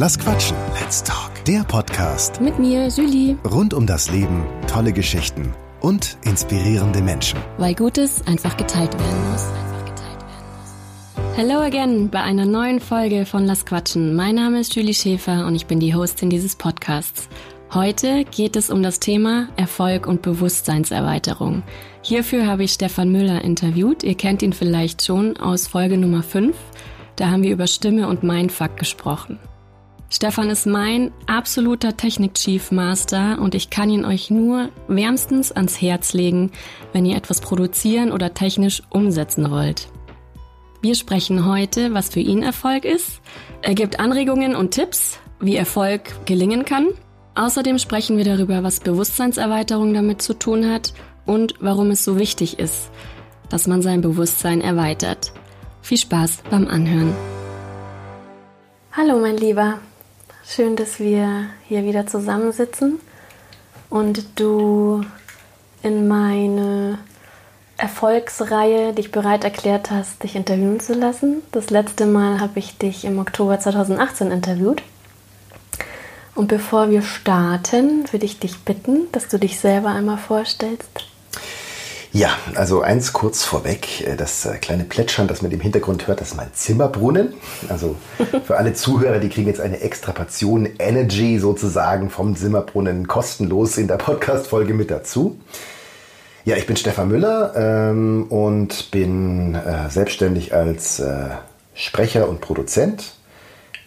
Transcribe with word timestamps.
Lass 0.00 0.16
quatschen. 0.16 0.56
Let's 0.80 1.02
talk. 1.02 1.44
Der 1.44 1.64
Podcast 1.64 2.40
Mit 2.40 2.56
mir, 2.60 2.86
Julie. 2.86 3.36
rund 3.44 3.74
um 3.74 3.84
das 3.84 4.08
Leben, 4.12 4.46
tolle 4.68 4.92
Geschichten 4.92 5.52
und 5.80 6.18
inspirierende 6.24 7.02
Menschen. 7.02 7.40
Weil 7.56 7.74
Gutes 7.74 8.24
einfach 8.24 8.56
geteilt 8.56 8.96
werden 8.96 9.32
muss. 9.32 9.44
Hello 11.34 11.58
again 11.58 12.10
bei 12.10 12.20
einer 12.20 12.46
neuen 12.46 12.78
Folge 12.78 13.26
von 13.26 13.44
Lass 13.44 13.66
Quatschen. 13.66 14.14
Mein 14.14 14.36
Name 14.36 14.60
ist 14.60 14.76
Julie 14.76 14.94
Schäfer 14.94 15.44
und 15.48 15.56
ich 15.56 15.66
bin 15.66 15.80
die 15.80 15.96
Hostin 15.96 16.30
dieses 16.30 16.54
Podcasts. 16.54 17.28
Heute 17.74 18.24
geht 18.24 18.54
es 18.54 18.70
um 18.70 18.84
das 18.84 19.00
Thema 19.00 19.48
Erfolg 19.56 20.06
und 20.06 20.22
Bewusstseinserweiterung. 20.22 21.64
Hierfür 22.02 22.46
habe 22.46 22.62
ich 22.62 22.70
Stefan 22.70 23.10
Müller 23.10 23.42
interviewt. 23.42 24.04
Ihr 24.04 24.14
kennt 24.14 24.42
ihn 24.42 24.52
vielleicht 24.52 25.04
schon 25.04 25.36
aus 25.38 25.66
Folge 25.66 25.98
Nummer 25.98 26.22
5. 26.22 26.56
Da 27.16 27.30
haben 27.30 27.42
wir 27.42 27.50
über 27.50 27.66
Stimme 27.66 28.06
und 28.06 28.22
Mindfuck 28.22 28.76
gesprochen. 28.76 29.40
Stefan 30.10 30.48
ist 30.48 30.66
mein 30.66 31.12
absoluter 31.26 31.96
Technik-Chief 31.96 32.70
Master 32.70 33.38
und 33.40 33.54
ich 33.54 33.68
kann 33.68 33.90
ihn 33.90 34.06
euch 34.06 34.30
nur 34.30 34.70
wärmstens 34.88 35.52
ans 35.52 35.82
Herz 35.82 36.14
legen, 36.14 36.50
wenn 36.94 37.04
ihr 37.04 37.14
etwas 37.14 37.42
produzieren 37.42 38.10
oder 38.10 38.32
technisch 38.32 38.82
umsetzen 38.88 39.50
wollt. 39.50 39.88
Wir 40.80 40.94
sprechen 40.94 41.44
heute, 41.44 41.92
was 41.92 42.08
für 42.08 42.20
ihn 42.20 42.42
Erfolg 42.42 42.86
ist. 42.86 43.20
Er 43.60 43.74
gibt 43.74 44.00
Anregungen 44.00 44.56
und 44.56 44.70
Tipps, 44.70 45.18
wie 45.40 45.56
Erfolg 45.56 46.24
gelingen 46.24 46.64
kann. 46.64 46.88
Außerdem 47.34 47.78
sprechen 47.78 48.16
wir 48.16 48.24
darüber, 48.24 48.62
was 48.62 48.80
Bewusstseinserweiterung 48.80 49.92
damit 49.92 50.22
zu 50.22 50.32
tun 50.32 50.70
hat 50.70 50.94
und 51.26 51.54
warum 51.60 51.90
es 51.90 52.02
so 52.02 52.18
wichtig 52.18 52.58
ist, 52.58 52.90
dass 53.50 53.66
man 53.66 53.82
sein 53.82 54.00
Bewusstsein 54.00 54.62
erweitert. 54.62 55.32
Viel 55.82 55.98
Spaß 55.98 56.44
beim 56.50 56.66
Anhören. 56.66 57.12
Hallo 58.92 59.20
mein 59.20 59.36
Lieber, 59.36 59.78
schön, 60.48 60.76
dass 60.76 60.98
wir 60.98 61.46
hier 61.68 61.84
wieder 61.84 62.06
zusammensitzen 62.06 63.00
und 63.90 64.40
du 64.40 65.02
in 65.82 66.08
meine 66.08 66.98
Erfolgsreihe 67.76 68.92
dich 68.92 69.12
bereit 69.12 69.44
erklärt 69.44 69.90
hast, 69.90 70.22
dich 70.22 70.34
interviewen 70.34 70.80
zu 70.80 70.94
lassen. 70.94 71.42
Das 71.52 71.70
letzte 71.70 72.06
Mal 72.06 72.40
habe 72.40 72.58
ich 72.58 72.78
dich 72.78 73.04
im 73.04 73.18
Oktober 73.18 73.60
2018 73.60 74.30
interviewt. 74.30 74.82
Und 76.34 76.48
bevor 76.48 76.90
wir 76.90 77.02
starten, 77.02 78.10
würde 78.10 78.24
ich 78.24 78.38
dich 78.38 78.58
bitten, 78.60 79.10
dass 79.12 79.28
du 79.28 79.38
dich 79.38 79.60
selber 79.60 79.90
einmal 79.90 80.18
vorstellst. 80.18 81.07
Ja, 82.12 82.30
also 82.54 82.80
eins 82.80 83.12
kurz 83.12 83.44
vorweg, 83.44 84.06
äh, 84.06 84.16
das 84.16 84.46
äh, 84.46 84.56
kleine 84.56 84.84
Plätschern, 84.84 85.28
das 85.28 85.42
man 85.42 85.50
im 85.50 85.60
Hintergrund 85.60 86.06
hört, 86.06 86.20
das 86.20 86.28
ist 86.28 86.36
mein 86.36 86.52
Zimmerbrunnen. 86.54 87.34
Also 87.68 87.96
für 88.44 88.56
alle 88.56 88.72
Zuhörer, 88.72 89.18
die 89.18 89.28
kriegen 89.28 89.46
jetzt 89.46 89.60
eine 89.60 89.80
Extrapation 89.80 90.68
Energy 90.78 91.38
sozusagen 91.38 92.08
vom 92.10 92.34
Zimmerbrunnen 92.34 93.06
kostenlos 93.06 93.76
in 93.76 93.88
der 93.88 93.96
Podcast-Folge 93.96 94.72
mit 94.74 94.90
dazu. 94.90 95.38
Ja, 96.44 96.56
ich 96.56 96.66
bin 96.66 96.76
Stefan 96.76 97.08
Müller 97.08 97.52
ähm, 97.56 98.24
und 98.30 98.90
bin 98.90 99.54
äh, 99.54 99.90
selbstständig 99.90 100.54
als 100.54 101.00
äh, 101.00 101.26
Sprecher 101.74 102.26
und 102.28 102.40
Produzent. 102.40 103.12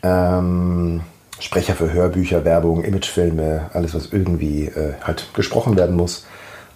Ähm, 0.04 1.02
Sprecher 1.40 1.74
für 1.74 1.92
Hörbücher, 1.92 2.46
Werbung, 2.46 2.84
Imagefilme, 2.84 3.72
alles, 3.74 3.96
was 3.96 4.10
irgendwie 4.12 4.66
äh, 4.66 4.94
halt 5.02 5.34
gesprochen 5.34 5.76
werden 5.76 5.96
muss. 5.96 6.28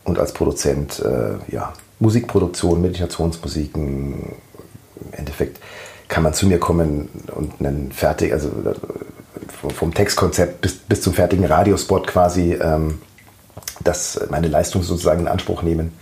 Und 0.05 0.19
als 0.19 0.33
Produzent, 0.33 0.99
äh, 0.99 1.53
ja, 1.53 1.73
Musikproduktion, 1.99 2.81
Meditationsmusiken. 2.81 4.35
Im 5.01 5.13
Endeffekt 5.13 5.59
kann 6.07 6.23
man 6.23 6.33
zu 6.33 6.47
mir 6.47 6.59
kommen 6.59 7.09
und 7.33 7.53
einen 7.59 7.91
fertig, 7.91 8.31
also 8.31 8.47
äh, 8.49 9.69
vom 9.73 9.93
Textkonzept 9.93 10.61
bis, 10.61 10.75
bis 10.75 11.01
zum 11.01 11.13
fertigen 11.13 11.45
Radiospot 11.45 12.07
quasi, 12.07 12.53
ähm, 12.53 13.01
das 13.83 14.19
meine 14.29 14.47
Leistung 14.47 14.83
sozusagen 14.83 15.21
in 15.21 15.27
Anspruch 15.27 15.63
nehmen. 15.63 15.93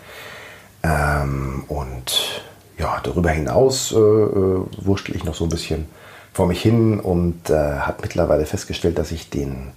Ähm, 0.83 1.63
und 1.67 2.43
ja, 2.77 2.99
darüber 3.03 3.29
hinaus 3.29 3.91
äh, 3.91 3.95
äh, 3.95 4.65
wurschtel 4.81 5.15
ich 5.15 5.23
noch 5.23 5.35
so 5.35 5.45
ein 5.45 5.49
bisschen 5.49 5.85
vor 6.33 6.47
mich 6.47 6.61
hin 6.61 6.99
und 6.99 7.49
äh, 7.49 7.53
habe 7.53 8.01
mittlerweile 8.01 8.45
festgestellt, 8.45 8.97
dass 8.97 9.11
ich 9.11 9.29
den 9.29 9.71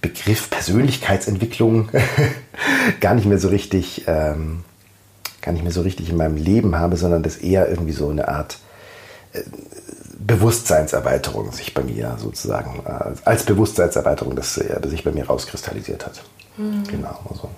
Begriff 0.00 0.48
Persönlichkeitsentwicklung 0.50 1.90
gar 3.00 3.14
nicht 3.14 3.26
mehr 3.26 3.38
so 3.38 3.48
richtig, 3.48 4.04
ähm, 4.06 4.64
gar 5.42 5.52
nicht 5.52 5.62
mehr 5.62 5.72
so 5.72 5.82
richtig 5.82 6.08
in 6.10 6.16
meinem 6.16 6.36
Leben 6.36 6.78
habe, 6.78 6.96
sondern 6.96 7.22
das 7.22 7.36
eher 7.36 7.68
irgendwie 7.68 7.92
so 7.92 8.08
eine 8.08 8.28
Art 8.28 8.58
äh, 9.32 9.40
Bewusstseinserweiterung 10.18 11.50
sich 11.52 11.74
bei 11.74 11.82
mir 11.82 12.16
sozusagen 12.20 12.82
äh, 12.86 13.14
als 13.24 13.44
Bewusstseinserweiterung, 13.44 14.36
das 14.36 14.56
äh, 14.58 14.78
sich 14.88 15.04
bei 15.04 15.12
mir 15.12 15.26
rauskristallisiert 15.26 16.06
hat. 16.06 16.22
Mhm. 16.56 16.84
Genau. 16.88 17.18
Also. 17.28 17.48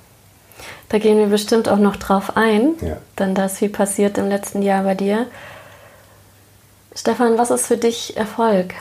Da 0.89 0.99
gehen 0.99 1.19
wir 1.19 1.27
bestimmt 1.27 1.69
auch 1.69 1.79
noch 1.79 1.97
drauf 1.97 2.37
ein, 2.37 2.75
Ja. 2.81 2.97
denn 3.19 3.35
da 3.35 3.47
ist 3.47 3.59
viel 3.59 3.69
passiert 3.71 4.19
im 4.19 4.29
letzten 4.29 4.63
Jahr 4.63 4.85
bei 4.85 4.95
dir. 4.95 5.27
Stefan, 6.95 7.39
was 7.39 7.51
ist 7.51 7.67
für 7.67 7.77
dich 7.79 8.17
Erfolg? 8.17 8.75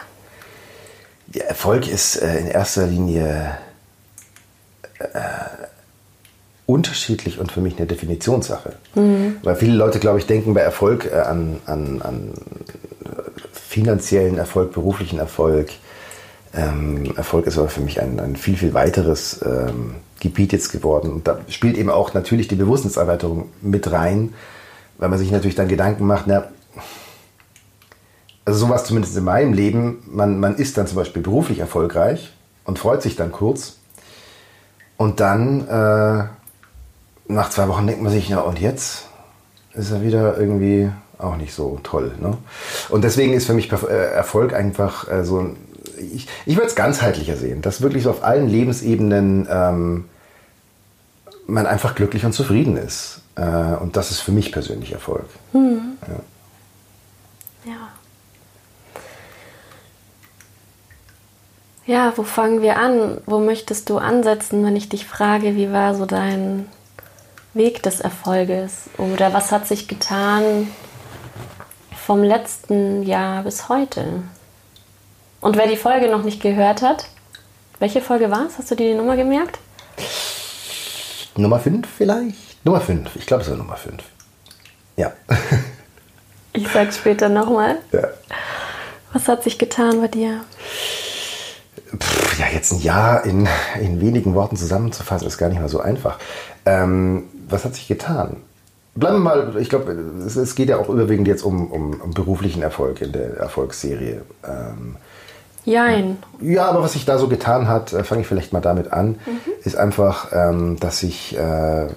Ja, 1.33 1.43
Erfolg 1.45 1.87
ist 1.87 2.17
äh, 2.17 2.39
in 2.39 2.47
erster 2.47 2.87
Linie 2.87 3.57
äh, 4.99 5.05
unterschiedlich 6.65 7.39
und 7.39 7.51
für 7.51 7.61
mich 7.61 7.77
eine 7.77 7.87
Definitionssache. 7.87 8.73
Weil 9.43 9.55
viele 9.55 9.75
Leute, 9.75 9.99
glaube 9.99 10.19
ich, 10.19 10.25
denken 10.25 10.53
bei 10.53 10.61
Erfolg 10.61 11.09
äh, 11.11 11.15
an, 11.15 11.57
an, 11.65 12.01
an 12.01 12.33
finanziellen 13.53 14.37
Erfolg, 14.37 14.73
beruflichen 14.73 15.19
Erfolg. 15.19 15.69
Ähm, 16.53 17.13
Erfolg 17.15 17.47
ist 17.47 17.57
aber 17.57 17.69
für 17.69 17.81
mich 17.81 18.01
ein, 18.01 18.19
ein 18.19 18.35
viel, 18.35 18.57
viel 18.57 18.73
weiteres 18.73 19.39
ähm, 19.45 19.95
Gebiet 20.19 20.51
jetzt 20.51 20.71
geworden. 20.71 21.11
Und 21.11 21.27
da 21.27 21.39
spielt 21.47 21.77
eben 21.77 21.89
auch 21.89 22.13
natürlich 22.13 22.49
die 22.49 22.55
Bewusstseinserweiterung 22.55 23.49
mit 23.61 23.89
rein, 23.91 24.33
weil 24.97 25.07
man 25.07 25.17
sich 25.17 25.31
natürlich 25.31 25.55
dann 25.55 25.69
Gedanken 25.69 26.05
macht, 26.05 26.27
na, 26.27 26.49
also 28.51 28.66
sowas 28.66 28.84
zumindest 28.84 29.16
in 29.16 29.23
meinem 29.23 29.53
Leben, 29.53 30.03
man, 30.07 30.38
man 30.39 30.56
ist 30.56 30.78
dann 30.78 30.85
zum 30.85 30.97
Beispiel 30.97 31.22
beruflich 31.22 31.59
erfolgreich 31.59 32.34
und 32.66 32.79
freut 32.79 33.01
sich 33.01 33.16
dann 33.16 33.31
kurz. 33.31 33.78
Und 34.97 35.22
dann 35.22 35.67
äh, 35.69 36.25
nach 37.31 37.50
zwei 37.50 37.69
Wochen 37.69 37.88
denkt 37.88 38.01
man 38.01 38.11
sich, 38.11 38.29
na 38.29 38.41
und 38.41 38.59
jetzt 38.59 39.06
ist 39.73 39.91
er 39.91 40.01
wieder 40.01 40.38
irgendwie 40.38 40.91
auch 41.17 41.38
nicht 41.38 41.53
so 41.53 41.79
toll. 41.81 42.11
Ne? 42.19 42.38
Und 42.90 43.06
deswegen 43.06 43.31
ist 43.31 43.45
für 43.45 43.53
mich 43.53 43.72
äh, 43.72 43.85
Erfolg 44.13 44.53
einfach 44.53 45.09
äh, 45.09 45.23
so 45.23 45.40
ein, 45.40 45.56
ich, 46.13 46.28
ich 46.45 46.57
würde 46.57 46.67
es 46.67 46.75
ganzheitlicher 46.75 47.38
sehen, 47.38 47.61
dass 47.61 47.81
wirklich 47.81 48.03
so 48.03 48.09
auf 48.09 48.22
allen 48.22 48.50
Lebensebenen 48.50 49.47
ähm, 49.50 50.06
man 51.47 51.67
einfach 51.67 51.95
glücklich 51.95 52.25
und 52.25 52.34
zufrieden 52.34 52.75
ist. 52.75 53.22
Äh, 53.38 53.75
und 53.79 53.95
das 53.95 54.11
ist 54.11 54.19
für 54.19 54.34
mich 54.34 54.51
persönlich 54.51 54.91
Erfolg. 54.91 55.25
Ja. 55.53 55.61
Ja, 57.63 57.90
wo 62.16 62.24
fangen 62.24 62.62
wir 62.62 62.78
an? 62.78 63.18
Wo 63.25 63.40
möchtest 63.40 63.90
du 63.90 63.97
ansetzen, 63.97 64.63
wenn 64.63 64.75
ich 64.75 64.90
dich 64.90 65.06
frage, 65.06 65.56
wie 65.56 65.72
war 65.72 65.94
so 65.96 66.06
dein 66.06 66.68
Weg 67.53 67.84
des 67.84 68.00
Erfolges? 68.00 68.90
Oder 68.97 69.34
was 69.34 69.52
hat 69.52 69.68
sich 69.68 69.88
getan 69.88 70.68
vom 72.06 72.24
letzten 72.24 73.03
Jahr 73.03 73.44
bis 73.44 73.68
heute? 73.68 74.24
Und 75.41 75.57
wer 75.57 75.68
die 75.68 75.78
Folge 75.78 76.09
noch 76.09 76.24
nicht 76.24 76.41
gehört 76.41 76.81
hat, 76.81 77.07
welche 77.79 78.02
Folge 78.02 78.31
war 78.31 78.46
es? 78.46 78.58
Hast 78.58 78.72
du 78.72 78.75
dir 78.75 78.91
die 78.91 78.97
Nummer 78.97 79.18
gemerkt? 79.18 79.59
Nummer 81.35 81.59
5 81.59 81.88
vielleicht? 81.97 82.63
Nummer 82.66 82.79
5, 82.79 83.16
ich 83.16 83.25
glaube 83.25 83.44
es 83.44 83.50
war 83.50 83.58
Nummer 83.58 83.75
5. 83.75 84.03
Ja. 84.97 85.12
Ich 86.53 86.68
sag's 86.68 86.97
später 86.97 87.28
nochmal. 87.29 87.78
ja. 87.91 88.09
Was 89.14 89.28
hat 89.28 89.44
sich 89.44 89.58
getan 89.58 89.99
bei 89.99 90.08
dir? 90.08 90.41
Pff, 91.97 92.40
ja, 92.40 92.46
jetzt 92.53 92.72
ein 92.72 92.79
Jahr 92.79 93.26
in, 93.26 93.47
in 93.79 93.99
wenigen 94.02 94.34
Worten 94.34 94.55
zusammenzufassen, 94.55 95.28
ist 95.28 95.38
gar 95.38 95.49
nicht 95.49 95.59
mal 95.59 95.70
so 95.70 95.79
einfach. 95.79 96.17
Ähm, 96.66 97.23
was 97.49 97.66
hat 97.66 97.76
sich 97.76 97.88
getan? 97.88 98.38
Bleiben 98.96 99.17
wir 99.17 99.20
mal, 99.22 99.58
ich 99.58 99.70
glaube, 99.70 99.91
es, 100.26 100.35
es 100.35 100.55
geht 100.55 100.70
ja 100.70 100.78
auch 100.78 100.90
überwiegend 100.90 101.28
jetzt 101.28 101.43
um, 101.43 101.72
um, 101.72 102.02
um 102.02 102.14
beruflichen 102.14 102.61
Erfolg 102.61 103.02
in 103.02 103.11
der 103.11 103.38
Erfolgsserie. 103.38 104.22
Ähm, 104.46 104.96
Jein. 105.64 106.17
ja, 106.41 106.66
aber 106.66 106.82
was 106.82 106.93
sich 106.93 107.05
da 107.05 107.17
so 107.17 107.28
getan 107.28 107.67
hat, 107.67 107.94
äh, 107.94 108.03
fange 108.03 108.22
ich 108.22 108.28
vielleicht 108.28 108.52
mal 108.52 108.61
damit 108.61 108.91
an, 108.91 109.20
ist 109.64 109.76
einfach, 109.78 110.32
ähm, 110.34 110.78
dass 110.79 111.03
ich 111.03 111.37
äh, 111.37 111.87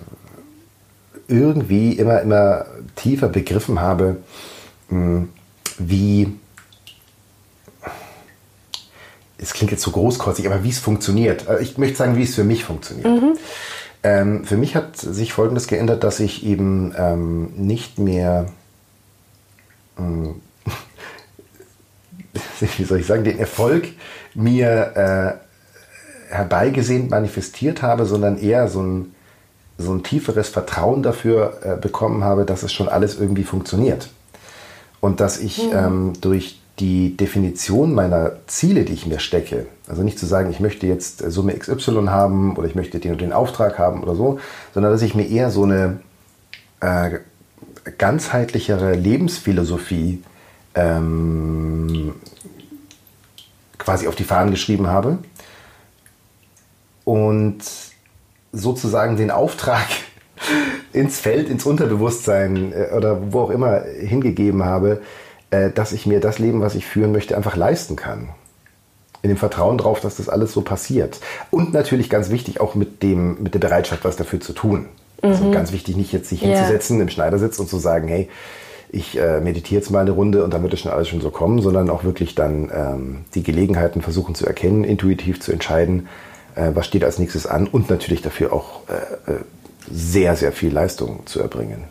irgendwie 1.29 1.93
immer, 1.94 2.20
immer 2.20 2.67
tiefer 2.94 3.29
begriffen 3.29 3.81
habe, 3.81 4.19
mh, 4.90 5.25
wie, 5.79 6.38
es 9.38 9.52
klingt 9.52 9.72
jetzt 9.72 9.82
so 9.82 9.90
großkotzig, 9.90 10.46
aber 10.46 10.64
wie 10.64 10.70
es 10.70 10.78
funktioniert. 10.78 11.48
Äh, 11.48 11.62
Ich 11.62 11.78
möchte 11.78 11.96
sagen, 11.96 12.16
wie 12.16 12.22
es 12.22 12.34
für 12.34 12.44
mich 12.44 12.64
funktioniert. 12.64 13.06
Ähm, 14.02 14.44
für 14.44 14.56
mich 14.56 14.76
hat 14.76 14.96
sich 14.96 15.32
Folgendes 15.32 15.66
geändert, 15.66 16.04
dass 16.04 16.20
ich 16.20 16.44
eben 16.44 16.94
ähm, 16.96 17.52
nicht 17.56 17.98
mehr, 17.98 18.46
ähm, 19.98 20.42
wie 22.76 22.84
soll 22.84 23.00
ich 23.00 23.06
sagen, 23.06 23.25
den 23.25 23.38
Erfolg 23.38 23.88
mir 24.34 25.40
äh, 26.30 26.34
herbeigesehnt 26.34 27.10
manifestiert 27.10 27.80
habe, 27.80 28.04
sondern 28.04 28.37
eher 28.38 28.69
so 28.69 28.82
ein, 28.82 29.14
so 29.78 29.92
ein 29.92 30.02
tieferes 30.02 30.48
Vertrauen 30.48 31.02
dafür 31.02 31.58
äh, 31.62 31.76
bekommen 31.76 32.25
habe, 32.25 32.44
dass 32.44 32.62
es 32.62 32.72
schon 32.72 32.88
alles 32.88 33.19
irgendwie 33.19 33.44
funktioniert. 33.44 34.10
Und 35.00 35.20
dass 35.20 35.38
ich 35.38 35.64
mhm. 35.64 35.72
ähm, 35.72 36.12
durch 36.20 36.60
die 36.81 37.17
Definition 37.17 37.94
meiner 37.94 38.32
Ziele, 38.47 38.85
die 38.85 38.94
ich 38.94 39.06
mir 39.06 39.21
stecke, 39.21 39.67
also 39.88 40.03
nicht 40.03 40.19
zu 40.19 40.26
sagen, 40.26 40.50
ich 40.50 40.59
möchte 40.59 40.87
jetzt 40.87 41.19
Summe 41.19 41.56
XY 41.56 42.06
haben 42.06 42.56
oder 42.56 42.67
ich 42.67 42.75
möchte 42.75 42.99
den 42.99 43.12
und 43.12 43.21
den 43.21 43.32
Auftrag 43.32 43.79
haben 43.79 44.03
oder 44.03 44.17
so, 44.17 44.41
sondern 44.73 44.93
dass 44.93 45.03
ich 45.03 45.15
mir 45.15 45.29
eher 45.29 45.50
so 45.50 45.62
eine 45.62 46.00
äh, 46.81 47.19
ganzheitlichere 47.97 48.94
Lebensphilosophie 48.94 50.23
ähm, 50.75 52.15
quasi 53.79 54.09
auf 54.09 54.17
die 54.17 54.25
Fahnen 54.25 54.50
geschrieben 54.50 54.88
habe 54.88 55.19
und 57.05 57.59
sozusagen 58.53 59.17
den 59.17 59.31
Auftrag 59.31 59.87
ins 60.93 61.21
Feld, 61.21 61.49
ins 61.49 61.67
Unterbewusstsein 61.67 62.73
äh, 62.73 62.97
oder 62.97 63.32
wo 63.32 63.43
auch 63.43 63.50
immer 63.50 63.82
hingegeben 63.82 64.65
habe, 64.65 64.91
äh, 64.91 65.24
dass 65.50 65.93
ich 65.93 66.06
mir 66.06 66.19
das 66.19 66.41
Leben, 66.41 66.61
was 66.61 66.75
ich 66.75 66.85
führen 66.85 67.12
möchte, 67.12 67.37
einfach 67.37 67.55
leisten 67.55 67.94
kann. 67.94 68.31
In 69.23 69.29
dem 69.29 69.37
Vertrauen 69.37 69.79
darauf, 69.79 70.00
dass 70.00 70.17
das 70.17 70.29
alles 70.29 70.52
so 70.52 70.62
passiert. 70.62 71.20
Und 71.50 71.73
natürlich 71.73 72.11
ganz 72.11 72.31
wichtig 72.31 72.61
auch 72.61 72.75
mit, 72.75 73.02
dem, 73.02 73.43
mit 73.43 73.55
der 73.55 73.61
Bereitschaft, 73.61 74.05
was 74.05 74.17
dafür 74.17 74.41
zu 74.41 74.52
tun. 74.52 74.87
Also 75.23 75.37
mhm. 75.37 75.46
Also 75.46 75.50
ganz 75.52 75.73
wichtig, 75.73 75.96
nicht 75.96 76.12
jetzt 76.12 76.29
sich 76.29 76.43
yeah. 76.43 76.56
hinzusetzen 76.56 77.00
im 77.00 77.08
Schneidersitz 77.08 77.58
und 77.58 77.69
zu 77.69 77.79
sagen, 77.79 78.08
hey, 78.08 78.29
ich 78.91 79.19
äh, 79.19 79.41
meditiere 79.41 79.81
jetzt 79.81 79.91
mal 79.91 80.00
eine 80.00 80.12
Runde 80.12 80.44
und 80.44 80.55
dann 80.55 80.62
wird 80.62 80.73
es 80.73 80.81
schon 80.81 80.93
alles 80.93 81.08
schon 81.08 81.20
so 81.20 81.31
kommen, 81.31 81.61
sondern 81.61 81.90
auch 81.90 82.05
wirklich 82.05 82.35
dann 82.35 82.70
ähm, 82.73 83.25
die 83.35 83.43
Gelegenheiten 83.43 84.02
versuchen 84.02 84.35
zu 84.35 84.47
erkennen, 84.47 84.85
intuitiv 84.85 85.40
zu 85.40 85.50
entscheiden, 85.50 86.08
äh, 86.55 86.70
was 86.75 86.87
steht 86.87 87.02
als 87.02 87.19
nächstes 87.19 87.47
an 87.47 87.67
und 87.67 87.90
natürlich 87.90 88.23
dafür 88.23 88.52
auch 88.52 88.82
äh, 88.88 89.32
äh 89.32 89.37
sehr, 89.90 90.35
sehr 90.35 90.52
viel 90.52 90.73
Leistung 90.73 91.26
zu 91.26 91.40
erbringen. 91.40 91.85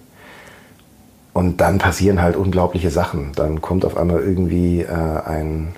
Und 1.34 1.62
dann 1.62 1.80
passieren 1.80 2.22
halt 2.22 2.36
unglaubliche 2.36 2.92
Sachen. 2.92 3.32
Dann 3.36 3.62
kommt 3.62 3.86
auf 3.86 3.98
einmal 3.98 4.22
irgendwie 4.22 4.82
äh, 4.82 4.88
ein 4.88 5.74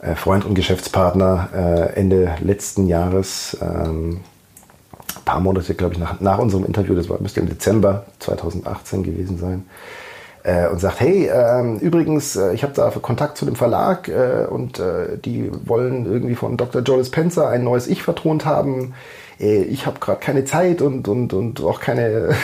äh, 0.00 0.14
Freund 0.14 0.44
und 0.44 0.54
Geschäftspartner 0.54 1.48
äh, 1.54 1.98
Ende 1.98 2.34
letzten 2.40 2.86
Jahres, 2.86 3.56
ähm, 3.62 4.20
paar 5.24 5.40
Monate, 5.40 5.74
glaube 5.74 5.94
ich, 5.94 6.00
nach, 6.00 6.20
nach 6.20 6.38
unserem 6.38 6.64
Interview, 6.64 6.94
das 6.94 7.08
war, 7.08 7.20
müsste 7.20 7.40
im 7.40 7.48
Dezember 7.48 8.06
2018 8.18 9.02
gewesen 9.02 9.38
sein, 9.38 9.64
äh, 10.42 10.68
und 10.68 10.78
sagt, 10.80 11.00
hey, 11.00 11.28
ähm, 11.32 11.78
übrigens, 11.78 12.36
äh, 12.36 12.52
ich 12.52 12.62
habe 12.62 12.72
da 12.74 12.90
Kontakt 12.90 13.36
zu 13.36 13.44
dem 13.44 13.56
Verlag 13.56 14.08
äh, 14.08 14.46
und 14.48 14.78
äh, 14.78 15.18
die 15.18 15.50
wollen 15.66 16.06
irgendwie 16.06 16.34
von 16.34 16.56
Dr. 16.56 16.82
Joel 16.82 17.04
Spencer 17.04 17.48
ein 17.48 17.64
neues 17.64 17.86
Ich 17.86 18.02
vertont 18.02 18.44
haben 18.46 18.94
äh, 19.40 19.62
ich 19.62 19.86
habe 19.86 19.98
gerade 20.00 20.20
keine 20.20 20.44
Zeit 20.44 20.82
und, 20.82 21.08
und, 21.08 21.32
und 21.32 21.60
auch 21.62 21.80
keine, 21.80 22.34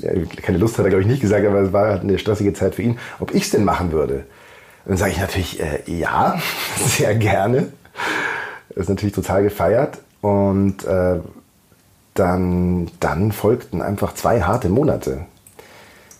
keine 0.42 0.58
Lust 0.58 0.78
hat 0.78 0.84
er, 0.84 0.90
glaube 0.90 1.02
ich, 1.02 1.08
nicht 1.08 1.22
gesagt, 1.22 1.46
aber 1.46 1.60
es 1.60 1.72
war 1.72 1.88
halt 1.88 2.02
eine 2.02 2.18
stressige 2.18 2.52
Zeit 2.52 2.74
für 2.74 2.82
ihn, 2.82 2.98
ob 3.20 3.34
ich 3.34 3.44
es 3.44 3.50
denn 3.50 3.64
machen 3.64 3.92
würde. 3.92 4.24
Und 4.84 4.90
dann 4.90 4.96
sage 4.96 5.12
ich 5.12 5.20
natürlich, 5.20 5.60
äh, 5.60 5.80
ja, 5.86 6.38
sehr 6.86 7.14
gerne. 7.14 7.72
Das 8.70 8.84
ist 8.84 8.88
natürlich 8.88 9.14
total 9.14 9.42
gefeiert. 9.42 9.98
Und 10.20 10.84
äh, 10.84 11.20
dann, 12.14 12.90
dann 13.00 13.32
folgten 13.32 13.82
einfach 13.82 14.14
zwei 14.14 14.42
harte 14.42 14.68
Monate. 14.68 15.26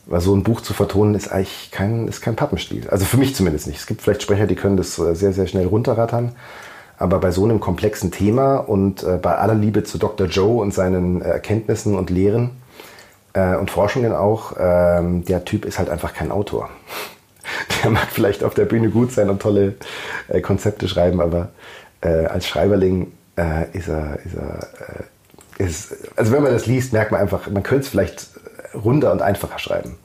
Weil 0.07 0.21
so 0.21 0.35
ein 0.35 0.43
Buch 0.43 0.61
zu 0.61 0.75
vertonen 0.75 1.15
ist 1.15 1.31
eigentlich 1.31 1.71
kein, 1.71 2.09
ist 2.09 2.21
kein 2.21 2.35
Pappenstiel. 2.35 2.89
Also 2.89 3.05
für 3.05 3.19
mich 3.19 3.37
zumindest 3.37 3.67
nicht. 3.67 3.79
Es 3.79 3.87
gibt 3.87 4.03
vielleicht 4.03 4.23
Sprecher, 4.23 4.47
die 4.47 4.57
können 4.57 4.77
das 4.77 4.99
äh, 4.99 5.15
sehr, 5.15 5.33
sehr 5.33 5.47
schnell 5.47 5.67
runterrattern. 5.67 6.33
Aber 7.03 7.19
bei 7.19 7.33
so 7.33 7.43
einem 7.43 7.59
komplexen 7.59 8.13
Thema 8.13 8.59
und 8.59 9.03
äh, 9.03 9.19
bei 9.21 9.35
aller 9.35 9.57
Liebe 9.57 9.83
zu 9.83 9.99
Dr. 9.99 10.29
Joe 10.29 10.63
und 10.63 10.73
seinen 10.73 11.21
äh, 11.21 11.31
Erkenntnissen 11.31 11.99
und 11.99 12.11
Lehren 12.11 12.51
äh, 13.33 13.57
und 13.57 13.73
Forschungen 13.73 14.13
auch, 14.13 14.53
ähm, 14.57 15.25
der 15.25 15.45
Typ 15.45 15.65
ist 15.65 15.81
halt 15.81 15.91
einfach 15.91 16.15
kein 16.15 16.31
Autor. 16.31 16.71
Der 17.83 17.91
mag 17.91 18.07
vielleicht 18.09 18.45
auf 18.45 18.55
der 18.55 18.67
Bühne 18.67 18.89
gut 18.89 19.11
sein 19.11 19.31
und 19.31 19.43
tolle 19.43 19.75
äh, 20.29 20.41
Konzepte 20.41 20.87
schreiben, 20.87 21.21
aber 21.21 21.49
äh, 22.03 22.27
als 22.27 22.47
Schreiberling 22.47 23.13
ist 23.73 23.89
er, 23.89 24.19
ist 24.25 24.35
er 24.37 24.59
ist, 25.57 25.97
also 26.17 26.33
wenn 26.33 26.43
man 26.43 26.53
das 26.53 26.67
liest, 26.67 26.93
merkt 26.93 27.13
man 27.13 27.21
einfach, 27.21 27.49
man 27.49 27.63
könnte 27.63 27.85
es 27.85 27.89
vielleicht 27.89 28.29
runder 28.75 29.11
und 29.11 29.23
einfacher 29.23 29.59
schreiben. 29.59 29.97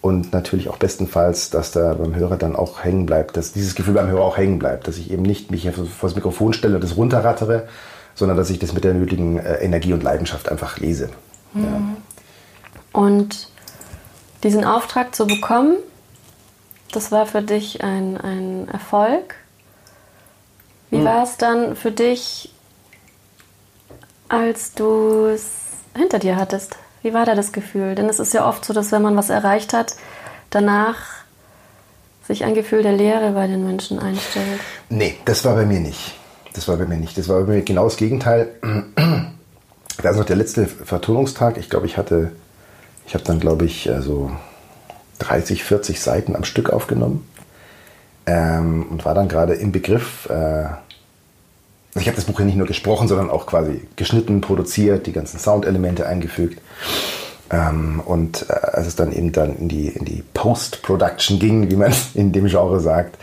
und 0.00 0.32
natürlich 0.32 0.68
auch 0.70 0.78
bestenfalls, 0.78 1.50
dass 1.50 1.72
da 1.72 1.94
beim 1.94 2.14
Hörer 2.14 2.36
dann 2.36 2.56
auch 2.56 2.84
hängen 2.84 3.04
bleibt, 3.04 3.36
dass 3.36 3.52
dieses 3.52 3.74
Gefühl 3.74 3.94
beim 3.94 4.08
Hörer 4.08 4.22
auch 4.22 4.38
hängen 4.38 4.58
bleibt, 4.58 4.88
dass 4.88 4.96
ich 4.96 5.10
eben 5.10 5.22
nicht 5.22 5.50
mich 5.50 5.70
vor 5.70 6.08
das 6.08 6.14
Mikrofon 6.14 6.54
stelle 6.54 6.76
und 6.76 6.84
das 6.84 6.96
runterrattere, 6.96 7.68
sondern 8.14 8.36
dass 8.36 8.48
ich 8.48 8.58
das 8.58 8.72
mit 8.72 8.84
der 8.84 8.94
nötigen 8.94 9.38
äh, 9.38 9.56
Energie 9.56 9.92
und 9.92 10.02
Leidenschaft 10.02 10.50
einfach 10.50 10.78
lese. 10.78 11.10
Mhm. 11.52 11.64
Ja. 11.64 11.80
Und 12.92 13.48
diesen 14.42 14.64
Auftrag 14.64 15.14
zu 15.14 15.26
bekommen, 15.26 15.76
das 16.96 17.12
war 17.12 17.26
für 17.26 17.42
dich 17.42 17.82
ein, 17.82 18.16
ein 18.16 18.68
Erfolg. 18.68 19.36
Wie 20.90 20.98
hm. 20.98 21.04
war 21.04 21.24
es 21.24 21.36
dann 21.36 21.76
für 21.76 21.90
dich, 21.90 22.52
als 24.28 24.74
du 24.74 25.26
es 25.26 25.50
hinter 25.96 26.18
dir 26.18 26.36
hattest? 26.36 26.76
Wie 27.02 27.12
war 27.12 27.26
da 27.26 27.34
das 27.34 27.52
Gefühl? 27.52 27.94
Denn 27.94 28.08
es 28.08 28.18
ist 28.18 28.32
ja 28.32 28.48
oft 28.48 28.64
so, 28.64 28.72
dass 28.72 28.92
wenn 28.92 29.02
man 29.02 29.16
was 29.16 29.30
erreicht 29.30 29.72
hat, 29.72 29.94
danach 30.50 31.24
sich 32.26 32.44
ein 32.44 32.54
Gefühl 32.54 32.82
der 32.82 32.92
Leere 32.92 33.32
bei 33.32 33.46
den 33.46 33.64
Menschen 33.66 33.98
einstellt. 33.98 34.60
Nee, 34.88 35.16
das 35.24 35.44
war 35.44 35.54
bei 35.54 35.66
mir 35.66 35.80
nicht. 35.80 36.14
Das 36.54 36.68
war 36.68 36.76
bei 36.76 36.86
mir 36.86 36.96
nicht. 36.96 37.18
Das 37.18 37.28
war 37.28 37.42
bei 37.42 37.54
mir 37.54 37.62
genau 37.62 37.84
das 37.84 37.96
Gegenteil. 37.96 38.48
Da 40.02 40.10
ist 40.10 40.16
noch 40.16 40.24
der 40.24 40.36
letzte 40.36 40.66
Vertonungstag. 40.66 41.56
Ich 41.56 41.70
glaube, 41.70 41.86
ich 41.86 41.96
hatte, 41.96 42.32
ich 43.06 43.14
habe 43.14 43.24
dann, 43.24 43.38
glaube 43.38 43.64
ich, 43.64 43.84
so 43.84 43.92
also 43.92 44.30
30, 45.18 45.64
40 45.64 46.00
Seiten 46.00 46.36
am 46.36 46.44
Stück 46.44 46.70
aufgenommen 46.70 47.28
ähm, 48.26 48.86
und 48.90 49.04
war 49.04 49.14
dann 49.14 49.28
gerade 49.28 49.54
im 49.54 49.72
Begriff, 49.72 50.28
äh, 50.30 50.66
ich 51.96 52.06
habe 52.06 52.16
das 52.16 52.24
Buch 52.24 52.38
ja 52.40 52.44
nicht 52.44 52.56
nur 52.56 52.66
gesprochen, 52.66 53.06
sondern 53.08 53.30
auch 53.30 53.46
quasi 53.46 53.82
geschnitten, 53.96 54.40
produziert, 54.40 55.06
die 55.06 55.12
ganzen 55.12 55.38
Soundelemente 55.38 56.06
eingefügt. 56.06 56.60
Ähm, 57.50 58.00
und 58.04 58.46
äh, 58.48 58.52
als 58.52 58.86
es 58.86 58.96
dann 58.96 59.12
eben 59.12 59.32
dann 59.32 59.56
in 59.56 59.68
die, 59.68 59.88
in 59.88 60.04
die 60.04 60.24
Post-Production 60.34 61.38
ging, 61.38 61.70
wie 61.70 61.76
man 61.76 61.92
in 62.14 62.32
dem 62.32 62.46
Genre 62.46 62.80
sagt, 62.80 63.18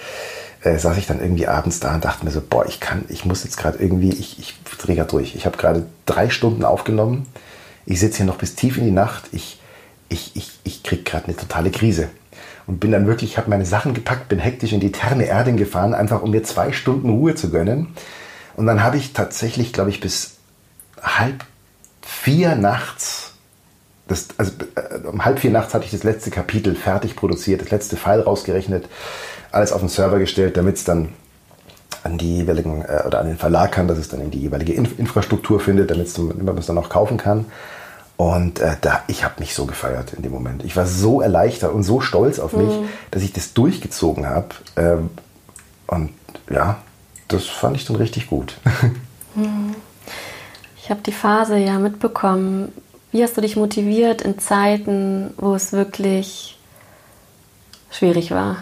äh, 0.63 0.77
saß 0.77 0.97
ich 0.97 1.07
dann 1.07 1.19
irgendwie 1.19 1.47
abends 1.47 1.79
da 1.79 1.95
und 1.95 2.05
dachte 2.05 2.23
mir 2.23 2.31
so, 2.31 2.41
boah, 2.47 2.65
ich 2.67 2.79
kann, 2.79 3.05
ich 3.09 3.25
muss 3.25 3.43
jetzt 3.43 3.57
gerade 3.57 3.79
irgendwie, 3.79 4.11
ich, 4.11 4.39
ich 4.39 4.55
drehe 4.77 4.95
gerade 4.95 5.09
durch. 5.09 5.35
Ich 5.35 5.45
habe 5.45 5.57
gerade 5.57 5.85
drei 6.05 6.29
Stunden 6.29 6.63
aufgenommen. 6.63 7.25
Ich 7.85 7.99
sitze 7.99 8.17
hier 8.17 8.25
noch 8.27 8.37
bis 8.37 8.55
tief 8.55 8.77
in 8.77 8.85
die 8.85 8.91
Nacht. 8.91 9.23
Ich 9.31 9.59
ich, 10.11 10.35
ich, 10.35 10.51
ich 10.63 10.83
kriege 10.83 11.03
gerade 11.03 11.25
eine 11.25 11.35
totale 11.35 11.71
Krise. 11.71 12.09
Und 12.67 12.79
bin 12.79 12.91
dann 12.91 13.07
wirklich, 13.07 13.37
habe 13.37 13.49
meine 13.49 13.65
Sachen 13.65 13.93
gepackt, 13.93 14.29
bin 14.29 14.39
hektisch 14.39 14.71
in 14.71 14.79
die 14.79 14.91
Therme 14.91 15.25
Erding 15.25 15.57
gefahren, 15.57 15.93
einfach 15.93 16.21
um 16.21 16.31
mir 16.31 16.43
zwei 16.43 16.71
Stunden 16.71 17.09
Ruhe 17.09 17.33
zu 17.35 17.49
gönnen. 17.49 17.87
Und 18.55 18.67
dann 18.67 18.83
habe 18.83 18.97
ich 18.97 19.13
tatsächlich, 19.13 19.73
glaube 19.73 19.89
ich, 19.89 19.99
bis 19.99 20.35
halb 21.01 21.45
vier 22.01 22.55
nachts, 22.55 23.33
das, 24.07 24.27
also 24.37 24.51
äh, 24.75 25.07
um 25.07 25.25
halb 25.25 25.39
vier 25.39 25.51
nachts 25.51 25.73
hatte 25.73 25.85
ich 25.85 25.91
das 25.91 26.03
letzte 26.03 26.29
Kapitel 26.29 26.75
fertig 26.75 27.15
produziert, 27.15 27.61
das 27.61 27.71
letzte 27.71 27.97
File 27.97 28.21
rausgerechnet, 28.21 28.87
alles 29.51 29.71
auf 29.71 29.79
den 29.79 29.89
Server 29.89 30.19
gestellt, 30.19 30.57
damit 30.57 30.75
es 30.75 30.83
dann 30.83 31.09
an 32.03 32.17
die 32.17 32.37
jeweiligen 32.37 32.83
äh, 32.83 33.03
oder 33.05 33.19
an 33.19 33.27
den 33.27 33.37
Verlag 33.37 33.71
kann, 33.71 33.87
dass 33.87 33.97
es 33.97 34.09
dann 34.09 34.21
in 34.21 34.31
die 34.31 34.39
jeweilige 34.39 34.73
Inf 34.73 34.99
Infrastruktur 34.99 35.59
findet, 35.59 35.89
damit 35.89 36.17
man 36.17 36.57
es 36.57 36.65
dann 36.65 36.77
auch 36.77 36.89
kaufen 36.89 37.17
kann. 37.17 37.45
Und 38.21 38.59
äh, 38.59 38.75
da, 38.79 39.03
ich 39.07 39.23
habe 39.23 39.39
mich 39.39 39.55
so 39.55 39.65
gefeiert 39.65 40.13
in 40.13 40.21
dem 40.21 40.31
Moment. 40.31 40.63
Ich 40.63 40.75
war 40.75 40.85
so 40.85 41.21
erleichtert 41.21 41.73
und 41.73 41.81
so 41.81 42.01
stolz 42.01 42.37
auf 42.37 42.53
mich, 42.53 42.69
mhm. 42.69 42.87
dass 43.09 43.23
ich 43.23 43.33
das 43.33 43.55
durchgezogen 43.55 44.27
habe. 44.27 44.49
Ähm, 44.75 45.09
und 45.87 46.11
ja, 46.47 46.83
das 47.29 47.47
fand 47.47 47.77
ich 47.77 47.85
dann 47.85 47.95
richtig 47.95 48.27
gut. 48.27 48.57
Mhm. 49.33 49.75
Ich 50.77 50.89
habe 50.89 50.99
die 51.01 51.13
Phase 51.13 51.55
ja 51.55 51.79
mitbekommen. 51.79 52.73
Wie 53.11 53.23
hast 53.23 53.37
du 53.37 53.41
dich 53.41 53.55
motiviert 53.55 54.21
in 54.21 54.37
Zeiten, 54.39 55.33
wo 55.37 55.55
es 55.55 55.71
wirklich 55.71 56.59
schwierig 57.89 58.31
war? 58.31 58.57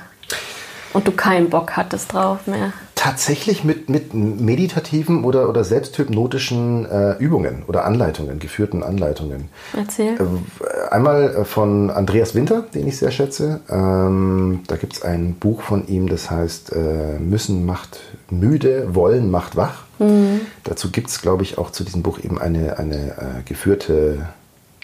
und 0.94 1.08
du 1.08 1.12
keinen 1.12 1.50
Bock 1.50 1.78
hattest 1.78 2.14
drauf 2.14 2.48
mehr? 2.48 2.74
Tatsächlich 3.10 3.64
mit, 3.64 3.90
mit 3.90 4.14
meditativen 4.14 5.24
oder, 5.24 5.50
oder 5.50 5.64
selbsthypnotischen 5.64 6.86
äh, 6.86 7.14
Übungen 7.18 7.64
oder 7.66 7.84
Anleitungen, 7.86 8.38
geführten 8.38 8.84
Anleitungen. 8.84 9.50
Erzähl. 9.76 10.14
Äh, 10.14 10.90
einmal 10.92 11.36
äh, 11.36 11.44
von 11.44 11.90
Andreas 11.90 12.36
Winter, 12.36 12.66
den 12.74 12.88
ich 12.88 12.98
sehr 12.98 13.10
schätze. 13.10 13.62
Ähm, 13.68 14.60
da 14.68 14.76
gibt 14.76 14.94
es 14.94 15.02
ein 15.02 15.34
Buch 15.34 15.64
von 15.64 15.88
ihm, 15.88 16.08
das 16.08 16.30
heißt 16.30 16.72
äh, 16.74 17.18
Müssen 17.18 17.66
macht 17.66 18.00
müde, 18.30 18.94
Wollen 18.94 19.32
macht 19.32 19.56
wach. 19.56 19.86
Mhm. 19.98 20.42
Dazu 20.64 20.92
gibt 20.92 21.10
es, 21.10 21.20
glaube 21.20 21.42
ich, 21.42 21.58
auch 21.58 21.72
zu 21.72 21.84
diesem 21.84 22.04
Buch 22.04 22.20
eben 22.20 22.40
eine, 22.40 22.78
eine 22.78 23.12
äh, 23.12 23.44
geführte 23.44 24.28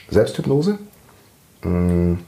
Selbsthypnose. 0.09 0.79
Mhm. 1.63 2.19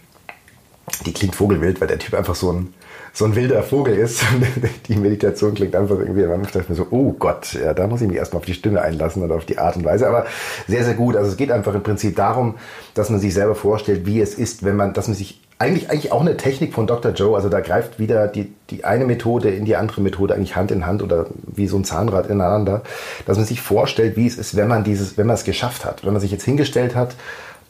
Die 1.05 1.13
klingt 1.13 1.35
vogelwild, 1.35 1.81
weil 1.81 1.87
der 1.87 1.99
Typ 1.99 2.13
einfach 2.13 2.35
so 2.35 2.51
ein 2.51 2.73
so 3.17 3.25
ein 3.25 3.35
wilder 3.35 3.63
Vogel 3.63 3.95
ist. 3.95 4.23
die 4.87 4.95
Meditation 4.95 5.55
klingt 5.55 5.75
einfach 5.75 5.97
irgendwie, 5.97 6.25
man 6.27 6.43
dachte 6.43 6.65
mir 6.67 6.75
so, 6.75 6.85
oh 6.91 7.13
Gott, 7.13 7.53
ja, 7.53 7.73
da 7.73 7.87
muss 7.87 8.01
ich 8.01 8.07
mich 8.07 8.17
erstmal 8.17 8.41
auf 8.41 8.45
die 8.45 8.53
Stimme 8.53 8.81
einlassen 8.81 9.23
oder 9.23 9.35
auf 9.35 9.45
die 9.45 9.57
Art 9.57 9.75
und 9.75 9.85
Weise. 9.85 10.07
Aber 10.07 10.27
sehr, 10.67 10.83
sehr 10.83 10.93
gut. 10.93 11.15
Also 11.15 11.31
es 11.31 11.37
geht 11.37 11.51
einfach 11.51 11.73
im 11.73 11.81
Prinzip 11.81 12.15
darum, 12.15 12.55
dass 12.93 13.09
man 13.09 13.19
sich 13.19 13.33
selber 13.33 13.55
vorstellt, 13.55 14.05
wie 14.05 14.21
es 14.21 14.35
ist, 14.35 14.63
wenn 14.63 14.75
man, 14.75 14.93
dass 14.93 15.07
man 15.07 15.17
sich 15.17 15.41
eigentlich, 15.57 15.89
eigentlich 15.89 16.11
auch 16.11 16.21
eine 16.21 16.37
Technik 16.37 16.75
von 16.75 16.85
Dr. 16.85 17.11
Joe, 17.13 17.35
also 17.35 17.49
da 17.49 17.61
greift 17.61 17.97
wieder 17.97 18.27
die, 18.27 18.53
die 18.69 18.85
eine 18.85 19.05
Methode 19.05 19.49
in 19.49 19.65
die 19.65 19.75
andere 19.75 20.01
Methode 20.01 20.35
eigentlich 20.35 20.55
Hand 20.55 20.69
in 20.69 20.85
Hand 20.85 21.01
oder 21.01 21.25
wie 21.47 21.67
so 21.67 21.77
ein 21.77 21.83
Zahnrad 21.83 22.29
ineinander, 22.29 22.83
dass 23.25 23.37
man 23.37 23.47
sich 23.47 23.61
vorstellt, 23.61 24.15
wie 24.15 24.27
es 24.27 24.37
ist, 24.37 24.55
wenn 24.55 24.67
man 24.67 24.83
dieses, 24.83 25.17
wenn 25.17 25.25
man 25.25 25.33
es 25.33 25.43
geschafft 25.43 25.85
hat, 25.85 26.05
wenn 26.05 26.13
man 26.13 26.21
sich 26.21 26.31
jetzt 26.31 26.43
hingestellt 26.43 26.95
hat 26.95 27.15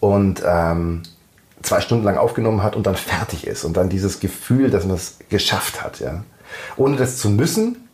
und 0.01 0.43
ähm, 0.45 1.03
zwei 1.61 1.81
Stunden 1.81 2.05
lang 2.05 2.17
aufgenommen 2.17 2.63
hat 2.63 2.75
und 2.75 2.87
dann 2.87 2.95
fertig 2.95 3.47
ist 3.47 3.63
und 3.63 3.77
dann 3.77 3.89
dieses 3.89 4.19
Gefühl, 4.19 4.69
dass 4.69 4.85
man 4.85 4.95
es 4.95 5.17
geschafft 5.29 5.83
hat, 5.83 5.99
ja. 5.99 6.23
Ohne 6.77 6.95
das 6.95 7.17
zu 7.17 7.29
müssen, 7.29 7.87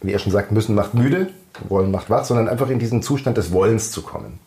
wie 0.00 0.12
er 0.12 0.18
schon 0.18 0.32
sagt, 0.32 0.52
müssen 0.52 0.74
macht 0.74 0.94
müde, 0.94 1.28
wollen 1.68 1.90
macht 1.90 2.10
wach, 2.10 2.24
sondern 2.24 2.48
einfach 2.48 2.70
in 2.70 2.78
diesen 2.78 3.02
Zustand 3.02 3.36
des 3.36 3.52
Wollens 3.52 3.90
zu 3.90 4.02
kommen. 4.02 4.38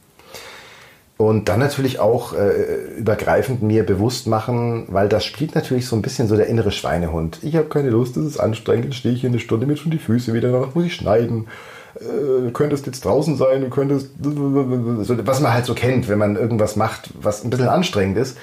Und 1.17 1.47
dann 1.47 1.59
natürlich 1.59 1.99
auch 1.99 2.33
äh, 2.33 2.97
übergreifend 2.97 3.61
mir 3.61 3.85
bewusst 3.85 4.27
machen, 4.27 4.85
weil 4.89 5.07
das 5.07 5.23
spielt 5.23 5.55
natürlich 5.55 5.87
so 5.87 5.95
ein 5.95 6.01
bisschen 6.01 6.27
so 6.27 6.35
der 6.35 6.47
innere 6.47 6.71
Schweinehund. 6.71 7.39
Ich 7.41 7.55
habe 7.55 7.69
keine 7.69 7.89
Lust, 7.89 8.17
das 8.17 8.25
ist 8.25 8.37
anstrengend, 8.37 8.95
stehe 8.95 9.15
ich 9.15 9.21
hier 9.21 9.29
eine 9.29 9.39
Stunde 9.39 9.65
mit 9.65 9.79
schon 9.79 9.91
die 9.91 9.97
Füße 9.97 10.33
wieder, 10.33 10.51
danach 10.51 10.75
muss 10.75 10.85
ich 10.85 10.95
schneiden 10.95 11.47
äh, 11.99 12.51
könntest 12.51 12.85
jetzt 12.85 13.05
draußen 13.05 13.37
sein, 13.37 13.61
du 13.61 13.69
könntest, 13.69 14.09
was 14.17 15.39
man 15.39 15.53
halt 15.53 15.65
so 15.65 15.73
kennt, 15.73 16.07
wenn 16.07 16.19
man 16.19 16.35
irgendwas 16.35 16.75
macht, 16.75 17.09
was 17.13 17.43
ein 17.43 17.49
bisschen 17.49 17.67
anstrengend 17.67 18.17
ist. 18.17 18.37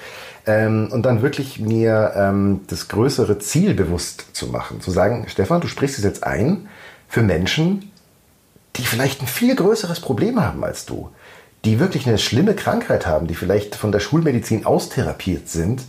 Ähm, 0.45 0.89
und 0.91 1.03
dann 1.05 1.21
wirklich 1.21 1.59
mir 1.59 2.13
ähm, 2.15 2.61
das 2.67 2.89
größere 2.89 3.39
Ziel 3.39 3.73
bewusst 3.73 4.25
zu 4.33 4.47
machen. 4.47 4.81
Zu 4.81 4.91
sagen, 4.91 5.25
Stefan, 5.29 5.61
du 5.61 5.67
sprichst 5.67 5.97
es 5.97 6.03
jetzt 6.03 6.23
ein 6.23 6.67
für 7.07 7.21
Menschen, 7.21 7.91
die 8.75 8.85
vielleicht 8.85 9.21
ein 9.21 9.27
viel 9.27 9.55
größeres 9.55 10.01
Problem 10.01 10.43
haben 10.43 10.63
als 10.63 10.85
du. 10.85 11.09
Die 11.63 11.79
wirklich 11.79 12.07
eine 12.07 12.17
schlimme 12.17 12.55
Krankheit 12.55 13.05
haben, 13.07 13.27
die 13.27 13.35
vielleicht 13.35 13.75
von 13.75 13.93
der 13.93 14.01
Schulmedizin 14.01 14.65
austherapiert 14.65 15.47
sind 15.47 15.83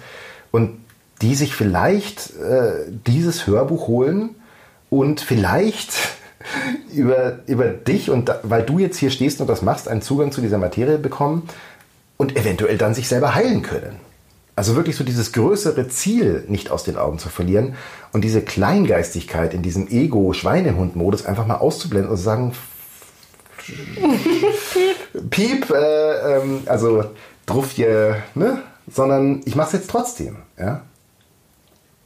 und 0.52 0.78
die 1.20 1.34
sich 1.34 1.56
vielleicht 1.56 2.36
äh, 2.36 2.84
dieses 3.06 3.46
Hörbuch 3.46 3.88
holen 3.88 4.36
und 4.90 5.20
vielleicht 5.20 5.92
über, 6.92 7.38
über 7.46 7.68
dich 7.68 8.10
und 8.10 8.28
da, 8.28 8.40
weil 8.42 8.62
du 8.62 8.78
jetzt 8.78 8.98
hier 8.98 9.10
stehst 9.10 9.40
und 9.40 9.48
das 9.48 9.62
machst, 9.62 9.88
einen 9.88 10.02
Zugang 10.02 10.32
zu 10.32 10.40
dieser 10.40 10.58
Materie 10.58 10.98
bekommen 10.98 11.48
und 12.16 12.36
eventuell 12.36 12.78
dann 12.78 12.94
sich 12.94 13.08
selber 13.08 13.34
heilen 13.34 13.62
können. 13.62 14.00
Also 14.56 14.76
wirklich 14.76 14.94
so 14.94 15.02
dieses 15.02 15.32
größere 15.32 15.88
Ziel 15.88 16.44
nicht 16.46 16.70
aus 16.70 16.84
den 16.84 16.96
Augen 16.96 17.18
zu 17.18 17.28
verlieren 17.28 17.74
und 18.12 18.22
diese 18.22 18.40
Kleingeistigkeit 18.40 19.52
in 19.52 19.62
diesem 19.62 19.88
Ego-Schweinehund-Modus 19.88 21.26
einfach 21.26 21.46
mal 21.46 21.56
auszublenden 21.56 22.10
und 22.10 22.16
zu 22.16 22.22
sagen, 22.22 22.52
Piep, 25.30 25.70
äh, 25.70 26.36
ähm, 26.36 26.62
also 26.66 27.04
Druffje, 27.46 28.22
ne? 28.34 28.62
Sondern 28.86 29.40
ich 29.44 29.56
mache 29.56 29.68
es 29.68 29.72
jetzt 29.72 29.90
trotzdem, 29.90 30.36
ja? 30.58 30.82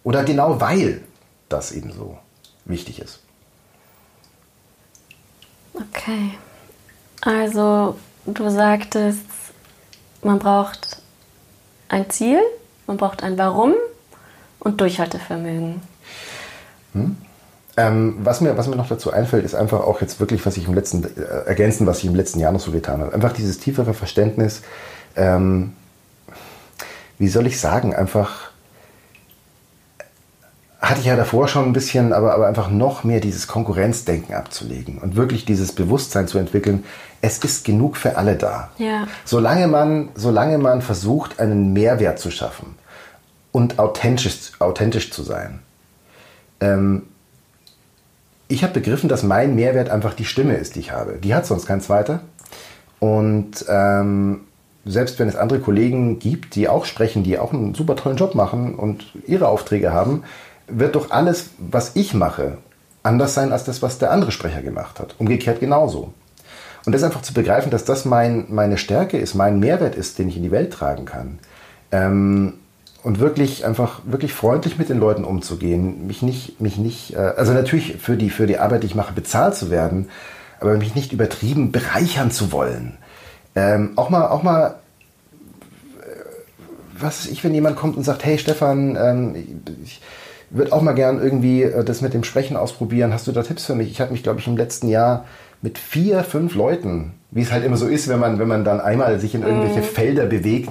Oder 0.04 0.25
genau 0.25 0.61
weil 0.61 1.02
das 1.49 1.73
eben 1.73 1.92
so 1.92 2.16
wichtig 2.64 3.00
ist. 3.00 3.21
Okay. 5.80 6.32
Also, 7.20 7.97
du 8.26 8.50
sagtest, 8.50 9.25
man 10.23 10.38
braucht 10.38 11.00
ein 11.88 12.08
Ziel, 12.11 12.40
man 12.87 12.97
braucht 12.97 13.23
ein 13.23 13.38
Warum 13.38 13.75
und 14.61 14.80
Durchhaltevermögen. 14.80 15.80
Hm? 16.94 17.16
Ähm, 17.76 18.16
was, 18.25 18.40
mir, 18.40 18.56
was 18.56 18.66
mir 18.66 18.75
noch 18.75 18.88
dazu 18.88 19.12
einfällt, 19.12 19.44
ist 19.44 19.54
einfach 19.54 19.80
auch 19.80 20.00
jetzt 20.00 20.18
wirklich, 20.18 20.44
was 20.44 20.56
ich 20.56 20.66
im 20.66 20.75
letzten, 20.75 21.04
äh, 21.04 21.47
ergänzen, 21.47 21.87
was 21.87 21.99
ich 21.99 22.06
im 22.06 22.16
letzten 22.16 22.40
Jahr 22.40 22.50
noch 22.50 22.61
so 22.61 22.73
getan 22.73 23.00
habe. 23.00 23.14
Einfach 23.14 23.32
dieses 23.32 23.61
tiefere 23.61 23.94
Verständnis, 23.94 24.62
ähm, 25.14 25.75
wie 27.18 27.28
soll 27.28 27.47
ich 27.47 27.61
sagen, 27.61 27.94
einfach 27.94 28.48
hatte 30.80 31.00
ich 31.00 31.06
ja 31.06 31.16
davor 31.16 31.49
schon 31.49 31.64
ein 31.64 31.73
bisschen, 31.73 32.12
aber, 32.12 32.35
aber 32.35 32.47
einfach 32.47 32.70
noch 32.70 33.02
mehr 33.02 33.20
dieses 33.20 33.49
Konkurrenzdenken 33.49 34.35
abzulegen 34.35 34.99
und 34.99 35.16
wirklich 35.16 35.44
dieses 35.44 35.73
Bewusstsein 35.73 36.28
zu 36.28 36.38
entwickeln, 36.38 36.85
es 37.20 37.38
ist 37.38 37.64
genug 37.64 37.97
für 37.97 38.16
alle 38.16 38.37
da. 38.37 38.70
Ja. 38.78 39.08
Solange, 39.25 39.66
man, 39.66 40.11
solange 40.14 40.58
man 40.58 40.82
versucht, 40.82 41.40
einen 41.40 41.73
Mehrwert 41.73 42.20
zu 42.20 42.30
schaffen 42.30 42.76
und 43.50 43.80
authentisch, 43.80 44.52
authentisch 44.61 45.11
zu 45.11 45.25
sein. 45.25 45.58
Ähm, 46.61 47.02
ich 48.47 48.62
habe 48.62 48.73
begriffen, 48.73 49.08
dass 49.08 49.25
mein 49.25 49.56
Mehrwert 49.56 49.90
einfach 49.90 50.14
die 50.14 50.25
Stimme 50.25 50.54
ist, 50.54 50.76
die 50.76 50.80
ich 50.80 50.92
habe. 50.92 51.14
Die 51.14 51.35
hat 51.35 51.44
sonst 51.44 51.66
kein 51.66 51.80
zweiter. 51.80 52.20
Und 53.00 53.64
ähm, 53.68 54.40
selbst 54.85 55.18
wenn 55.18 55.28
es 55.28 55.37
andere 55.37 55.58
Kollegen 55.58 56.18
gibt, 56.18 56.54
die 56.54 56.68
auch 56.68 56.85
sprechen, 56.85 57.25
die 57.25 57.38
auch 57.38 57.52
einen 57.52 57.75
super 57.75 57.97
tollen 57.97 58.16
Job 58.16 58.35
machen 58.35 58.75
und 58.76 59.12
ihre 59.26 59.49
Aufträge 59.49 59.92
haben, 59.92 60.23
wird 60.68 60.94
doch 60.94 61.10
alles, 61.10 61.50
was 61.58 61.96
ich 61.96 62.14
mache, 62.14 62.58
anders 63.02 63.34
sein 63.34 63.52
als 63.52 63.64
das, 63.64 63.82
was 63.82 63.98
der 63.98 64.10
andere 64.10 64.32
Sprecher 64.32 64.62
gemacht 64.62 65.00
hat. 65.00 65.14
Umgekehrt 65.18 65.60
genauso. 65.60 66.12
Und 66.84 66.92
das 66.92 67.02
einfach 67.02 67.22
zu 67.22 67.34
begreifen, 67.34 67.70
dass 67.70 67.84
das 67.84 68.04
mein, 68.04 68.46
meine 68.48 68.78
Stärke 68.78 69.18
ist, 69.18 69.34
mein 69.34 69.60
Mehrwert 69.60 69.94
ist, 69.94 70.18
den 70.18 70.28
ich 70.28 70.37
in 70.37 70.42
die 70.42 70.50
Welt 70.50 70.72
tragen 70.72 71.04
kann. 71.04 71.38
Ähm, 71.90 72.54
und 73.02 73.20
wirklich 73.20 73.64
einfach 73.64 74.00
wirklich 74.04 74.32
freundlich 74.32 74.78
mit 74.78 74.88
den 74.88 74.98
Leuten 74.98 75.25
umzugehen, 75.25 76.06
mich 76.06 76.22
nicht, 76.22 76.60
mich 76.60 76.78
nicht, 76.78 77.14
äh, 77.14 77.18
also 77.37 77.52
natürlich 77.52 77.96
für 77.98 78.16
die, 78.16 78.30
für 78.30 78.46
die 78.46 78.58
Arbeit, 78.58 78.82
die 78.82 78.88
ich 78.88 78.94
mache, 78.94 79.12
bezahlt 79.12 79.54
zu 79.54 79.70
werden, 79.70 80.08
aber 80.60 80.76
mich 80.76 80.94
nicht 80.94 81.12
übertrieben 81.12 81.72
bereichern 81.72 82.30
zu 82.30 82.52
wollen. 82.52 82.98
Ähm, 83.54 83.92
auch 83.96 84.10
mal, 84.10 84.28
auch 84.28 84.42
mal, 84.42 84.76
äh, 86.00 86.06
was 86.98 87.26
ich, 87.26 87.44
wenn 87.44 87.54
jemand 87.54 87.76
kommt 87.76 87.96
und 87.96 88.02
sagt, 88.02 88.25
hey 88.25 88.38
Stefan, 88.38 88.96
ähm, 88.96 89.34
ich, 89.84 90.00
würde 90.50 90.73
auch 90.73 90.83
mal 90.83 90.93
gern 90.93 91.21
irgendwie 91.23 91.62
äh, 91.62 91.85
das 91.85 92.00
mit 92.00 92.14
dem 92.14 92.25
Sprechen 92.25 92.57
ausprobieren. 92.57 93.12
Hast 93.12 93.26
du 93.26 93.33
da 93.33 93.43
Tipps 93.43 93.64
für 93.64 93.75
mich? 93.75 93.90
Ich 93.90 94.00
habe 94.00 94.12
mich, 94.12 94.23
glaube 94.23 94.40
ich, 94.40 94.47
im 94.47 94.57
letzten 94.57 94.88
Jahr 94.88 95.25
mit 95.62 95.78
vier, 95.78 96.23
fünf 96.25 96.55
Leuten, 96.55 97.12
wie 97.31 97.43
es 97.43 97.52
halt 97.52 97.64
immer 97.64 97.76
so 97.76 97.87
ist, 97.87 98.09
wenn 98.09 98.21
man, 98.21 98.38
wenn 98.38 98.49
man 98.49 98.64
dann 98.64 98.81
einmal 98.81 99.19
sich 99.21 99.35
in 99.35 99.43
irgendwelche 99.43 99.81
mhm. 99.81 99.85
Felder 99.85 100.26
bewegt, 100.26 100.71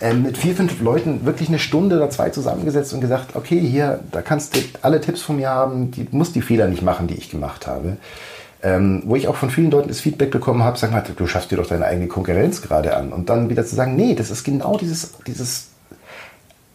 äh, 0.00 0.14
mit 0.14 0.36
vier, 0.36 0.54
fünf 0.54 0.80
Leuten 0.80 1.24
wirklich 1.24 1.48
eine 1.48 1.58
Stunde 1.58 1.96
oder 1.96 2.10
zwei 2.10 2.30
zusammengesetzt 2.30 2.92
und 2.92 3.00
gesagt, 3.00 3.36
okay, 3.36 3.60
hier, 3.60 4.00
da 4.10 4.22
kannst 4.22 4.56
du 4.56 4.60
alle 4.80 5.00
Tipps 5.00 5.22
von 5.22 5.36
mir 5.36 5.50
haben, 5.50 5.90
die 5.90 6.08
muss 6.10 6.32
die 6.32 6.42
Fehler 6.42 6.66
nicht 6.66 6.82
machen, 6.82 7.06
die 7.06 7.14
ich 7.14 7.30
gemacht 7.30 7.66
habe. 7.66 7.98
Ähm, 8.64 9.02
wo 9.06 9.16
ich 9.16 9.26
auch 9.26 9.34
von 9.34 9.50
vielen 9.50 9.72
Leuten 9.72 9.88
das 9.88 10.00
Feedback 10.00 10.30
bekommen 10.30 10.62
habe, 10.62 10.78
sag 10.78 10.92
mal, 10.92 11.02
du 11.16 11.26
schaffst 11.26 11.50
dir 11.50 11.56
doch 11.56 11.66
deine 11.66 11.84
eigene 11.84 12.06
Konkurrenz 12.06 12.62
gerade 12.62 12.96
an. 12.96 13.12
Und 13.12 13.28
dann 13.28 13.50
wieder 13.50 13.66
zu 13.66 13.74
sagen, 13.74 13.96
nee, 13.96 14.14
das 14.14 14.30
ist 14.30 14.44
genau 14.44 14.76
dieses, 14.76 15.14
dieses 15.26 15.71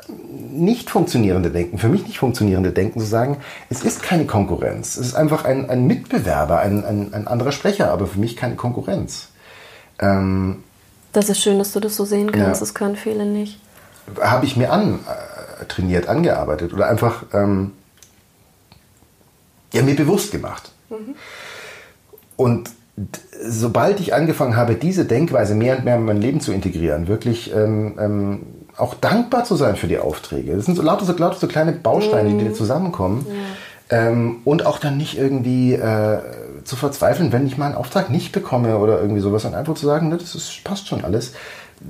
nicht 0.09 0.89
funktionierende 0.89 1.51
Denken, 1.51 1.77
für 1.77 1.89
mich 1.89 2.05
nicht 2.05 2.17
funktionierende 2.17 2.71
Denken 2.71 2.99
zu 2.99 3.05
sagen, 3.05 3.37
es 3.69 3.83
ist 3.83 4.01
keine 4.01 4.25
Konkurrenz. 4.25 4.97
Es 4.97 5.07
ist 5.07 5.15
einfach 5.15 5.45
ein, 5.45 5.69
ein 5.69 5.87
Mitbewerber, 5.87 6.59
ein, 6.59 6.83
ein, 6.85 7.13
ein, 7.13 7.27
anderer 7.27 7.51
Sprecher, 7.51 7.91
aber 7.91 8.07
für 8.07 8.19
mich 8.19 8.35
keine 8.35 8.55
Konkurrenz. 8.55 9.29
Ähm, 9.99 10.63
das 11.13 11.29
ist 11.29 11.41
schön, 11.41 11.57
dass 11.57 11.73
du 11.73 11.79
das 11.79 11.95
so 11.95 12.05
sehen 12.05 12.31
kannst. 12.31 12.59
Ja. 12.59 12.59
Das 12.59 12.73
können 12.73 12.95
viele 12.95 13.25
nicht. 13.25 13.59
Habe 14.21 14.45
ich 14.45 14.55
mir 14.55 14.71
an 14.71 14.99
äh, 15.61 15.65
trainiert, 15.65 16.07
angearbeitet 16.07 16.73
oder 16.73 16.87
einfach 16.87 17.23
ähm, 17.33 17.71
ja, 19.73 19.81
mir 19.81 19.95
bewusst 19.95 20.31
gemacht. 20.31 20.71
Mhm. 20.89 21.15
Und 22.35 22.69
sobald 23.43 23.99
ich 23.99 24.13
angefangen 24.13 24.55
habe, 24.55 24.75
diese 24.75 25.05
Denkweise 25.05 25.55
mehr 25.55 25.77
und 25.77 25.85
mehr 25.85 25.95
in 25.97 26.05
mein 26.05 26.21
Leben 26.21 26.39
zu 26.39 26.51
integrieren, 26.51 27.07
wirklich 27.07 27.53
ähm, 27.53 27.95
ähm, 27.99 28.41
auch 28.77 28.93
dankbar 28.93 29.43
zu 29.43 29.55
sein 29.55 29.75
für 29.75 29.87
die 29.87 29.99
Aufträge. 29.99 30.55
Das 30.55 30.65
sind 30.65 30.75
so 30.75 30.81
lauter 30.81 31.05
so, 31.05 31.13
lauter 31.13 31.37
so 31.37 31.47
kleine 31.47 31.71
Bausteine, 31.71 32.29
mhm. 32.29 32.39
die 32.39 32.53
zusammenkommen. 32.53 33.25
Ja. 33.27 33.33
Ähm, 33.89 34.37
und 34.43 34.65
auch 34.65 34.79
dann 34.79 34.97
nicht 34.97 35.17
irgendwie 35.17 35.73
äh, 35.73 36.19
zu 36.63 36.75
verzweifeln, 36.75 37.31
wenn 37.31 37.47
ich 37.47 37.57
mal 37.57 37.67
einen 37.67 37.75
Auftrag 37.75 38.09
nicht 38.09 38.33
bekomme 38.33 38.77
oder 38.77 38.99
irgendwie 38.99 39.21
sowas, 39.21 39.45
und 39.45 39.55
einfach 39.55 39.75
zu 39.75 39.85
sagen, 39.85 40.09
ne, 40.09 40.17
das 40.17 40.35
ist, 40.35 40.63
passt 40.63 40.87
schon 40.87 41.05
alles. 41.05 41.33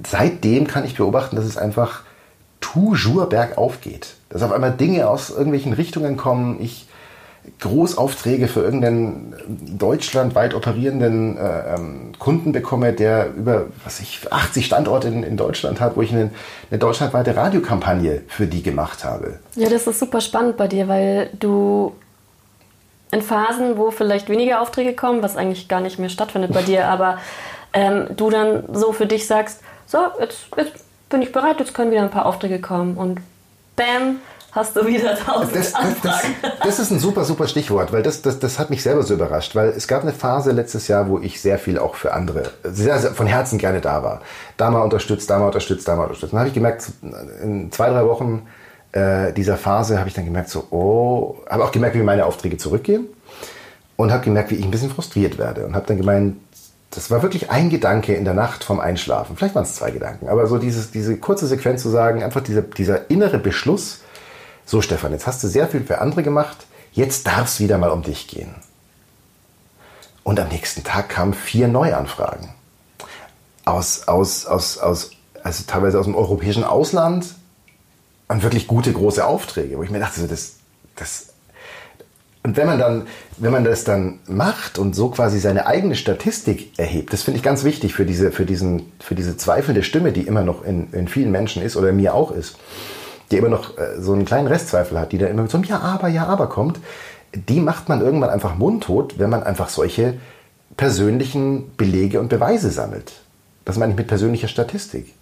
Seitdem 0.06 0.68
kann 0.68 0.86
ich 0.86 0.96
beobachten, 0.96 1.36
dass 1.36 1.46
es 1.46 1.58
einfach 1.58 2.02
toujours 2.62 3.30
bergauf 3.30 3.82
geht. 3.82 4.16
Dass 4.30 4.44
auf 4.44 4.52
einmal 4.52 4.72
Dinge 4.72 5.10
aus 5.10 5.30
irgendwelchen 5.30 5.74
Richtungen 5.74 6.18
kommen. 6.18 6.62
Ich 6.62 6.88
Großaufträge 7.60 8.48
für 8.48 8.62
irgendeinen 8.62 9.36
deutschlandweit 9.78 10.54
operierenden 10.54 11.38
äh, 11.38 11.76
ähm, 11.76 12.12
Kunden 12.20 12.52
bekomme, 12.52 12.94
der 12.94 13.34
über 13.34 13.66
was 13.84 14.00
ich 14.00 14.32
80 14.32 14.66
Standorte 14.66 15.08
in, 15.08 15.24
in 15.24 15.38
Deutschland 15.38 15.80
hat, 15.80 15.98
wo 15.98 16.02
ich 16.02 16.12
eine, 16.12 16.32
eine 16.70 16.80
deutschlandweite 16.80 17.36
Radiokampagne 17.36 18.22
für 18.28 18.48
die 18.48 18.62
gemacht 18.62 19.04
habe. 19.04 19.40
Ja, 19.56 19.70
das 19.70 19.88
ist 19.88 20.00
super 20.00 20.22
spannend 20.22 20.58
bei 20.58 20.68
dir, 20.68 20.88
weil 20.88 21.30
du 21.40 21.94
in 23.12 23.22
Phasen, 23.22 23.78
wo 23.78 23.92
vielleicht 23.92 24.30
weniger 24.30 24.62
Aufträge 24.62 24.94
kommen, 24.94 25.24
was 25.24 25.38
eigentlich 25.38 25.68
gar 25.68 25.80
nicht 25.80 25.98
mehr 25.98 26.10
stattfindet 26.10 26.54
bei 26.54 26.62
dir, 26.62 26.88
aber 26.88 27.18
ähm, 27.74 28.08
du 28.16 28.30
dann 28.30 28.64
so 28.74 28.92
für 28.92 29.06
dich 29.06 29.28
sagst, 29.28 29.62
so, 29.86 29.98
jetzt, 30.20 30.48
jetzt 30.58 30.74
bin 31.10 31.22
ich 31.22 31.32
bereit, 31.32 31.60
jetzt 31.60 31.74
können 31.74 31.92
wieder 31.92 32.02
ein 32.02 32.12
paar 32.12 32.26
Aufträge 32.26 32.60
kommen 32.60 32.98
und 32.98 33.20
bam, 33.76 34.18
hast 34.52 34.76
du 34.76 34.86
wieder 34.88 35.16
tausend 35.16 35.56
das, 35.56 35.74
das, 35.74 36.02
das, 36.02 36.22
das, 36.64 36.80
ist 36.80 36.92
ein 36.92 37.00
super, 37.00 37.26
super 37.26 37.48
Stichwort, 37.48 37.92
weil 37.92 38.04
das, 38.04 38.22
das, 38.22 38.40
das 38.40 38.60
hat 38.60 38.70
mich 38.70 38.82
selber 38.82 39.04
so 39.04 39.14
überrascht, 39.14 39.56
weil 39.56 39.70
es 39.70 39.88
gab 39.88 40.02
eine 40.02 40.14
Phase 40.14 40.52
letztes 40.52 40.88
Jahr, 40.88 41.10
wo 41.10 41.20
ich 41.20 41.42
sehr 41.42 41.60
viel 41.60 41.78
auch 41.78 41.96
für 41.96 42.14
andere, 42.14 42.52
sehr, 42.64 42.98
sehr 43.00 43.12
von 43.12 43.28
Herzen 43.28 43.60
gerne 43.60 43.82
da 43.82 44.04
war. 44.04 44.22
Da 44.58 44.72
mal 44.72 44.82
unterstützt, 44.82 45.30
da 45.30 45.40
mal 45.40 45.48
unterstützt, 45.48 45.88
da 45.88 45.96
mal 45.96 46.04
unterstützt. 46.04 46.34
Und 46.34 46.38
dann 46.38 46.40
habe 46.42 46.50
ich 46.50 46.56
gemerkt, 46.56 46.88
in 47.44 47.72
zwei, 47.72 47.90
drei 47.90 48.06
Wochen 48.06 48.48
äh, 48.94 49.34
dieser 49.34 49.58
Phase 49.58 50.00
habe 50.00 50.10
ich 50.10 50.16
dann 50.16 50.26
gemerkt, 50.26 50.50
so, 50.50 50.66
oh, 50.72 51.36
habe 51.50 51.64
auch 51.64 51.72
gemerkt, 51.72 51.96
wie 51.96 52.04
meine 52.04 52.26
Aufträge 52.26 52.58
zurückgehen 52.58 53.08
und 53.96 54.12
habe 54.12 54.24
gemerkt, 54.24 54.52
wie 54.52 54.56
ich 54.56 54.66
ein 54.66 54.72
bisschen 54.72 54.90
frustriert 54.90 55.38
werde 55.38 55.66
und 55.66 55.76
habe 55.76 55.86
dann 55.86 55.98
gemeint, 55.98 56.38
das 56.92 57.12
war 57.12 57.22
wirklich 57.22 57.52
ein 57.52 57.70
Gedanke 57.70 58.14
in 58.14 58.24
der 58.24 58.34
Nacht 58.34 58.64
vom 58.64 58.80
Einschlafen. 58.80 59.36
Vielleicht 59.36 59.56
waren 59.56 59.64
es 59.64 59.76
zwei 59.76 59.92
Gedanken, 59.92 60.30
aber 60.30 60.48
so 60.48 60.58
dieses, 60.58 60.90
diese 60.92 61.18
kurze 61.18 61.46
Sequenz 61.46 61.84
zu 61.84 61.90
sagen, 61.90 62.24
einfach 62.24 62.42
dieser, 62.42 62.62
dieser 62.62 63.10
innere 63.12 63.40
Beschluss, 63.40 64.02
so 64.68 64.82
Stefan, 64.82 65.14
jetzt 65.14 65.26
hast 65.26 65.42
du 65.44 65.48
sehr 65.48 65.68
viel 65.68 65.82
für 65.82 66.00
andere 66.00 66.22
gemacht, 66.22 66.68
jetzt 66.92 67.26
darf 67.26 67.48
es 67.48 67.60
wieder 67.60 67.78
mal 67.78 67.90
um 67.90 68.04
dich 68.04 68.28
gehen. 68.28 68.54
Und 70.24 70.40
am 70.42 70.50
nächsten 70.50 70.84
Tag 70.84 71.08
kamen 71.08 71.34
vier 71.34 71.70
Neuanfragen. 71.70 72.50
Aus, 73.64 74.08
aus, 74.10 74.46
aus, 74.46 74.78
aus, 74.78 75.12
also 75.42 75.64
teilweise 75.66 75.98
aus 75.98 76.06
dem 76.06 76.16
europäischen 76.16 76.66
Ausland 76.66 77.34
und 78.28 78.44
wirklich 78.44 78.68
gute 78.68 78.92
große 78.92 79.26
Aufträge, 79.26 79.78
wo 79.78 79.84
ich 79.84 79.90
mir 79.90 80.00
dachte, 80.00 80.20
so, 80.20 80.28
das, 80.28 80.56
das, 80.98 81.28
und 82.44 82.58
wenn 82.58 82.68
man 82.68 82.78
dann, 82.78 83.08
wenn 83.38 83.54
man 83.54 83.64
das 83.64 83.86
dann 83.86 84.20
macht 84.28 84.80
und 84.80 84.96
so 84.96 85.10
quasi 85.10 85.40
seine 85.40 85.66
eigene 85.66 85.96
Statistik 85.96 86.78
erhebt, 86.78 87.14
das 87.14 87.24
finde 87.24 87.38
ich 87.38 87.44
ganz 87.44 87.64
wichtig 87.64 87.94
für 87.94 88.06
diese, 88.06 88.34
für 88.34 88.46
diesen, 88.46 88.92
für 89.00 89.16
diese 89.16 89.38
zweifelnde 89.38 89.84
Stimme, 89.84 90.12
die 90.12 90.24
immer 90.24 90.44
noch 90.44 90.66
in, 90.66 90.92
in 90.92 91.08
vielen 91.08 91.32
Menschen 91.32 91.62
ist 91.62 91.78
oder 91.78 91.94
mir 91.94 92.14
auch 92.14 92.32
ist 92.32 92.58
die 93.32 93.38
immer 93.38 93.50
noch 93.50 93.78
äh, 93.78 94.00
so 94.00 94.14
einen 94.14 94.26
kleinen 94.26 94.48
Restzweifel 94.48 95.00
hat, 95.00 95.12
die 95.12 95.18
dann 95.18 95.30
immer 95.30 95.44
mit 95.44 95.52
so 95.52 95.58
einem 95.58 95.66
Ja, 95.66 95.80
aber, 95.80 96.08
ja, 96.08 96.26
aber 96.26 96.48
kommt, 96.48 96.80
die 97.34 97.60
macht 97.60 97.90
man 97.90 98.02
irgendwann 98.02 98.30
einfach 98.30 98.56
mundtot, 98.56 99.20
wenn 99.20 99.30
man 99.30 99.44
einfach 99.44 99.70
solche 99.70 100.16
persönlichen 100.78 101.76
Belege 101.76 102.20
und 102.20 102.30
Beweise 102.30 102.70
sammelt. 102.70 103.14
Das 103.66 103.78
meine 103.78 103.92
ich 103.92 103.98
mit 103.98 104.08
persönlicher 104.08 104.48
Statistik. 104.48 105.14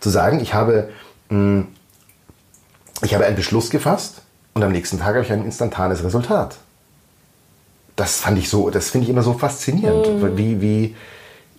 Zu 0.00 0.10
sagen, 0.10 0.40
ich 0.40 0.54
habe, 0.54 0.90
mh, 1.30 1.36
hm, 1.36 1.68
ich 3.02 3.14
habe 3.14 3.26
einen 3.26 3.36
Beschluss 3.36 3.70
gefasst 3.70 4.22
und 4.54 4.62
am 4.62 4.72
nächsten 4.72 4.98
Tag 4.98 5.14
habe 5.14 5.22
ich 5.24 5.32
ein 5.32 5.44
instantanes 5.44 6.02
Resultat. 6.02 6.56
Das 7.96 8.20
fand 8.20 8.38
ich 8.38 8.48
so, 8.48 8.70
das 8.70 8.90
finde 8.90 9.04
ich 9.04 9.10
immer 9.10 9.22
so 9.22 9.32
faszinierend, 9.32 10.22
mhm. 10.22 10.36
wie, 10.36 10.60
wie, 10.60 10.96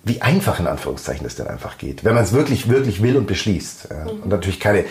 wie 0.03 0.21
einfach 0.21 0.59
in 0.59 0.67
Anführungszeichen 0.67 1.25
es 1.25 1.35
denn 1.35 1.47
einfach 1.47 1.77
geht, 1.77 2.03
wenn 2.03 2.15
man 2.15 2.23
es 2.23 2.31
wirklich, 2.31 2.69
wirklich 2.69 3.03
will 3.03 3.17
und 3.17 3.27
beschließt. 3.27 3.89
Ja. 3.89 4.03
Mhm. 4.03 4.21
Und 4.21 4.29
natürlich 4.29 4.59
keine, 4.59 4.85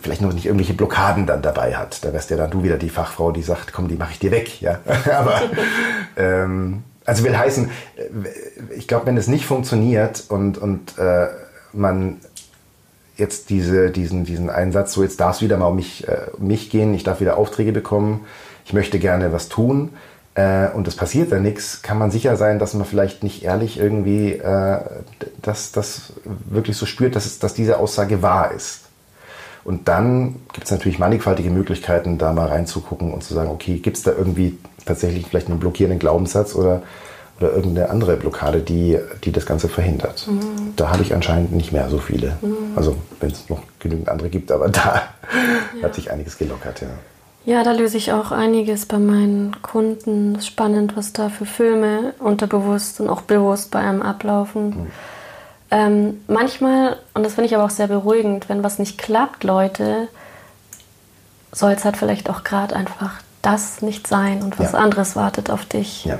vielleicht 0.00 0.20
noch 0.20 0.32
nicht 0.32 0.46
irgendwelche 0.46 0.74
Blockaden 0.74 1.26
dann 1.26 1.42
dabei 1.42 1.74
hat. 1.74 2.04
Da 2.04 2.12
wärst 2.12 2.30
ja 2.30 2.36
dann 2.36 2.50
du 2.50 2.62
wieder 2.62 2.78
die 2.78 2.90
Fachfrau, 2.90 3.32
die 3.32 3.42
sagt, 3.42 3.72
komm, 3.72 3.88
die 3.88 3.96
mache 3.96 4.12
ich 4.12 4.18
dir 4.18 4.30
weg. 4.30 4.60
Ja? 4.60 4.80
Aber 5.12 5.42
ähm, 6.16 6.84
also 7.04 7.24
will 7.24 7.36
heißen, 7.36 7.70
äh, 7.96 8.74
ich 8.76 8.88
glaube, 8.88 9.06
wenn 9.06 9.16
es 9.16 9.26
nicht 9.26 9.46
funktioniert 9.46 10.24
und, 10.28 10.58
und 10.58 10.98
äh, 10.98 11.28
man 11.72 12.18
jetzt 13.16 13.50
diese, 13.50 13.90
diesen, 13.90 14.24
diesen 14.24 14.50
Einsatz, 14.50 14.92
so 14.92 15.02
jetzt 15.02 15.20
darf 15.20 15.36
es 15.36 15.42
wieder 15.42 15.56
mal 15.56 15.66
um 15.66 15.76
mich, 15.76 16.06
äh, 16.08 16.26
um 16.38 16.46
mich 16.46 16.70
gehen, 16.70 16.92
ich 16.94 17.04
darf 17.04 17.20
wieder 17.20 17.36
Aufträge 17.36 17.72
bekommen, 17.72 18.26
ich 18.64 18.72
möchte 18.72 18.98
gerne 18.98 19.32
was 19.32 19.48
tun 19.48 19.90
äh, 20.34 20.68
und 20.70 20.88
es 20.88 20.96
passiert 20.96 21.30
dann 21.30 21.42
nichts, 21.42 21.82
kann 21.82 21.98
man 21.98 22.10
sicher 22.10 22.36
sein, 22.36 22.58
dass 22.58 22.72
man 22.74 22.86
vielleicht 22.86 23.22
nicht 23.22 23.42
ehrlich 23.44 23.78
irgendwie 23.78 24.32
äh, 24.32 24.78
das, 25.42 25.72
das 25.72 26.14
wirklich 26.24 26.76
so 26.76 26.86
spürt, 26.86 27.16
dass, 27.16 27.26
es, 27.26 27.38
dass 27.38 27.52
diese 27.54 27.78
Aussage 27.78 28.22
wahr 28.22 28.52
ist. 28.52 28.80
Und 29.64 29.88
dann 29.88 30.36
gibt 30.52 30.64
es 30.64 30.70
natürlich 30.72 30.98
mannigfaltige 30.98 31.50
Möglichkeiten, 31.50 32.18
da 32.18 32.32
mal 32.32 32.48
reinzugucken 32.48 33.12
und 33.12 33.22
zu 33.22 33.34
sagen, 33.34 33.50
okay, 33.50 33.78
gibt 33.78 33.96
es 33.96 34.02
da 34.02 34.10
irgendwie 34.10 34.58
tatsächlich 34.86 35.26
vielleicht 35.26 35.48
einen 35.48 35.60
blockierenden 35.60 36.00
Glaubenssatz 36.00 36.54
oder, 36.56 36.82
oder 37.38 37.52
irgendeine 37.52 37.90
andere 37.90 38.16
Blockade, 38.16 38.60
die, 38.60 38.98
die 39.22 39.30
das 39.30 39.46
Ganze 39.46 39.68
verhindert. 39.68 40.26
Mhm. 40.26 40.72
Da 40.74 40.90
habe 40.90 41.02
ich 41.02 41.14
anscheinend 41.14 41.52
nicht 41.52 41.72
mehr 41.72 41.88
so 41.90 41.98
viele. 41.98 42.38
Mhm. 42.40 42.72
Also 42.74 42.96
wenn 43.20 43.30
es 43.30 43.48
noch 43.48 43.62
genügend 43.78 44.08
andere 44.08 44.30
gibt, 44.30 44.50
aber 44.50 44.68
da 44.68 45.02
ja. 45.76 45.84
hat 45.84 45.94
sich 45.94 46.10
einiges 46.10 46.38
gelockert, 46.38 46.80
ja. 46.80 46.88
Ja, 47.44 47.64
da 47.64 47.72
löse 47.72 47.96
ich 47.96 48.12
auch 48.12 48.30
einiges 48.30 48.86
bei 48.86 48.98
meinen 48.98 49.60
Kunden. 49.62 50.36
Ist 50.36 50.46
spannend, 50.46 50.96
was 50.96 51.12
da 51.12 51.28
für 51.28 51.46
Filme 51.46 52.14
unterbewusst 52.18 53.00
und 53.00 53.08
auch 53.08 53.22
bewusst 53.22 53.70
bei 53.70 53.80
einem 53.80 54.02
ablaufen. 54.02 54.68
Mhm 54.68 54.86
ähm, 55.72 56.20
manchmal, 56.28 56.98
und 57.14 57.24
das 57.24 57.34
finde 57.34 57.46
ich 57.46 57.54
aber 57.54 57.64
auch 57.64 57.70
sehr 57.70 57.86
beruhigend, 57.86 58.50
wenn 58.50 58.62
was 58.62 58.78
nicht 58.78 58.98
klappt, 58.98 59.42
Leute, 59.42 60.08
soll 61.50 61.72
es 61.72 61.86
halt 61.86 61.96
vielleicht 61.96 62.28
auch 62.28 62.44
gerade 62.44 62.76
einfach 62.76 63.14
das 63.40 63.80
nicht 63.80 64.06
sein 64.06 64.42
und 64.42 64.58
was 64.58 64.72
ja. 64.72 64.78
anderes 64.78 65.16
wartet 65.16 65.50
auf 65.50 65.64
dich. 65.64 66.04
Ja. 66.04 66.18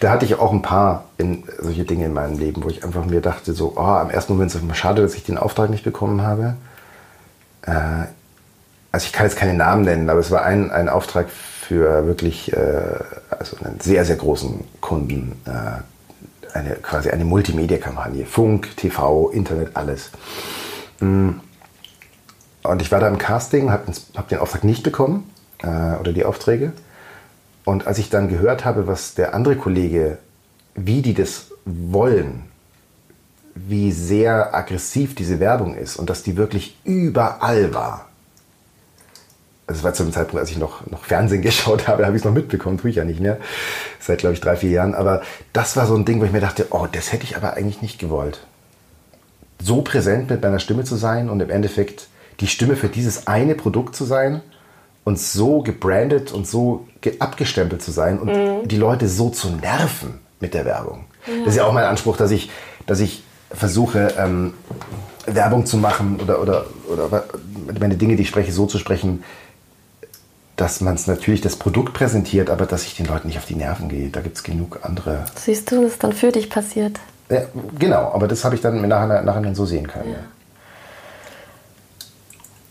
Da 0.00 0.10
hatte 0.10 0.24
ich 0.24 0.34
auch 0.34 0.50
ein 0.50 0.62
paar 0.62 1.04
in, 1.16 1.44
solche 1.60 1.84
Dinge 1.84 2.06
in 2.06 2.12
meinem 2.12 2.36
Leben, 2.36 2.64
wo 2.64 2.68
ich 2.68 2.82
einfach 2.82 3.04
mir 3.04 3.20
dachte, 3.20 3.52
so, 3.52 3.74
oh, 3.76 4.00
im 4.02 4.10
ersten 4.10 4.32
Moment 4.32 4.52
ist 4.52 4.60
es 4.60 4.76
schade, 4.76 5.02
dass 5.02 5.14
ich 5.14 5.22
den 5.22 5.38
Auftrag 5.38 5.70
nicht 5.70 5.84
bekommen 5.84 6.22
habe. 6.22 6.56
Äh, 7.62 8.06
also 8.94 9.06
ich 9.06 9.12
kann 9.12 9.26
jetzt 9.26 9.36
keine 9.36 9.54
Namen 9.54 9.82
nennen, 9.82 10.08
aber 10.08 10.20
es 10.20 10.30
war 10.30 10.44
ein, 10.44 10.70
ein 10.70 10.88
Auftrag 10.88 11.28
für 11.28 12.06
wirklich 12.06 12.52
äh, 12.52 13.00
also 13.28 13.56
einen 13.56 13.80
sehr, 13.80 14.04
sehr 14.04 14.14
großen 14.14 14.62
Kunden, 14.80 15.32
äh, 15.46 16.56
eine, 16.56 16.76
quasi 16.76 17.10
eine 17.10 17.24
Multimedia-Kampagne. 17.24 18.24
Funk, 18.24 18.76
TV, 18.76 19.30
Internet, 19.30 19.70
alles. 19.74 20.10
Mm. 21.00 21.30
Und 22.62 22.82
ich 22.82 22.92
war 22.92 23.00
da 23.00 23.08
im 23.08 23.18
Casting, 23.18 23.72
habe 23.72 23.92
hab 24.14 24.28
den 24.28 24.38
Auftrag 24.38 24.62
nicht 24.62 24.84
bekommen 24.84 25.28
äh, 25.64 25.96
oder 25.98 26.12
die 26.12 26.24
Aufträge. 26.24 26.72
Und 27.64 27.88
als 27.88 27.98
ich 27.98 28.10
dann 28.10 28.28
gehört 28.28 28.64
habe, 28.64 28.86
was 28.86 29.16
der 29.16 29.34
andere 29.34 29.56
Kollege, 29.56 30.18
wie 30.76 31.02
die 31.02 31.14
das 31.14 31.46
wollen, 31.64 32.44
wie 33.56 33.90
sehr 33.90 34.54
aggressiv 34.54 35.16
diese 35.16 35.40
Werbung 35.40 35.74
ist 35.74 35.96
und 35.96 36.10
dass 36.10 36.22
die 36.22 36.36
wirklich 36.36 36.78
überall 36.84 37.74
war, 37.74 38.06
also 39.66 39.78
es 39.78 39.84
war 39.84 39.94
zu 39.94 40.04
dem 40.04 40.12
Zeitpunkt, 40.12 40.40
als 40.40 40.50
ich 40.50 40.58
noch, 40.58 40.86
noch 40.86 41.04
Fernsehen 41.04 41.42
geschaut 41.42 41.88
habe, 41.88 42.04
habe 42.06 42.16
ich 42.16 42.20
es 42.20 42.24
noch 42.24 42.34
mitbekommen, 42.34 42.78
tue 42.78 42.90
ich 42.90 42.96
ja 42.96 43.04
nicht 43.04 43.20
mehr. 43.20 43.38
Seit, 44.00 44.18
glaube 44.18 44.34
ich, 44.34 44.40
drei, 44.40 44.56
vier 44.56 44.70
Jahren. 44.70 44.94
Aber 44.94 45.22
das 45.52 45.76
war 45.76 45.86
so 45.86 45.94
ein 45.94 46.04
Ding, 46.04 46.20
wo 46.20 46.24
ich 46.24 46.32
mir 46.32 46.40
dachte, 46.40 46.68
oh, 46.70 46.86
das 46.90 47.12
hätte 47.12 47.24
ich 47.24 47.36
aber 47.36 47.54
eigentlich 47.54 47.82
nicht 47.82 47.98
gewollt. 47.98 48.40
So 49.62 49.82
präsent 49.82 50.28
mit 50.30 50.42
meiner 50.42 50.58
Stimme 50.58 50.84
zu 50.84 50.96
sein 50.96 51.30
und 51.30 51.40
im 51.40 51.50
Endeffekt 51.50 52.08
die 52.40 52.46
Stimme 52.48 52.76
für 52.76 52.88
dieses 52.88 53.26
eine 53.26 53.54
Produkt 53.54 53.94
zu 53.96 54.04
sein 54.04 54.42
und 55.04 55.18
so 55.18 55.62
gebrandet 55.62 56.32
und 56.32 56.46
so 56.46 56.86
abgestempelt 57.18 57.82
zu 57.82 57.92
sein 57.92 58.18
und 58.18 58.28
mhm. 58.28 58.68
die 58.68 58.76
Leute 58.76 59.08
so 59.08 59.30
zu 59.30 59.50
nerven 59.50 60.20
mit 60.40 60.54
der 60.54 60.64
Werbung. 60.64 61.04
Ja. 61.26 61.32
Das 61.40 61.48
ist 61.48 61.56
ja 61.56 61.64
auch 61.64 61.72
mein 61.72 61.84
Anspruch, 61.84 62.16
dass 62.16 62.30
ich, 62.30 62.50
dass 62.86 63.00
ich 63.00 63.22
versuche, 63.50 64.14
ähm, 64.18 64.54
Werbung 65.26 65.64
zu 65.64 65.78
machen 65.78 66.18
oder, 66.20 66.40
oder, 66.40 66.66
oder 66.90 67.24
meine 67.78 67.96
Dinge, 67.96 68.16
die 68.16 68.22
ich 68.22 68.28
spreche, 68.28 68.52
so 68.52 68.66
zu 68.66 68.78
sprechen, 68.78 69.22
dass 70.56 70.80
man 70.80 70.94
es 70.94 71.06
natürlich 71.06 71.40
das 71.40 71.56
Produkt 71.56 71.94
präsentiert, 71.94 72.48
aber 72.48 72.66
dass 72.66 72.84
ich 72.84 72.96
den 72.96 73.06
Leuten 73.06 73.28
nicht 73.28 73.38
auf 73.38 73.46
die 73.46 73.56
Nerven 73.56 73.88
gehe. 73.88 74.10
Da 74.10 74.20
gibt 74.20 74.36
es 74.36 74.42
genug 74.42 74.80
andere. 74.82 75.24
Siehst 75.34 75.70
du, 75.70 75.84
was 75.84 75.98
dann 75.98 76.12
für 76.12 76.30
dich 76.30 76.48
passiert? 76.48 77.00
Ja, 77.28 77.42
genau, 77.78 78.12
aber 78.12 78.28
das 78.28 78.44
habe 78.44 78.54
ich 78.54 78.60
dann 78.60 78.86
nachher, 78.86 79.22
nachher 79.22 79.54
so 79.54 79.66
sehen 79.66 79.86
können. 79.86 80.10
Ja. 80.10 80.18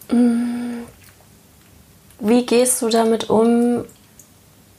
Ja. 0.09 0.15
Mm. 0.15 0.85
Wie 2.19 2.45
gehst 2.45 2.81
du 2.81 2.87
damit 2.87 3.29
um, 3.29 3.83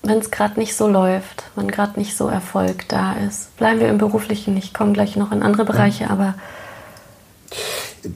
wenn 0.03 0.19
es 0.19 0.31
gerade 0.31 0.59
nicht 0.59 0.75
so 0.77 0.89
läuft, 0.89 1.45
wenn 1.57 1.71
gerade 1.71 1.99
nicht 1.99 2.17
so 2.17 2.29
Erfolg 2.29 2.89
da 2.89 3.15
ist? 3.29 3.55
Bleiben 3.59 3.81
wir 3.81 3.89
im 3.89 3.99
Beruflichen, 3.99 4.57
ich 4.57 4.73
komme 4.73 4.93
gleich 4.93 5.17
noch 5.17 5.31
in 5.31 5.43
andere 5.43 5.67
Bereiche, 5.67 6.05
ja. 6.05 6.11
aber. 6.11 6.35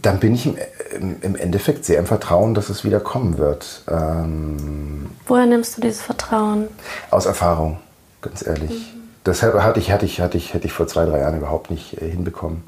Dann 0.03 0.21
bin 0.21 0.35
ich 0.35 0.47
im, 0.47 1.37
Endeffekt 1.37 1.85
sehr 1.85 1.99
im 1.99 2.07
Vertrauen, 2.07 2.55
dass 2.55 2.69
es 2.69 2.85
wieder 2.85 3.01
kommen 3.01 3.39
wird. 3.39 3.83
Ähm, 3.89 5.07
Woher 5.27 5.47
nimmst 5.47 5.77
du 5.77 5.81
dieses 5.81 6.03
Vertrauen? 6.03 6.69
Aus 7.11 7.27
Erfahrung, 7.27 7.79
ganz 8.21 8.47
ehrlich. 8.47 8.71
Mhm. 8.71 8.99
Das 9.25 9.43
hatte 9.43 9.81
ich, 9.81 9.91
hatte 9.91 10.07
ich, 10.07 10.21
hatte 10.21 10.37
ich, 10.37 10.55
hätte 10.55 10.67
ich 10.67 10.73
vor 10.73 10.87
zwei, 10.87 11.05
drei 11.05 11.21
Jahren 11.21 11.37
überhaupt 11.37 11.71
nicht 11.71 12.01
äh, 12.01 12.11
hinbekommen. 12.11 12.63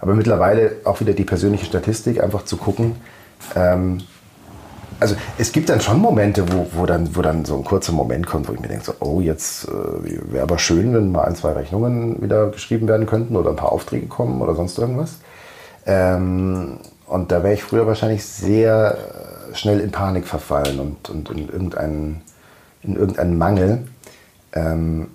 Aber 0.00 0.14
mittlerweile 0.14 0.76
auch 0.84 1.00
wieder 1.00 1.12
die 1.14 1.24
persönliche 1.24 1.66
Statistik, 1.66 2.22
einfach 2.22 2.44
zu 2.44 2.56
gucken, 2.56 2.96
ähm, 3.54 4.02
also 5.00 5.16
es 5.38 5.52
gibt 5.52 5.68
dann 5.68 5.80
schon 5.80 5.98
Momente, 6.00 6.44
wo, 6.52 6.66
wo, 6.72 6.86
dann, 6.86 7.14
wo 7.16 7.22
dann 7.22 7.44
so 7.44 7.56
ein 7.56 7.64
kurzer 7.64 7.92
Moment 7.92 8.26
kommt, 8.26 8.48
wo 8.48 8.52
ich 8.52 8.60
mir 8.60 8.68
denke, 8.68 8.84
so, 8.84 8.94
oh, 9.00 9.20
jetzt 9.20 9.68
äh, 9.68 10.32
wäre 10.32 10.42
aber 10.42 10.58
schön, 10.58 10.94
wenn 10.94 11.12
mal 11.12 11.24
ein, 11.24 11.36
zwei 11.36 11.52
Rechnungen 11.52 12.22
wieder 12.22 12.48
geschrieben 12.48 12.88
werden 12.88 13.06
könnten 13.06 13.36
oder 13.36 13.50
ein 13.50 13.56
paar 13.56 13.72
Aufträge 13.72 14.06
kommen 14.06 14.40
oder 14.40 14.54
sonst 14.54 14.78
irgendwas. 14.78 15.16
Ähm, 15.86 16.78
und 17.06 17.30
da 17.30 17.42
wäre 17.42 17.54
ich 17.54 17.62
früher 17.62 17.86
wahrscheinlich 17.86 18.24
sehr 18.24 18.96
äh, 19.52 19.54
schnell 19.54 19.80
in 19.80 19.90
Panik 19.90 20.26
verfallen 20.26 20.80
und, 20.80 21.10
und 21.10 21.30
in, 21.30 21.48
irgendeinen, 21.48 22.22
in 22.82 22.96
irgendeinen 22.96 23.38
Mangel. 23.38 23.88
Ähm, 24.52 25.08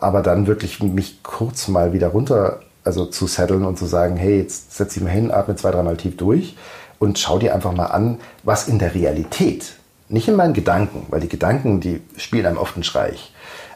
aber 0.00 0.22
dann 0.22 0.46
wirklich 0.46 0.82
mich 0.82 1.22
kurz 1.22 1.68
mal 1.68 1.92
wieder 1.92 2.08
runter 2.08 2.60
also 2.84 3.06
zu 3.06 3.26
setteln 3.26 3.64
und 3.64 3.78
zu 3.78 3.86
sagen, 3.86 4.16
hey, 4.16 4.38
jetzt 4.38 4.74
setz 4.76 4.94
dich 4.94 5.02
mal 5.02 5.10
hin, 5.10 5.30
atme 5.30 5.56
zwei, 5.56 5.70
dreimal 5.70 5.96
tief 5.96 6.16
durch 6.16 6.56
und 6.98 7.18
schau 7.18 7.38
dir 7.38 7.54
einfach 7.54 7.72
mal 7.72 7.86
an, 7.86 8.20
was 8.42 8.68
in 8.68 8.78
der 8.78 8.94
Realität, 8.94 9.74
nicht 10.08 10.28
in 10.28 10.36
meinen 10.36 10.54
Gedanken, 10.54 11.06
weil 11.08 11.20
die 11.20 11.28
Gedanken, 11.28 11.80
die 11.80 12.00
spielen 12.16 12.46
einem 12.46 12.58
oft 12.58 12.74
einen 12.74 12.84
Streich, 12.84 13.32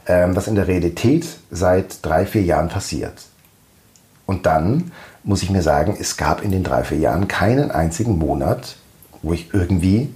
ähm, 0.07 0.35
was 0.35 0.49
in 0.49 0.55
der 0.55 0.69
Realität 0.69 1.27
seit 1.51 2.05
drei, 2.05 2.27
vier 2.27 2.43
Jahren 2.43 2.69
passiert. 2.69 3.15
Und 4.27 4.47
dann 4.47 4.91
muss 5.25 5.43
ich 5.43 5.51
mir 5.51 5.63
sagen, 5.63 5.97
es 5.99 6.17
gab 6.17 6.43
in 6.43 6.51
den 6.51 6.63
drei, 6.63 6.85
vier 6.85 6.99
Jahren 6.99 7.29
keinen 7.29 7.71
einzigen 7.71 8.19
Monat, 8.19 8.77
wo 9.23 9.33
ich 9.33 9.53
irgendwie 9.53 10.11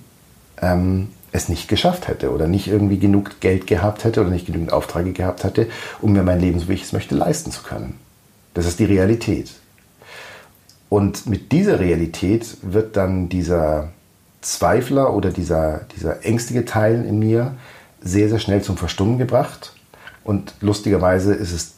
ähm, 0.60 1.08
es 1.32 1.48
nicht 1.48 1.68
geschafft 1.68 2.08
hätte 2.08 2.32
oder 2.32 2.46
nicht 2.46 2.68
irgendwie 2.68 2.98
genug 2.98 3.40
Geld 3.40 3.66
gehabt 3.66 4.04
hätte 4.04 4.20
oder 4.20 4.30
nicht 4.30 4.46
genügend 4.46 4.72
Aufträge 4.72 5.12
gehabt 5.12 5.44
hätte, 5.44 5.66
um 6.00 6.12
mir 6.12 6.22
mein 6.22 6.40
Leben, 6.40 6.58
so 6.60 6.68
wie 6.68 6.74
ich 6.74 6.84
es 6.84 6.92
möchte, 6.92 7.14
leisten 7.14 7.50
zu 7.50 7.62
können. 7.62 7.98
Das 8.54 8.66
ist 8.66 8.78
die 8.78 8.84
Realität. 8.84 9.52
Und 10.88 11.26
mit 11.26 11.52
dieser 11.52 11.80
Realität 11.80 12.56
wird 12.62 12.96
dann 12.96 13.28
dieser 13.28 13.90
Zweifler 14.40 15.14
oder 15.14 15.30
dieser, 15.30 15.82
dieser 15.96 16.24
ängstige 16.24 16.64
Teil 16.64 17.04
in 17.04 17.18
mir 17.18 17.54
sehr, 18.00 18.28
sehr 18.28 18.38
schnell 18.38 18.62
zum 18.62 18.76
Verstummen 18.76 19.18
gebracht. 19.18 19.74
Und 20.28 20.52
lustigerweise 20.60 21.32
ist 21.32 21.52
es, 21.52 21.74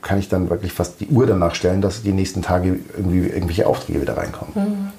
kann 0.00 0.18
ich 0.18 0.30
dann 0.30 0.48
wirklich 0.48 0.72
fast 0.72 0.98
die 0.98 1.08
Uhr 1.08 1.26
danach 1.26 1.54
stellen, 1.54 1.82
dass 1.82 2.00
die 2.00 2.12
nächsten 2.12 2.40
Tage 2.40 2.78
irgendwie 2.96 3.18
irgendwelche 3.18 3.66
Aufträge 3.66 4.00
wieder 4.00 4.16
reinkommen. 4.16 4.52
Mhm. 4.54 4.92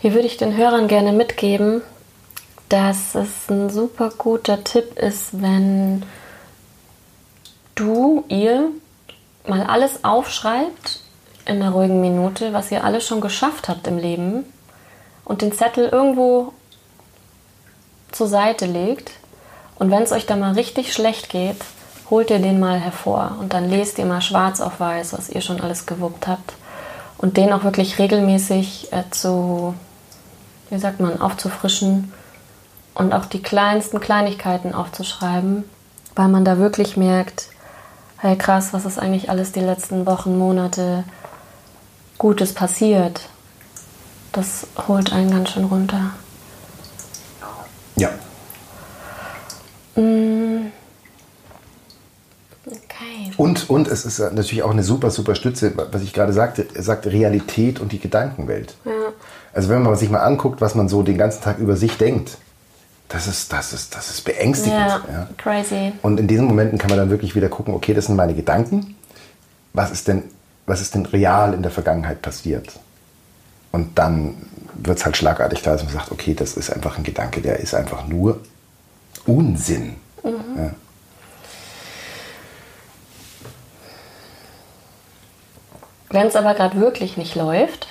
Hier 0.00 0.12
würde 0.12 0.26
ich 0.26 0.38
den 0.38 0.56
Hörern 0.56 0.88
gerne 0.88 1.12
mitgeben, 1.12 1.82
dass 2.68 3.14
es 3.14 3.48
ein 3.48 3.70
super 3.70 4.10
guter 4.18 4.64
Tipp 4.64 4.98
ist, 4.98 5.40
wenn 5.40 6.02
du, 7.76 8.24
ihr 8.26 8.70
mal 9.46 9.62
alles 9.62 10.02
aufschreibt 10.02 10.98
in 11.46 11.62
einer 11.62 11.70
ruhigen 11.70 12.00
Minute, 12.00 12.52
was 12.52 12.72
ihr 12.72 12.82
alles 12.82 13.06
schon 13.06 13.20
geschafft 13.20 13.68
habt 13.68 13.86
im 13.86 13.98
Leben 13.98 14.42
und 15.24 15.42
den 15.42 15.52
Zettel 15.52 15.90
irgendwo 15.90 16.52
zur 18.10 18.26
Seite 18.26 18.66
legt. 18.66 19.12
Und 19.76 19.90
wenn 19.90 20.02
es 20.02 20.12
euch 20.12 20.26
da 20.26 20.36
mal 20.36 20.52
richtig 20.52 20.92
schlecht 20.92 21.28
geht, 21.28 21.56
holt 22.10 22.30
ihr 22.30 22.38
den 22.38 22.60
mal 22.60 22.78
hervor 22.78 23.36
und 23.40 23.54
dann 23.54 23.68
lest 23.68 23.98
ihr 23.98 24.06
mal 24.06 24.20
schwarz 24.20 24.60
auf 24.60 24.78
weiß, 24.78 25.14
was 25.14 25.28
ihr 25.28 25.40
schon 25.40 25.60
alles 25.60 25.86
gewuppt 25.86 26.26
habt. 26.26 26.54
Und 27.18 27.36
den 27.36 27.52
auch 27.52 27.64
wirklich 27.64 27.98
regelmäßig 27.98 28.92
äh, 28.92 29.04
zu, 29.10 29.74
wie 30.70 30.78
sagt 30.78 31.00
man, 31.00 31.20
aufzufrischen 31.20 32.12
und 32.94 33.12
auch 33.12 33.24
die 33.24 33.42
kleinsten 33.42 34.00
Kleinigkeiten 34.00 34.74
aufzuschreiben, 34.74 35.64
weil 36.14 36.28
man 36.28 36.44
da 36.44 36.58
wirklich 36.58 36.96
merkt, 36.96 37.48
hey 38.18 38.36
krass, 38.36 38.72
was 38.72 38.84
ist 38.84 38.98
eigentlich 38.98 39.30
alles 39.30 39.52
die 39.52 39.60
letzten 39.60 40.06
Wochen, 40.06 40.38
Monate 40.38 41.04
Gutes 42.18 42.54
passiert. 42.54 43.22
Das 44.32 44.66
holt 44.88 45.12
einen 45.12 45.30
ganz 45.30 45.50
schön 45.50 45.64
runter. 45.64 46.10
Ja. 47.96 48.10
Mm. 49.96 50.66
Okay. 52.66 53.32
Und, 53.36 53.68
und 53.68 53.88
es 53.88 54.04
ist 54.04 54.18
natürlich 54.18 54.62
auch 54.62 54.70
eine 54.70 54.82
super, 54.82 55.10
super 55.10 55.34
Stütze, 55.34 55.72
was 55.76 56.02
ich 56.02 56.12
gerade 56.12 56.32
sagte, 56.32 56.66
er 56.74 56.82
sagt 56.82 57.06
Realität 57.06 57.80
und 57.80 57.92
die 57.92 57.98
Gedankenwelt. 57.98 58.74
Ja. 58.84 58.92
Also 59.52 59.68
wenn 59.68 59.82
man 59.82 59.94
sich 59.96 60.10
mal 60.10 60.20
anguckt, 60.20 60.60
was 60.60 60.74
man 60.74 60.88
so 60.88 61.02
den 61.02 61.18
ganzen 61.18 61.42
Tag 61.42 61.58
über 61.58 61.76
sich 61.76 61.98
denkt, 61.98 62.38
das 63.08 63.26
ist, 63.26 63.52
das 63.52 63.72
ist, 63.72 63.94
das 63.94 64.10
ist 64.10 64.22
beängstigend. 64.22 64.78
Ja, 64.78 65.02
ja. 65.08 65.28
crazy. 65.36 65.92
Und 66.02 66.18
in 66.18 66.26
diesen 66.26 66.46
Momenten 66.46 66.78
kann 66.78 66.90
man 66.90 66.98
dann 66.98 67.10
wirklich 67.10 67.36
wieder 67.36 67.48
gucken, 67.48 67.74
okay, 67.74 67.94
das 67.94 68.06
sind 68.06 68.16
meine 68.16 68.34
Gedanken. 68.34 68.96
Was 69.72 69.90
ist 69.90 70.08
denn, 70.08 70.24
was 70.66 70.80
ist 70.80 70.94
denn 70.94 71.06
real 71.06 71.52
in 71.52 71.62
der 71.62 71.70
Vergangenheit 71.70 72.22
passiert? 72.22 72.80
Und 73.72 73.98
dann 73.98 74.34
wird 74.74 74.98
es 74.98 75.04
halt 75.04 75.16
schlagartig 75.16 75.62
da, 75.62 75.72
dass 75.72 75.84
man 75.84 75.92
sagt, 75.92 76.10
okay, 76.10 76.34
das 76.34 76.56
ist 76.56 76.70
einfach 76.70 76.96
ein 76.96 77.04
Gedanke, 77.04 77.40
der 77.40 77.60
ist 77.60 77.74
einfach 77.74 78.06
nur 78.08 78.40
Unsinn. 79.26 79.96
Mhm. 80.22 80.32
Ja. 80.56 80.70
Wenn 86.10 86.26
es 86.28 86.36
aber 86.36 86.54
gerade 86.54 86.80
wirklich 86.80 87.16
nicht 87.16 87.34
läuft, 87.34 87.88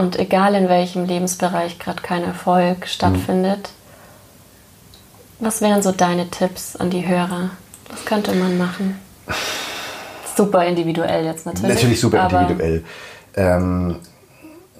Und 0.00 0.18
egal 0.18 0.54
in 0.54 0.70
welchem 0.70 1.04
Lebensbereich 1.04 1.78
gerade 1.78 2.00
kein 2.00 2.24
Erfolg 2.24 2.86
stattfindet, 2.86 3.68
mhm. 5.38 5.44
was 5.44 5.60
wären 5.60 5.82
so 5.82 5.92
deine 5.92 6.30
Tipps 6.30 6.74
an 6.74 6.88
die 6.88 7.06
Hörer? 7.06 7.50
Was 7.90 8.06
könnte 8.06 8.34
man 8.34 8.56
machen? 8.56 8.98
Super 10.36 10.64
individuell 10.64 11.26
jetzt 11.26 11.44
natürlich. 11.44 11.74
Natürlich 11.74 12.00
super 12.00 12.30
individuell. 12.30 12.84
Ähm, 13.36 13.96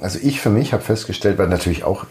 also 0.01 0.19
ich 0.23 0.41
für 0.41 0.49
mich 0.49 0.73
habe 0.73 0.83
festgestellt, 0.83 1.37
weil 1.37 1.49
natürlich 1.49 1.85
auch 1.85 2.07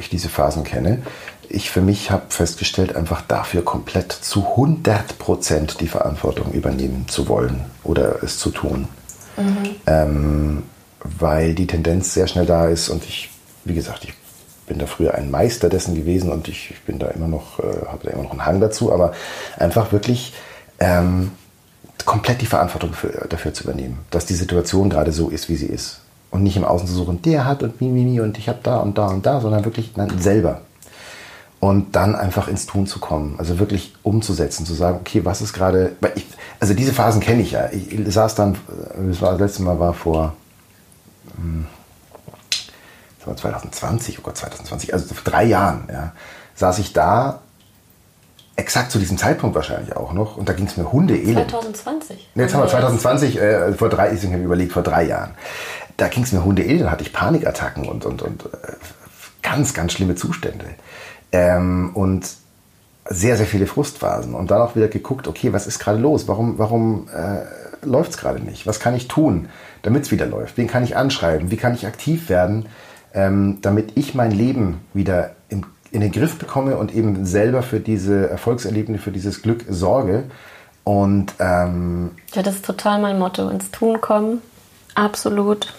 ich 0.00 0.08
diese 0.08 0.28
Phasen 0.28 0.64
kenne, 0.64 1.02
ich 1.48 1.70
für 1.70 1.80
mich 1.80 2.10
habe 2.10 2.24
festgestellt, 2.28 2.94
einfach 2.94 3.22
dafür 3.22 3.64
komplett 3.64 4.12
zu 4.12 4.46
100 4.50 5.18
Prozent 5.18 5.80
die 5.80 5.88
Verantwortung 5.88 6.52
übernehmen 6.52 7.06
zu 7.08 7.28
wollen 7.28 7.64
oder 7.82 8.22
es 8.22 8.38
zu 8.38 8.50
tun. 8.50 8.88
Mhm. 9.36 9.70
Ähm, 9.86 10.62
weil 11.02 11.54
die 11.54 11.66
Tendenz 11.66 12.14
sehr 12.14 12.26
schnell 12.26 12.46
da 12.46 12.66
ist 12.66 12.88
und 12.88 13.04
ich, 13.04 13.30
wie 13.64 13.74
gesagt, 13.74 14.04
ich 14.04 14.14
bin 14.66 14.78
da 14.78 14.86
früher 14.86 15.14
ein 15.14 15.30
Meister 15.30 15.68
dessen 15.68 15.94
gewesen 15.94 16.30
und 16.30 16.46
ich, 16.46 16.70
ich 16.70 16.82
bin 16.82 16.98
da 16.98 17.08
immer 17.08 17.26
noch, 17.26 17.58
äh, 17.58 17.86
habe 17.86 18.04
da 18.04 18.10
immer 18.10 18.22
noch 18.22 18.32
einen 18.32 18.46
Hang 18.46 18.60
dazu, 18.60 18.92
aber 18.92 19.12
einfach 19.58 19.92
wirklich 19.92 20.32
ähm, 20.78 21.32
komplett 22.04 22.40
die 22.40 22.46
Verantwortung 22.46 22.92
für, 22.92 23.26
dafür 23.28 23.52
zu 23.52 23.64
übernehmen, 23.64 23.98
dass 24.10 24.26
die 24.26 24.34
Situation 24.34 24.88
gerade 24.90 25.12
so 25.12 25.28
ist, 25.28 25.48
wie 25.48 25.56
sie 25.56 25.66
ist. 25.66 26.00
Und 26.30 26.42
nicht 26.44 26.56
im 26.56 26.64
Außen 26.64 26.86
zu 26.86 26.94
suchen, 26.94 27.22
der 27.22 27.44
hat 27.44 27.62
und 27.62 27.80
mi, 27.80 27.88
mi, 27.88 28.04
mi 28.04 28.20
und 28.20 28.38
ich 28.38 28.48
habe 28.48 28.60
da 28.62 28.78
und 28.78 28.96
da 28.96 29.08
und 29.08 29.26
da, 29.26 29.40
sondern 29.40 29.64
wirklich 29.64 29.96
nein, 29.96 30.18
selber. 30.18 30.60
Und 31.58 31.96
dann 31.96 32.14
einfach 32.14 32.48
ins 32.48 32.66
Tun 32.66 32.86
zu 32.86 33.00
kommen, 33.00 33.34
also 33.38 33.58
wirklich 33.58 33.94
umzusetzen, 34.02 34.64
zu 34.64 34.72
sagen, 34.72 34.98
okay, 35.00 35.24
was 35.24 35.42
ist 35.42 35.52
gerade, 35.52 35.96
also 36.58 36.72
diese 36.72 36.92
Phasen 36.92 37.20
kenne 37.20 37.42
ich 37.42 37.50
ja. 37.50 37.68
Ich, 37.70 38.14
saß 38.14 38.34
dann, 38.34 38.56
das 39.08 39.20
war 39.20 39.32
das 39.32 39.40
letzte 39.40 39.62
Mal 39.62 39.78
war 39.78 39.92
vor 39.92 40.34
2020, 43.36 44.18
oh 44.18 44.22
Gott, 44.22 44.36
2020, 44.36 44.94
also 44.94 45.14
vor 45.14 45.24
drei 45.24 45.44
Jahren, 45.44 45.88
ja, 45.92 46.12
saß 46.54 46.78
ich 46.78 46.92
da, 46.92 47.40
exakt 48.56 48.90
zu 48.90 48.98
diesem 48.98 49.18
Zeitpunkt 49.18 49.56
wahrscheinlich 49.56 49.96
auch 49.96 50.12
noch, 50.12 50.36
und 50.36 50.48
da 50.48 50.52
ging 50.52 50.66
es 50.66 50.76
mir 50.76 50.90
Hundeelend. 50.90 51.50
2020? 51.50 52.30
Ne, 52.34 52.42
jetzt 52.44 52.54
haben 52.54 52.62
wir 52.62 52.68
2020, 52.68 53.38
äh, 53.38 53.72
vor 53.72 53.88
drei, 53.88 54.12
ich 54.12 54.24
habe 54.24 54.36
überlegt, 54.36 54.72
vor 54.72 54.82
drei 54.82 55.04
Jahren. 55.04 55.32
Da 56.00 56.08
ging 56.08 56.22
es 56.22 56.32
mir 56.32 56.42
Hundeelend, 56.42 56.82
da 56.82 56.90
hatte 56.90 57.02
ich 57.02 57.12
Panikattacken 57.12 57.86
und, 57.86 58.06
und, 58.06 58.22
und 58.22 58.44
äh, 58.46 58.72
ganz, 59.42 59.74
ganz 59.74 59.92
schlimme 59.92 60.14
Zustände. 60.14 60.64
Ähm, 61.30 61.90
und 61.92 62.26
sehr, 63.04 63.36
sehr 63.36 63.44
viele 63.44 63.66
Frustphasen. 63.66 64.34
Und 64.34 64.50
dann 64.50 64.62
auch 64.62 64.76
wieder 64.76 64.88
geguckt, 64.88 65.28
okay, 65.28 65.52
was 65.52 65.66
ist 65.66 65.78
gerade 65.78 65.98
los? 65.98 66.26
Warum, 66.26 66.58
warum 66.58 67.08
äh, 67.08 67.86
läuft 67.86 68.12
es 68.12 68.16
gerade 68.16 68.40
nicht? 68.40 68.66
Was 68.66 68.80
kann 68.80 68.94
ich 68.94 69.08
tun, 69.08 69.50
damit 69.82 70.04
es 70.04 70.10
wieder 70.10 70.24
läuft? 70.24 70.56
Wen 70.56 70.68
kann 70.68 70.84
ich 70.84 70.96
anschreiben? 70.96 71.50
Wie 71.50 71.58
kann 71.58 71.74
ich 71.74 71.86
aktiv 71.86 72.30
werden, 72.30 72.64
ähm, 73.12 73.58
damit 73.60 73.98
ich 73.98 74.14
mein 74.14 74.30
Leben 74.30 74.80
wieder 74.94 75.32
im, 75.50 75.66
in 75.90 76.00
den 76.00 76.12
Griff 76.12 76.38
bekomme 76.38 76.78
und 76.78 76.94
eben 76.94 77.26
selber 77.26 77.62
für 77.62 77.80
diese 77.80 78.30
Erfolgserlebnisse, 78.30 79.02
für 79.02 79.12
dieses 79.12 79.42
Glück 79.42 79.66
sorge? 79.68 80.24
Und 80.84 81.34
ähm, 81.40 82.12
ja, 82.32 82.42
das 82.42 82.56
ist 82.56 82.64
total 82.64 83.02
mein 83.02 83.18
Motto. 83.18 83.50
Ins 83.50 83.70
Tun 83.70 84.00
kommen, 84.00 84.40
absolut. 84.94 85.74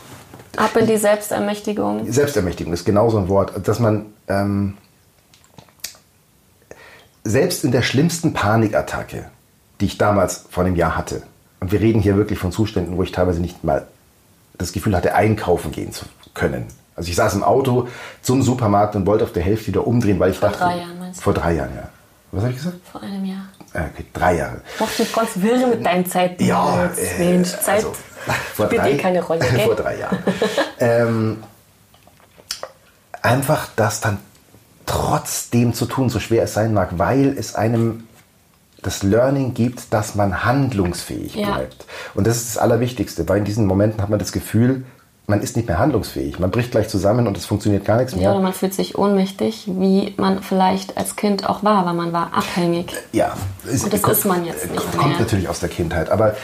Ab 0.57 0.75
in 0.75 0.87
die 0.87 0.97
Selbstermächtigung. 0.97 2.11
Selbstermächtigung 2.11 2.73
ist 2.73 2.85
genau 2.85 3.09
so 3.09 3.17
ein 3.17 3.29
Wort, 3.29 3.53
dass 3.67 3.79
man 3.79 4.07
ähm, 4.27 4.77
selbst 7.23 7.63
in 7.63 7.71
der 7.71 7.81
schlimmsten 7.81 8.33
Panikattacke, 8.33 9.29
die 9.79 9.85
ich 9.85 9.97
damals 9.97 10.45
vor 10.49 10.63
einem 10.65 10.75
Jahr 10.75 10.97
hatte, 10.97 11.23
und 11.61 11.71
wir 11.71 11.79
reden 11.79 12.01
hier 12.01 12.17
wirklich 12.17 12.39
von 12.39 12.51
Zuständen, 12.51 12.97
wo 12.97 13.03
ich 13.03 13.11
teilweise 13.11 13.39
nicht 13.39 13.63
mal 13.63 13.87
das 14.57 14.73
Gefühl 14.73 14.95
hatte, 14.95 15.13
einkaufen 15.13 15.71
gehen 15.71 15.91
zu 15.93 16.05
können. 16.33 16.65
Also 16.95 17.09
ich 17.09 17.15
saß 17.15 17.35
im 17.35 17.43
Auto 17.43 17.87
zum 18.21 18.41
Supermarkt 18.41 18.95
und 18.95 19.05
wollte 19.05 19.23
auf 19.23 19.31
der 19.31 19.43
Hälfte 19.43 19.67
wieder 19.67 19.87
umdrehen, 19.87 20.19
weil 20.19 20.31
ich 20.31 20.39
vor 20.39 20.49
dachte. 20.49 20.63
Vor 20.63 20.69
drei 20.69 20.79
Jahren 20.79 20.99
meinst 20.99 21.19
du? 21.19 21.23
Vor 21.23 21.33
drei 21.33 21.53
Jahren, 21.53 21.75
ja. 21.75 21.89
Was 22.31 22.41
habe 22.41 22.51
ich 22.51 22.57
gesagt? 22.57 22.77
Vor 22.91 23.01
einem 23.01 23.25
Jahr. 23.25 23.45
Äh, 23.73 23.79
Okay, 23.93 24.05
drei 24.13 24.35
Jahre. 24.37 24.61
Mach 24.79 24.89
dich 24.91 25.13
ganz 25.13 25.29
wirr 25.35 25.67
mit 25.67 25.85
deinen 25.85 26.05
Zeiten. 26.05 26.43
Ja, 26.43 26.85
Jetzt, 26.85 26.99
äh, 26.99 27.19
Mensch, 27.19 27.49
Zeit 27.51 27.75
also, 27.77 27.93
vor 28.53 28.65
spielt 28.67 28.81
drei, 28.81 28.91
eh 28.93 28.97
keine 28.97 29.21
Rolle. 29.23 29.39
Gell? 29.49 29.59
vor 29.65 29.75
drei 29.75 29.97
Jahren. 29.99 30.17
ähm, 30.79 31.43
einfach 33.21 33.69
das 33.75 34.01
dann 34.01 34.17
trotzdem 34.85 35.73
zu 35.73 35.85
tun, 35.85 36.09
so 36.09 36.19
schwer 36.19 36.43
es 36.43 36.53
sein 36.53 36.73
mag, 36.73 36.89
weil 36.97 37.37
es 37.37 37.55
einem 37.55 38.07
das 38.81 39.03
Learning 39.03 39.53
gibt, 39.53 39.93
dass 39.93 40.15
man 40.15 40.43
handlungsfähig 40.43 41.35
Ja. 41.35 41.51
bleibt. 41.53 41.85
Und 42.15 42.25
das 42.27 42.37
ist 42.37 42.55
das 42.55 42.57
Allerwichtigste, 42.57 43.29
weil 43.29 43.37
in 43.37 43.45
diesen 43.45 43.67
Momenten 43.67 44.01
hat 44.01 44.09
man 44.09 44.17
das 44.19 44.31
Gefühl, 44.31 44.85
man 45.31 45.41
ist 45.41 45.55
nicht 45.55 45.67
mehr 45.67 45.79
handlungsfähig. 45.79 46.37
Man 46.37 46.51
bricht 46.51 46.69
gleich 46.69 46.87
zusammen 46.89 47.25
und 47.27 47.35
es 47.35 47.45
funktioniert 47.47 47.83
gar 47.85 47.97
nichts 47.97 48.11
Ja, 48.13 48.19
mehr. 48.19 48.31
oder 48.33 48.41
man 48.41 48.53
fühlt 48.53 48.75
sich 48.75 48.97
ohnmächtig, 48.97 49.63
wie 49.65 50.13
man 50.17 50.43
vielleicht 50.43 50.95
als 50.97 51.15
Kind 51.15 51.49
auch 51.49 51.63
war, 51.63 51.85
weil 51.87 51.95
man 51.95 52.13
war 52.13 52.31
abhängig. 52.35 52.93
Ja, 53.13 53.33
es 53.65 53.83
Und 53.83 53.91
das 53.93 54.03
kommt- 54.03 54.17
ist 54.17 54.25
man 54.25 54.45
jetzt 54.45 54.69
nicht 54.69 54.75
Kommt 54.95 55.07
mehr. 55.09 55.19
natürlich 55.19 55.49
aus 55.49 55.59
der 55.59 55.69
Kindheit. 55.69 56.11
Aber 56.11 56.35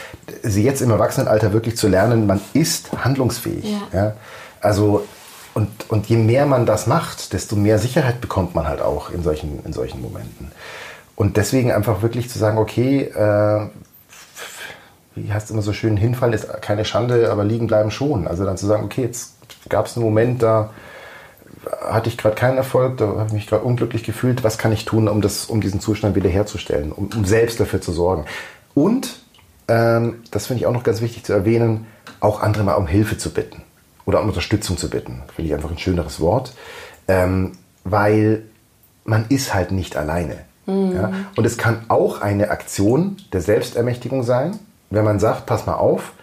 sie 0.41 0.63
jetzt 0.63 0.81
im 0.81 0.89
Erwachsenenalter 0.89 1.53
wirklich 1.53 1.77
zu 1.77 1.87
lernen, 1.87 2.25
man 2.25 2.41
ist 2.53 2.89
handlungsfähig. 3.03 3.65
Ja. 3.93 4.13
Also, 4.61 5.05
und, 5.53 5.69
und 5.89 6.07
je 6.07 6.17
mehr 6.17 6.45
man 6.45 6.65
das 6.65 6.87
macht, 6.87 7.33
desto 7.33 7.55
mehr 7.55 7.77
Sicherheit 7.79 8.21
bekommt 8.21 8.55
man 8.55 8.67
halt 8.67 8.81
auch 8.81 9.11
in 9.11 9.21
solchen, 9.21 9.59
in 9.65 9.73
solchen 9.73 10.01
Momenten. 10.01 10.51
Und 11.15 11.35
deswegen 11.37 11.71
einfach 11.71 12.01
wirklich 12.01 12.29
zu 12.29 12.39
sagen, 12.39 12.57
okay, 12.57 13.01
äh, 13.01 13.67
wie 15.17 15.31
heißt 15.31 15.45
es 15.45 15.51
immer 15.51 15.61
so 15.61 15.73
schön, 15.73 15.97
hinfallen 15.97 16.33
ist 16.33 16.61
keine 16.61 16.85
Schande, 16.85 17.31
aber 17.31 17.43
liegen 17.43 17.67
bleiben 17.67 17.91
schon. 17.91 18.27
Also 18.27 18.45
dann 18.45 18.57
zu 18.57 18.65
sagen, 18.65 18.83
okay, 18.83 19.01
jetzt 19.01 19.35
gab 19.69 19.87
es 19.87 19.95
einen 19.95 20.05
Moment, 20.05 20.43
da 20.43 20.71
hatte 21.81 22.09
ich 22.09 22.17
gerade 22.17 22.35
keinen 22.35 22.57
Erfolg, 22.57 22.97
da 22.97 23.07
habe 23.07 23.25
ich 23.27 23.33
mich 23.33 23.47
gerade 23.47 23.63
unglücklich 23.63 24.03
gefühlt. 24.03 24.43
Was 24.43 24.57
kann 24.57 24.71
ich 24.71 24.85
tun, 24.85 25.07
um, 25.07 25.21
das, 25.21 25.45
um 25.45 25.61
diesen 25.61 25.79
Zustand 25.79 26.15
wiederherzustellen, 26.15 26.91
um, 26.91 27.09
um 27.15 27.25
selbst 27.25 27.59
dafür 27.59 27.81
zu 27.81 27.91
sorgen? 27.91 28.25
Und, 28.73 29.19
ähm, 29.67 30.23
das 30.31 30.47
finde 30.47 30.61
ich 30.61 30.67
auch 30.67 30.73
noch 30.73 30.83
ganz 30.83 31.01
wichtig 31.01 31.23
zu 31.23 31.33
erwähnen, 31.33 31.87
auch 32.19 32.41
andere 32.41 32.63
mal 32.63 32.75
um 32.75 32.87
Hilfe 32.87 33.17
zu 33.17 33.31
bitten 33.31 33.63
oder 34.05 34.21
um 34.21 34.27
Unterstützung 34.27 34.77
zu 34.77 34.89
bitten. 34.89 35.23
Finde 35.35 35.49
ich 35.49 35.53
einfach 35.53 35.71
ein 35.71 35.77
schöneres 35.77 36.19
Wort, 36.19 36.53
ähm, 37.07 37.53
weil 37.83 38.43
man 39.03 39.25
ist 39.29 39.53
halt 39.53 39.71
nicht 39.71 39.97
alleine. 39.97 40.37
Ja? 40.67 41.11
Und 41.35 41.45
es 41.45 41.57
kann 41.57 41.85
auch 41.87 42.21
eine 42.21 42.49
Aktion 42.49 43.17
der 43.31 43.41
Selbstermächtigung 43.41 44.23
sein, 44.23 44.59
wenn 44.89 45.03
man 45.05 45.19
sagt, 45.19 45.45
pass 45.45 45.65
mal 45.65 45.75
auf, 45.75 46.13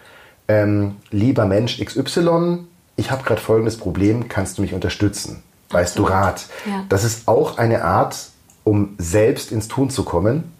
ähm, 0.48 0.96
lieber 1.10 1.46
Mensch 1.46 1.82
XY, 1.82 2.58
ich 2.96 3.10
habe 3.10 3.24
gerade 3.24 3.40
folgendes 3.40 3.76
Problem, 3.76 4.28
kannst 4.28 4.58
du 4.58 4.62
mich 4.62 4.74
unterstützen? 4.74 5.42
Weißt 5.70 5.98
du 5.98 6.04
Rat? 6.04 6.46
Ja. 6.66 6.84
Das 6.88 7.04
ist 7.04 7.26
auch 7.26 7.58
eine 7.58 7.84
Art, 7.84 8.16
um 8.62 8.94
selbst 8.98 9.50
ins 9.50 9.68
Tun 9.68 9.90
zu 9.90 10.04
kommen. 10.04 10.52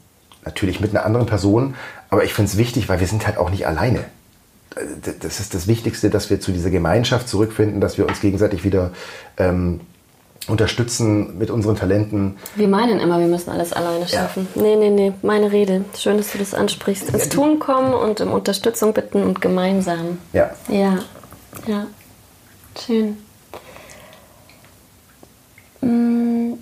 Natürlich 0.45 0.81
mit 0.81 0.91
einer 0.91 1.07
anderen 1.07 1.27
Person, 1.27 1.75
aber 2.11 2.25
ich 2.25 2.35
finde 2.35 2.51
es 2.51 2.59
wichtig, 2.59 2.89
weil 2.89 3.01
wir 3.01 3.07
sind 3.07 3.27
halt 3.27 3.39
auch 3.39 3.51
nicht 3.51 3.67
alleine. 3.67 4.01
Äh, 4.77 5.13
Das 5.21 5.41
ist 5.41 5.55
das 5.55 5.67
Wichtigste, 5.67 6.11
dass 6.11 6.29
wir 6.31 6.41
zu 6.41 6.53
dieser 6.53 6.71
Gemeinschaft 6.71 7.29
zurückfinden, 7.29 7.81
dass 7.81 7.97
wir 7.97 8.07
uns 8.07 8.21
gegenseitig 8.21 8.65
wieder 8.65 8.91
ähm, 9.39 9.81
unterstützen 10.49 11.39
mit 11.39 11.51
unseren 11.51 11.77
Talenten. 11.77 12.37
Wir 12.55 12.69
meinen 12.69 13.01
immer, 13.01 13.19
wir 13.19 13.27
müssen 13.27 13.51
alles 13.51 13.73
alleine 13.73 14.07
schaffen. 14.07 14.47
Nee, 14.55 14.77
nee, 14.77 14.91
nee, 14.91 15.13
meine 15.23 15.51
Rede. 15.53 15.85
Schön, 15.97 16.19
dass 16.19 16.33
du 16.33 16.39
das 16.39 16.55
ansprichst. 16.55 17.09
Ins 17.11 17.29
Tun 17.29 17.59
kommen 17.59 17.95
und 17.95 18.21
um 18.21 18.33
Unterstützung 18.33 18.93
bitten 18.93 19.23
und 19.23 19.41
gemeinsam. 19.41 20.19
Ja. 20.33 20.51
Ja, 20.69 20.99
ja. 21.67 21.87
Schön. 22.85 23.17
Mm, 25.81 26.55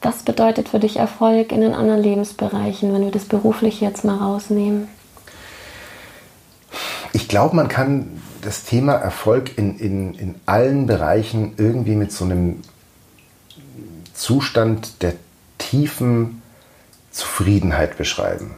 Was 0.00 0.22
bedeutet 0.22 0.68
für 0.68 0.78
dich 0.78 0.96
Erfolg 0.96 1.52
in 1.52 1.60
den 1.60 1.74
anderen 1.74 2.02
Lebensbereichen, 2.02 2.92
wenn 2.94 3.04
wir 3.04 3.10
das 3.10 3.24
beruflich 3.24 3.80
jetzt 3.80 4.04
mal 4.04 4.16
rausnehmen? 4.16 4.88
Ich 7.12 7.28
glaube, 7.28 7.56
man 7.56 7.68
kann 7.68 8.22
das 8.46 8.64
Thema 8.64 8.92
Erfolg 8.92 9.58
in, 9.58 9.78
in, 9.78 10.14
in 10.14 10.34
allen 10.46 10.86
Bereichen 10.86 11.54
irgendwie 11.56 11.96
mit 11.96 12.12
so 12.12 12.24
einem 12.24 12.62
Zustand 14.14 15.02
der 15.02 15.14
tiefen 15.58 16.42
Zufriedenheit 17.10 17.98
beschreiben. 17.98 18.52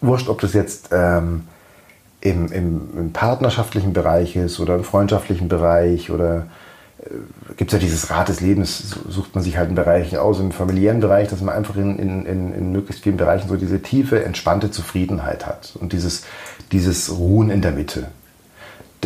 Wurscht, 0.00 0.28
ob 0.28 0.40
das 0.40 0.54
jetzt 0.54 0.88
ähm, 0.92 1.46
im, 2.20 2.50
im, 2.52 2.88
im 2.98 3.12
partnerschaftlichen 3.12 3.92
Bereich 3.92 4.34
ist 4.34 4.60
oder 4.60 4.76
im 4.76 4.84
freundschaftlichen 4.84 5.48
Bereich 5.48 6.10
oder 6.10 6.46
gibt 7.56 7.72
es 7.72 7.78
ja 7.78 7.78
dieses 7.78 8.10
Rad 8.10 8.28
des 8.28 8.40
Lebens, 8.40 8.90
su- 8.90 9.10
sucht 9.10 9.34
man 9.34 9.44
sich 9.44 9.56
halt 9.56 9.66
einen 9.66 9.76
Bereich 9.76 10.16
aus, 10.18 10.40
im 10.40 10.50
familiären 10.50 11.00
Bereich, 11.00 11.28
dass 11.28 11.40
man 11.40 11.54
einfach 11.54 11.76
in, 11.76 11.98
in, 11.98 12.26
in, 12.26 12.52
in 12.52 12.72
möglichst 12.72 13.04
vielen 13.04 13.16
Bereichen 13.16 13.48
so 13.48 13.56
diese 13.56 13.80
tiefe, 13.80 14.24
entspannte 14.24 14.70
Zufriedenheit 14.70 15.46
hat 15.46 15.76
und 15.78 15.92
dieses, 15.92 16.24
dieses 16.72 17.10
Ruhen 17.16 17.50
in 17.50 17.60
der 17.60 17.72
Mitte. 17.72 18.08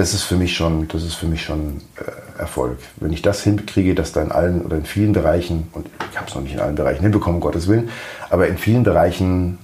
Das 0.01 0.15
ist 0.15 0.23
für 0.23 0.37
mich 0.37 0.57
schon, 0.57 0.89
das 0.89 1.03
ist 1.03 1.13
für 1.13 1.27
mich 1.27 1.43
schon 1.43 1.83
äh, 1.97 2.41
Erfolg. 2.41 2.79
Wenn 2.97 3.13
ich 3.13 3.21
das 3.21 3.43
hinkriege, 3.43 3.95
dass 3.95 4.13
da 4.13 4.23
in 4.23 4.33
allen 4.33 4.63
oder 4.63 4.79
in 4.79 4.87
vielen 4.87 5.13
Bereichen, 5.13 5.69
und 5.75 5.91
ich 6.11 6.17
habe 6.17 6.27
es 6.27 6.35
noch 6.35 6.41
nicht 6.41 6.55
in 6.55 6.61
allen 6.61 6.75
Bereichen 6.75 7.03
hinbekommen, 7.03 7.37
um 7.37 7.41
Gottes 7.43 7.69
Willen, 7.69 7.91
aber 8.31 8.49
in 8.49 8.57
vielen 8.57 8.83
Bereichen 8.83 9.59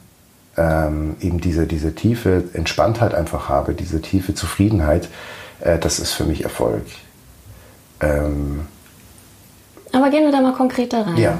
ähm, 0.59 1.16
eben 1.22 1.40
diese, 1.40 1.66
diese 1.66 1.94
tiefe 1.94 2.44
Entspanntheit 2.53 3.14
einfach 3.14 3.49
habe, 3.49 3.72
diese 3.72 4.03
tiefe 4.03 4.35
Zufriedenheit, 4.35 5.09
äh, 5.61 5.79
das 5.79 5.99
ist 5.99 6.12
für 6.12 6.25
mich 6.25 6.44
Erfolg. 6.44 6.85
Ähm, 8.03 8.66
Aber 9.92 10.11
gehen 10.11 10.25
wir 10.25 10.33
da 10.33 10.42
mal 10.42 10.53
konkreter 10.53 11.07
rein. 11.07 11.16
ja. 11.16 11.38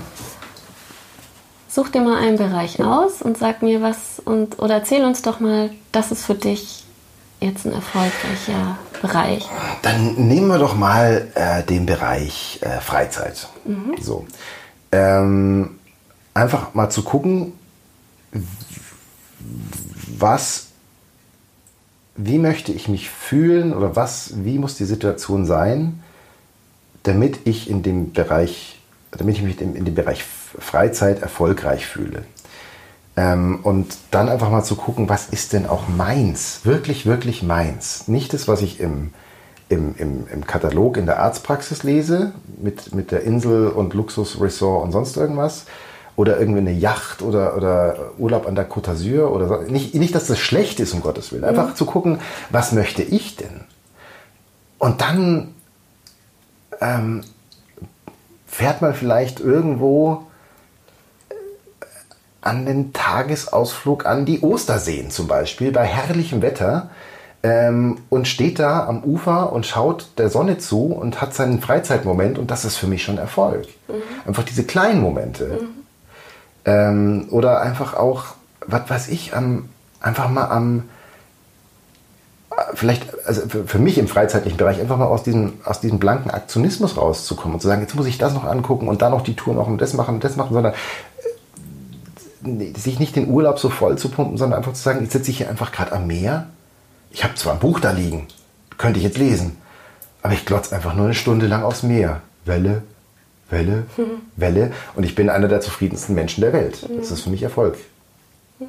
Such 1.69 1.91
dir 1.91 2.01
mal 2.01 2.17
einen 2.17 2.39
Bereich 2.39 2.83
aus 2.83 3.21
und 3.21 3.37
sag 3.37 3.61
mir 3.61 3.83
was 3.83 4.23
und 4.25 4.59
oder 4.59 4.77
erzähl 4.77 5.05
uns 5.05 5.21
doch 5.21 5.39
mal, 5.39 5.69
das 5.93 6.13
ist 6.13 6.25
für 6.25 6.35
dich 6.35 6.87
jetzt 7.41 7.67
ein 7.67 7.73
erfolgreicher 7.73 8.79
Bereich. 9.01 9.49
Dann 9.83 10.15
nehmen 10.15 10.49
wir 10.49 10.59
doch 10.59 10.77
mal 10.77 11.29
äh, 11.35 11.63
den 11.63 11.87
Bereich 11.87 12.61
äh, 12.63 12.81
Freizeit. 12.81 13.49
So. 14.01 14.27
Ähm, 14.93 15.79
einfach 16.35 16.75
mal 16.75 16.91
zu 16.91 17.03
gucken, 17.03 17.53
was, 20.19 20.69
wie 22.17 22.39
möchte 22.39 22.73
ich 22.73 22.89
mich 22.89 23.11
fühlen 23.11 23.75
oder 23.75 23.97
was, 23.97 24.45
wie 24.45 24.59
muss 24.59 24.77
die 24.77 24.85
Situation 24.85 25.47
sein, 25.47 26.03
damit 27.03 27.41
ich 27.45 27.71
in 27.71 27.83
dem 27.83 28.13
Bereich, 28.13 28.81
damit 29.13 29.37
ich 29.37 29.43
mich 29.43 29.61
in, 29.61 29.75
in 29.77 29.85
dem 29.85 29.95
Bereich 29.95 30.25
Freizeit 30.25 31.23
erfolgreich 31.23 31.87
fühle. 31.87 32.25
Ähm, 33.17 33.61
und 33.63 33.97
dann 34.11 34.29
einfach 34.29 34.51
mal 34.51 34.63
zu 34.63 34.77
gucken, 34.77 35.09
was 35.09 35.29
ist 35.29 35.55
denn 35.55 35.67
auch 35.67 35.89
meins, 35.89 36.61
wirklich, 36.65 37.07
wirklich 37.07 37.43
meins. 37.43 38.09
Nicht 38.09 38.35
das, 38.35 38.47
was 38.47 38.61
ich 38.61 38.79
im, 38.79 39.13
im, 39.71 39.95
im, 39.97 40.27
im 40.31 40.47
Katalog 40.47 40.99
in 40.99 41.07
der 41.07 41.21
Arztpraxis 41.21 41.83
lese, 41.83 42.33
mit, 42.61 42.95
mit 42.95 43.11
der 43.11 43.23
Insel 43.23 43.69
und 43.69 43.95
Luxusresort 43.95 44.85
und 44.85 44.93
sonst 44.93 45.17
irgendwas. 45.17 45.65
Oder 46.15 46.39
irgendwie 46.39 46.61
eine 46.61 46.73
Yacht 46.73 47.23
oder, 47.23 47.57
oder 47.57 48.13
Urlaub 48.19 48.47
an 48.47 48.55
der 48.55 48.69
Côte 48.71 48.91
d'Azur. 48.91 49.29
Oder 49.29 49.49
so. 49.49 49.57
nicht, 49.63 49.95
nicht, 49.95 50.15
dass 50.15 50.27
das 50.27 50.39
schlecht 50.39 50.79
ist, 50.81 50.93
um 50.93 51.01
Gottes 51.01 51.33
Willen. 51.33 51.45
Einfach 51.45 51.75
zu 51.75 51.87
gucken, 51.87 52.21
was 52.51 52.73
möchte 52.73 53.03
ich 53.03 53.37
denn? 53.37 53.65
Und 54.79 55.01
dann 55.01 55.55
ähm, 56.81 57.23
fährt 58.47 58.83
man 58.83 58.95
vielleicht 58.95 59.41
irgendwo 59.41 60.27
an 62.47 62.65
den 62.65 62.93
Tagesausflug 62.93 64.07
an 64.07 64.25
die 64.25 64.41
Osterseen 64.43 65.11
zum 65.11 65.27
Beispiel 65.27 65.73
bei 65.73 65.85
herrlichem 65.85 66.43
Wetter 66.43 66.91
ähm, 67.43 67.99
und 68.09 68.29
steht 68.29 68.61
da 68.61 68.87
am 68.87 69.03
Ufer 69.03 69.53
und 69.53 69.67
schaut 69.67 70.11
der 70.17 70.31
Sonne 70.31 70.59
zu 70.59 70.87
und 70.87 71.21
hat 71.21 71.35
seinen 71.35 71.61
Freizeitmoment 71.61 72.39
und 72.39 72.51
das 72.51 72.65
ist 72.65 72.77
für 72.77 72.87
mich 72.87 73.03
schon 73.03 73.19
Erfolg. 73.19 73.67
Einfach 74.27 74.45
diese 74.45 74.65
kleinen 74.65 75.01
Momente. 75.01 75.59
Ähm, 76.65 77.27
oder 77.31 77.61
einfach 77.61 77.95
auch, 77.95 78.25
was 78.67 78.89
weiß 78.89 79.09
ich, 79.09 79.35
am, 79.37 79.69
einfach 80.01 80.29
mal 80.29 80.47
am, 80.47 80.85
vielleicht, 82.75 83.07
also 83.27 83.43
für, 83.67 83.79
mich 83.79 83.99
im 83.99 84.09
freizeitlichen 84.09 84.57
Bereich, 84.57 84.81
einfach 84.81 84.97
mal 84.97 85.07
aus 85.07 85.23
diesem, 85.23 85.55
aus 85.65 85.81
diesem 85.81 85.99
blanken 85.99 86.31
Aktionismus 86.31 86.97
rauszukommen 86.97 87.55
und 87.55 87.61
zu 87.61 87.69
sagen, 87.69 87.83
jetzt 87.83 87.95
muss 87.95 88.07
ich 88.07 88.19
das 88.19 88.35
noch 88.35 88.45
angucken 88.45 88.89
und 88.89 89.03
da 89.03 89.11
noch 89.11 89.23
die 89.23 89.37
Tour 89.37 89.55
machen 89.55 89.73
und 89.73 89.81
das 89.81 89.95
machen 89.95 90.17
und 90.17 90.25
das 90.25 90.37
machen, 90.37 90.55
sondern 90.55 90.75
sich 92.77 92.99
nicht 92.99 93.17
den 93.17 93.29
Urlaub 93.29 93.59
so 93.59 93.71
voll 93.71 93.99
zu 93.99 94.09
pumpen, 94.09 94.37
sondern 94.37 94.59
einfach 94.59 94.73
zu 94.73 94.83
sagen, 94.83 95.03
jetzt 95.03 95.13
sitze 95.13 95.31
ich 95.31 95.39
hier 95.39 95.49
einfach 95.49 95.73
gerade 95.73 95.93
am 95.93 96.07
Meer. 96.07 96.49
Ich 97.11 97.25
habe 97.25 97.35
zwar 97.35 97.55
ein 97.55 97.61
Buch 97.61 97.81
da 97.81 97.93
liegen, 97.93 98.27
könnte 98.79 98.99
ich 98.99 99.05
jetzt 99.05 99.19
lesen, 99.19 99.57
Aber 100.23 100.35
ich 100.35 100.45
glotze 100.45 100.75
einfach 100.75 100.95
nur 100.95 101.07
eine 101.07 101.15
Stunde 101.15 101.47
lang 101.47 101.63
aufs 101.63 101.83
Meer. 101.83 102.21
Welle, 102.45 102.83
Welle, 103.51 103.87
mhm. 103.97 104.23
Welle. 104.37 104.73
Und 104.95 105.05
ich 105.05 105.15
bin 105.15 105.31
einer 105.31 105.49
der 105.49 105.61
zufriedensten 105.61 106.15
Menschen 106.15 106.41
der 106.41 106.53
Welt. 106.53 106.89
Mhm. 106.89 106.99
Das 106.99 107.11
ist 107.11 107.23
für 107.23 107.31
mich 107.31 107.43
Erfolg. 107.43 107.77
Mhm. 108.59 108.67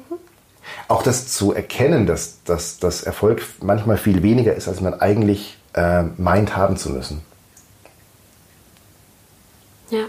Auch 0.86 1.02
das 1.02 1.28
zu 1.28 1.52
erkennen, 1.52 2.06
dass, 2.06 2.42
dass, 2.44 2.78
dass 2.78 3.02
Erfolg 3.02 3.42
manchmal 3.60 3.96
viel 3.96 4.22
weniger 4.22 4.54
ist, 4.54 4.68
als 4.68 4.80
man 4.80 4.94
eigentlich 5.00 5.58
äh, 5.74 6.02
meint 6.16 6.56
haben 6.56 6.76
zu 6.76 6.90
müssen. 6.90 7.22
Ja. 9.90 10.04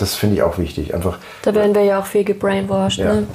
Das 0.00 0.14
finde 0.14 0.36
ich 0.36 0.42
auch 0.42 0.56
wichtig. 0.56 0.94
Einfach, 0.94 1.18
da 1.42 1.54
werden 1.54 1.74
wir 1.74 1.82
ja 1.82 2.00
auch 2.00 2.06
viel 2.06 2.24
gebrainwashed. 2.24 3.00
Ja. 3.00 3.14
Ne? 3.14 3.26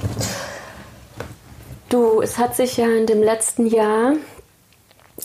Du, 1.88 2.20
es 2.20 2.38
hat 2.38 2.56
sich 2.56 2.76
ja 2.76 2.88
in 2.88 3.06
dem 3.06 3.22
letzten 3.22 3.66
Jahr, 3.66 4.14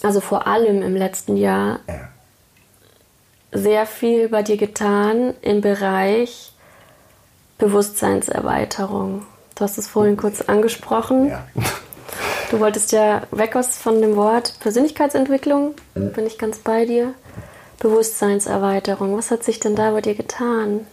also 0.03 0.21
vor 0.21 0.45
allem 0.45 0.83
im 0.83 0.95
letzten 0.95 1.35
Jahr, 1.37 1.79
ja. 1.87 2.09
sehr 3.51 3.87
viel 3.87 4.29
bei 4.29 4.43
dir 4.43 4.57
getan 4.57 5.33
im 5.41 5.61
Bereich 5.61 6.53
Bewusstseinserweiterung. 7.57 9.25
Du 9.55 9.63
hast 9.63 9.79
es 9.79 9.87
vorhin 9.87 10.17
kurz 10.17 10.41
angesprochen. 10.41 11.29
Ja. 11.29 11.43
Du 12.49 12.59
wolltest 12.59 12.91
ja 12.91 13.21
weg 13.31 13.55
aus 13.55 13.77
von 13.77 14.01
dem 14.01 14.17
Wort 14.17 14.55
Persönlichkeitsentwicklung, 14.59 15.73
bin 15.93 16.27
ich 16.27 16.37
ganz 16.37 16.57
bei 16.57 16.83
dir. 16.83 17.13
Bewusstseinserweiterung, 17.79 19.15
was 19.15 19.31
hat 19.31 19.45
sich 19.45 19.61
denn 19.61 19.77
da 19.77 19.91
bei 19.91 20.01
dir 20.01 20.15
getan? 20.15 20.85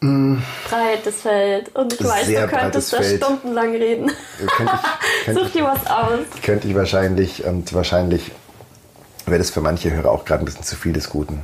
Mm. 0.00 0.38
Breites 0.68 1.20
Feld. 1.22 1.74
Und 1.76 1.92
ich 1.92 2.04
weiß, 2.04 2.26
du 2.26 2.48
könntest 2.48 2.92
da 2.92 3.02
stundenlang 3.02 3.72
reden. 3.72 4.10
Könnte 4.38 4.72
ich, 4.74 5.24
könnte 5.26 5.44
Such 5.44 5.50
dir 5.50 5.64
was 5.64 5.86
aus. 5.86 6.42
Könnte 6.42 6.68
ich 6.68 6.74
wahrscheinlich 6.74 7.44
und 7.44 7.72
wahrscheinlich 7.74 8.32
wäre 9.26 9.38
das 9.38 9.50
für 9.50 9.60
manche 9.60 9.90
Hörer 9.92 10.10
auch 10.10 10.24
gerade 10.24 10.42
ein 10.42 10.46
bisschen 10.46 10.64
zu 10.64 10.76
viel 10.76 10.92
des 10.92 11.10
Guten. 11.10 11.42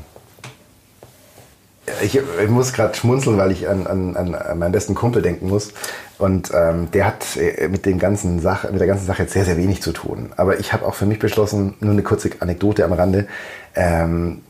Ich, 2.03 2.17
ich 2.17 2.49
muss 2.49 2.73
gerade 2.73 2.95
schmunzeln, 2.95 3.39
weil 3.39 3.53
ich 3.53 3.69
an, 3.69 3.87
an, 3.87 4.17
an 4.17 4.59
meinen 4.59 4.73
besten 4.73 4.95
Kumpel 4.95 5.23
denken 5.23 5.49
muss. 5.49 5.73
Und 6.19 6.51
ähm, 6.53 6.91
der 6.91 7.07
hat 7.07 7.37
äh, 7.37 7.69
mit, 7.69 7.87
dem 7.87 7.99
ganzen 7.99 8.41
Sache, 8.41 8.71
mit 8.73 8.81
der 8.81 8.89
ganzen 8.89 9.07
Sache 9.07 9.23
jetzt 9.23 9.35
sehr, 9.35 9.45
sehr 9.45 9.57
wenig 9.57 9.83
zu 9.83 9.93
tun. 9.93 10.33
Aber 10.37 10.59
ich 10.59 10.73
habe 10.73 10.85
auch 10.85 10.95
für 10.95 11.07
mich 11.07 11.19
beschlossen, 11.19 11.75
nur 11.81 11.93
eine 11.93 12.03
kurze 12.03 12.31
Anekdote 12.41 12.85
am 12.85 12.93
Rande, 12.93 13.29
ähm, 13.75 14.43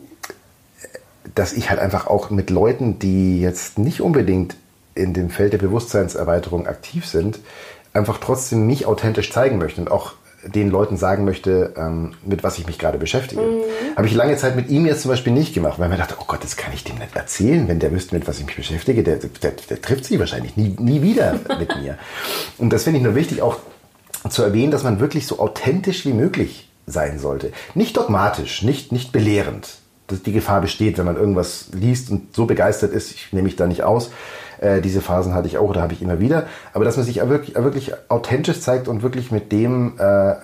dass 1.37 1.53
ich 1.53 1.71
halt 1.71 1.79
einfach 1.79 2.09
auch 2.09 2.31
mit 2.31 2.51
Leuten, 2.51 2.99
die 2.99 3.41
jetzt 3.41 3.79
nicht 3.79 4.01
unbedingt 4.01 4.57
in 4.95 5.13
dem 5.13 5.31
Feld 5.31 5.53
der 5.53 5.59
Bewusstseinserweiterung 5.59 6.67
aktiv 6.67 7.07
sind, 7.07 7.39
einfach 7.93 8.19
trotzdem 8.19 8.67
mich 8.67 8.87
authentisch 8.87 9.31
zeigen 9.31 9.59
möchte 9.59 9.81
und 9.81 9.91
auch 9.91 10.15
den 10.45 10.71
Leuten 10.71 10.97
sagen 10.97 11.25
möchte, 11.25 11.75
ähm, 11.77 12.15
mit 12.25 12.43
was 12.43 12.59
ich 12.59 12.67
mich 12.67 12.79
gerade 12.79 12.99
beschäftige. 12.99 13.43
Mhm. 13.43 13.97
Habe 13.97 14.07
ich 14.07 14.15
lange 14.15 14.37
Zeit 14.37 14.57
mit 14.57 14.71
ihm 14.71 14.87
jetzt 14.87 15.03
zum 15.03 15.11
Beispiel 15.11 15.33
nicht 15.33 15.53
gemacht, 15.53 15.79
weil 15.79 15.89
man 15.89 15.99
dachte, 15.99 16.15
oh 16.19 16.25
Gott, 16.27 16.43
das 16.43 16.57
kann 16.57 16.73
ich 16.73 16.85
dem 16.85 16.97
nicht 16.99 17.15
erzählen. 17.15 17.69
Wenn 17.69 17.81
der 17.81 17.93
wüsste, 17.93 18.15
mit 18.15 18.27
was 18.27 18.39
ich 18.39 18.47
mich 18.47 18.57
beschäftige, 18.57 19.03
der, 19.03 19.17
der, 19.17 19.51
der 19.51 19.83
trifft 19.83 20.05
sie 20.07 20.19
wahrscheinlich 20.19 20.57
nie, 20.57 20.75
nie 20.79 21.03
wieder 21.03 21.39
mit 21.59 21.77
mir. 21.77 21.99
Und 22.57 22.73
das 22.73 22.85
finde 22.85 22.99
ich 22.99 23.05
nur 23.05 23.15
wichtig, 23.15 23.43
auch 23.43 23.59
zu 24.31 24.43
erwähnen, 24.43 24.71
dass 24.71 24.85
man 24.85 25.01
wirklich 25.01 25.27
so 25.27 25.39
authentisch 25.39 26.07
wie 26.07 26.13
möglich 26.13 26.71
sein 26.87 27.19
sollte. 27.19 27.53
Nicht 27.75 27.97
dogmatisch, 27.97 28.63
nicht, 28.63 28.93
nicht 28.93 29.13
belehrend. 29.13 29.69
Die 30.11 30.33
Gefahr 30.33 30.61
besteht, 30.61 30.99
wenn 30.99 31.07
man 31.07 31.17
irgendwas 31.17 31.69
liest 31.73 32.11
und 32.11 32.35
so 32.35 32.47
begeistert 32.47 32.93
ist, 32.93 33.13
ich 33.13 33.33
nehme 33.33 33.45
mich 33.45 33.57
da 33.57 33.67
nicht 33.67 33.83
aus, 33.83 34.11
äh, 34.61 34.81
diese 34.81 35.01
Phasen 35.01 35.35
hatte 35.35 35.49
ich 35.49 35.59
auch 35.59 35.69
oder 35.69 35.83
habe 35.83 35.93
ich 35.93 36.03
immer 36.03 36.21
wieder. 36.21 36.47
Aber 36.73 36.85
dass 36.85 36.97
man 36.97 37.05
sich 37.05 37.17
wirklich, 37.29 37.57
wirklich 37.57 37.93
authentisch 38.09 38.61
zeigt 38.61 38.89
und 38.89 39.03
wirklich 39.03 39.31
mit 39.31 39.53
dem 39.53 39.95
äh, 39.99 40.35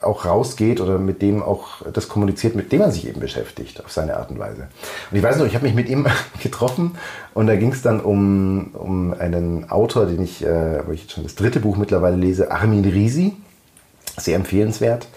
auch 0.00 0.24
rausgeht 0.24 0.80
oder 0.80 0.98
mit 0.98 1.22
dem 1.22 1.42
auch 1.42 1.82
das 1.92 2.08
kommuniziert, 2.08 2.54
mit 2.54 2.70
dem 2.70 2.80
man 2.80 2.92
sich 2.92 3.08
eben 3.08 3.20
beschäftigt, 3.20 3.84
auf 3.84 3.90
seine 3.90 4.16
Art 4.16 4.30
und 4.30 4.38
Weise. 4.38 4.68
Und 5.10 5.16
ich 5.16 5.22
weiß 5.22 5.38
noch, 5.38 5.46
ich 5.46 5.54
habe 5.54 5.66
mich 5.66 5.74
mit 5.74 5.88
ihm 5.88 6.06
getroffen 6.42 6.96
und 7.34 7.46
da 7.48 7.56
ging 7.56 7.72
es 7.72 7.82
dann 7.82 8.00
um, 8.00 8.70
um 8.74 9.14
einen 9.14 9.70
Autor, 9.70 10.06
den 10.06 10.22
ich, 10.22 10.44
äh, 10.44 10.86
wo 10.86 10.92
ich 10.92 11.02
jetzt 11.02 11.12
schon 11.12 11.24
das 11.24 11.34
dritte 11.34 11.60
Buch 11.60 11.76
mittlerweile 11.76 12.16
lese, 12.16 12.50
Armin 12.52 12.84
Risi, 12.84 13.34
sehr 14.16 14.36
empfehlenswert. 14.36 15.08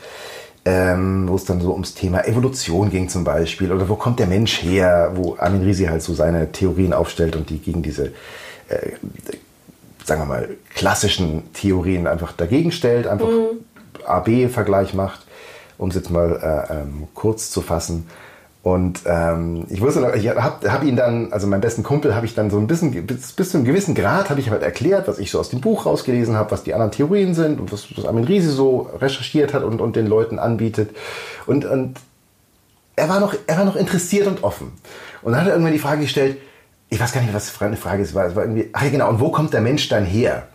Ähm, 0.63 1.28
wo 1.28 1.36
es 1.36 1.45
dann 1.45 1.60
so 1.60 1.71
ums 1.71 1.95
Thema 1.95 2.28
Evolution 2.28 2.91
ging 2.91 3.10
zum 3.10 3.24
Beispiel 3.24 3.71
oder 3.71 3.89
wo 3.89 3.95
kommt 3.95 4.19
der 4.19 4.28
Mensch 4.28 4.62
her, 4.62 5.12
wo 5.15 5.36
Armin 5.39 5.63
Risi 5.63 5.86
halt 5.86 6.04
so 6.04 6.13
seine 6.13 6.52
Theorien 6.52 6.93
aufstellt 6.93 7.36
und 7.36 7.50
die 7.50 7.58
gegen 7.58 7.82
diese, 7.82 8.12
äh, 8.69 8.91
sagen 10.06 10.21
wir 10.21 10.26
mal, 10.26 10.50
klassischen 10.76 11.52
Theorien 11.54 12.06
einfach 12.06 12.32
dagegen 12.34 12.71
stellt, 12.71 13.08
einfach 13.08 13.28
mhm. 13.28 13.65
A-B-Vergleich 14.06 14.93
macht, 14.93 15.21
um 15.80 15.89
es 15.89 15.95
jetzt 15.95 16.12
mal 16.12 16.67
äh, 16.69 16.74
ähm, 16.82 17.08
kurz 17.15 17.50
zu 17.50 17.62
fassen. 17.62 18.08
Und 18.63 19.02
ähm, 19.08 19.65
ich 19.69 19.82
wusste 19.82 20.02
noch, 20.02 20.13
ich 20.13 20.30
habe 20.30 20.71
hab 20.71 20.84
ihn 20.84 20.95
dann, 20.95 21.34
also 21.34 21.47
meinen 21.47 21.62
besten 21.62 21.82
Kumpel, 21.82 22.13
habe 22.13 22.28
ich 22.28 22.36
dann 22.36 22.52
so 22.52 22.60
ein 22.60 22.67
bisschen, 22.67 23.08
bis, 23.08 23.32
bis 23.32 23.50
zu 23.50 23.58
einem 23.58 23.65
gewissen 23.65 23.95
Grad, 23.95 24.30
habe 24.30 24.39
ich 24.39 24.52
halt 24.52 24.62
erklärt, 24.62 25.08
was 25.08 25.17
ich 25.17 25.32
so 25.32 25.39
aus 25.39 25.50
dem 25.50 25.62
Buch 25.62 25.88
rausgelesen 25.88 26.36
habe, 26.36 26.52
was 26.52 26.63
die 26.63 26.76
anderen 26.76 26.91
Theorien 26.91 27.34
sind 27.34 27.60
und 27.60 27.71
was, 27.71 27.88
was 27.97 28.06
Armin 28.06 28.24
Riese 28.24 28.52
so 28.52 28.89
recherchiert 29.00 29.56
hat 29.56 29.63
und, 29.63 29.82
und 29.82 29.95
den 29.95 30.06
Leuten 30.06 30.38
anbietet. 30.38 30.95
Und, 31.47 31.65
und 31.65 31.97
er, 32.95 33.10
war 33.10 33.19
noch, 33.19 33.34
er 33.47 33.58
war 33.58 33.65
noch 33.65 33.76
interessiert 33.76 34.28
und 34.28 34.43
offen. 34.43 34.74
Und 35.24 35.32
dann 35.32 35.41
hat 35.41 35.47
er 35.47 35.54
irgendwann 35.54 35.74
die 35.74 35.80
Frage 35.80 36.02
gestellt, 36.02 36.38
ich 36.89 37.00
weiß 37.00 37.13
gar 37.13 37.21
nicht, 37.21 37.34
was 37.34 37.60
eine 37.62 37.78
Frage 37.78 38.04
es 38.04 38.13
war. 38.13 38.26
Es 38.26 38.36
war 38.36 38.43
irgendwie, 38.43 38.69
ach 38.74 38.84
ja 38.84 38.89
genau, 38.89 39.10
und 39.10 39.19
wo 39.19 39.32
kommt 39.32 39.54
der 39.54 39.62
Mensch 39.62 39.89
dann 39.89 40.06
her? 40.06 40.47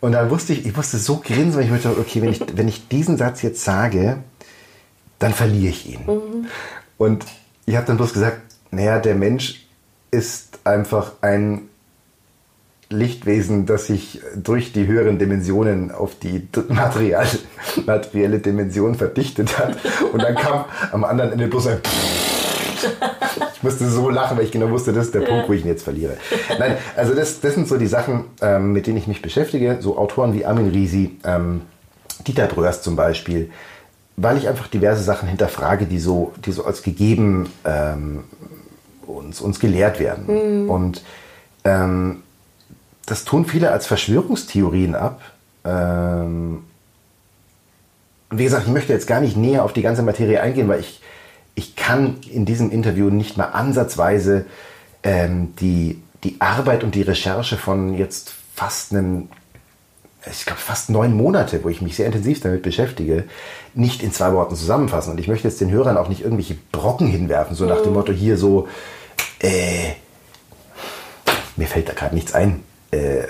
Und 0.00 0.12
dann 0.12 0.30
wusste 0.30 0.52
ich, 0.52 0.66
ich 0.66 0.76
musste 0.76 0.98
so 0.98 1.16
grinsen, 1.16 1.56
weil 1.56 1.64
ich 1.64 1.70
mir 1.70 1.78
dachte, 1.78 1.98
okay, 1.98 2.22
wenn 2.22 2.28
ich, 2.28 2.40
wenn 2.56 2.68
ich 2.68 2.86
diesen 2.88 3.16
Satz 3.16 3.42
jetzt 3.42 3.64
sage, 3.64 4.18
dann 5.18 5.32
verliere 5.32 5.70
ich 5.70 5.94
ihn. 5.94 6.00
Mhm. 6.06 6.46
Und 6.98 7.24
ich 7.66 7.76
habe 7.76 7.86
dann 7.86 7.96
bloß 7.96 8.12
gesagt, 8.12 8.40
naja, 8.70 8.98
der 8.98 9.14
Mensch 9.14 9.66
ist 10.10 10.58
einfach 10.64 11.12
ein 11.20 11.68
Lichtwesen, 12.90 13.66
das 13.66 13.86
sich 13.86 14.20
durch 14.36 14.72
die 14.72 14.86
höheren 14.86 15.18
Dimensionen 15.18 15.90
auf 15.90 16.18
die 16.18 16.46
Material, 16.68 17.26
materielle 17.86 18.38
Dimension 18.38 18.94
verdichtet 18.94 19.58
hat. 19.58 19.76
Und 20.12 20.22
dann 20.22 20.34
kam 20.34 20.64
am 20.92 21.04
anderen 21.04 21.32
Ende 21.32 21.48
bloß 21.48 21.68
ein 21.68 21.78
Ich 23.56 23.62
musste 23.62 23.88
so 23.88 24.10
lachen, 24.10 24.36
weil 24.36 24.44
ich 24.44 24.52
genau 24.52 24.68
wusste, 24.70 24.92
das 24.92 25.06
ist 25.06 25.14
der 25.14 25.22
Punkt, 25.22 25.48
wo 25.48 25.54
ich 25.54 25.62
ihn 25.62 25.68
jetzt 25.68 25.84
verliere. 25.84 26.18
Nein, 26.58 26.76
also 26.96 27.14
das, 27.14 27.40
das 27.40 27.54
sind 27.54 27.66
so 27.66 27.78
die 27.78 27.86
Sachen, 27.86 28.26
ähm, 28.42 28.72
mit 28.72 28.86
denen 28.86 28.98
ich 28.98 29.06
mich 29.06 29.22
beschäftige. 29.22 29.78
So 29.80 29.96
Autoren 29.96 30.34
wie 30.34 30.44
Armin 30.44 30.68
Risi, 30.68 31.18
ähm, 31.24 31.62
Dieter 32.26 32.46
Bröers 32.46 32.82
zum 32.82 32.94
Beispiel, 32.94 33.50
weil 34.16 34.38
ich 34.38 34.48
einfach 34.48 34.68
diverse 34.68 35.02
Sachen 35.02 35.28
hinterfrage, 35.28 35.86
die 35.86 35.98
so, 35.98 36.32
die 36.44 36.52
so 36.52 36.64
als 36.64 36.82
gegeben 36.82 37.50
ähm, 37.64 38.24
uns, 39.06 39.40
uns 39.40 39.60
gelehrt 39.60 39.98
werden. 39.98 40.62
Mhm. 40.62 40.70
Und 40.70 41.02
ähm, 41.64 42.22
das 43.06 43.24
tun 43.24 43.44
viele 43.44 43.70
als 43.70 43.86
Verschwörungstheorien 43.86 44.94
ab. 44.94 45.20
Ähm, 45.64 46.64
wie 48.30 48.44
gesagt, 48.44 48.66
ich 48.66 48.72
möchte 48.72 48.92
jetzt 48.92 49.06
gar 49.06 49.20
nicht 49.20 49.36
näher 49.36 49.64
auf 49.64 49.72
die 49.72 49.82
ganze 49.82 50.02
Materie 50.02 50.40
eingehen, 50.40 50.68
weil 50.68 50.80
ich, 50.80 51.00
ich 51.54 51.76
kann 51.76 52.18
in 52.30 52.44
diesem 52.46 52.70
Interview 52.70 53.10
nicht 53.10 53.36
mal 53.36 53.46
ansatzweise 53.46 54.46
ähm, 55.02 55.54
die, 55.56 56.02
die 56.22 56.40
Arbeit 56.40 56.84
und 56.84 56.94
die 56.94 57.02
Recherche 57.02 57.56
von 57.56 57.94
jetzt 57.94 58.34
fast 58.54 58.92
einem 58.92 59.28
ich 60.30 60.46
glaube, 60.46 60.60
fast 60.60 60.90
neun 60.90 61.14
Monate, 61.14 61.62
wo 61.64 61.68
ich 61.68 61.82
mich 61.82 61.96
sehr 61.96 62.06
intensiv 62.06 62.40
damit 62.40 62.62
beschäftige, 62.62 63.24
nicht 63.74 64.02
in 64.02 64.12
zwei 64.12 64.32
Worten 64.32 64.56
zusammenfassen. 64.56 65.12
Und 65.12 65.20
ich 65.20 65.28
möchte 65.28 65.48
jetzt 65.48 65.60
den 65.60 65.70
Hörern 65.70 65.96
auch 65.96 66.08
nicht 66.08 66.22
irgendwelche 66.22 66.56
Brocken 66.72 67.06
hinwerfen, 67.06 67.56
so 67.56 67.66
nach 67.66 67.80
dem 67.80 67.88
mhm. 67.88 67.94
Motto 67.94 68.12
hier 68.12 68.38
so, 68.38 68.68
äh, 69.40 69.92
mir 71.56 71.66
fällt 71.66 71.88
da 71.88 71.92
gerade 71.92 72.14
nichts 72.14 72.34
ein. 72.34 72.62
Äh, 72.90 73.24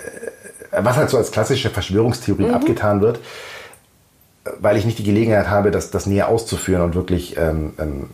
was 0.70 0.96
halt 0.96 1.11
so 1.11 1.16
als 1.16 1.30
klassische 1.30 1.70
Verschwörungstheorie 1.70 2.46
mhm. 2.46 2.54
abgetan 2.54 3.00
wird, 3.00 3.20
weil 4.61 4.76
ich 4.76 4.85
nicht 4.85 4.98
die 4.98 5.04
Gelegenheit 5.04 5.48
habe, 5.48 5.70
das, 5.70 5.90
das 5.90 6.07
näher 6.07 6.28
auszuführen 6.28 6.83
und 6.83 6.95
wirklich 6.95 7.36
ähm, 7.36 7.74
ähm, 7.78 8.11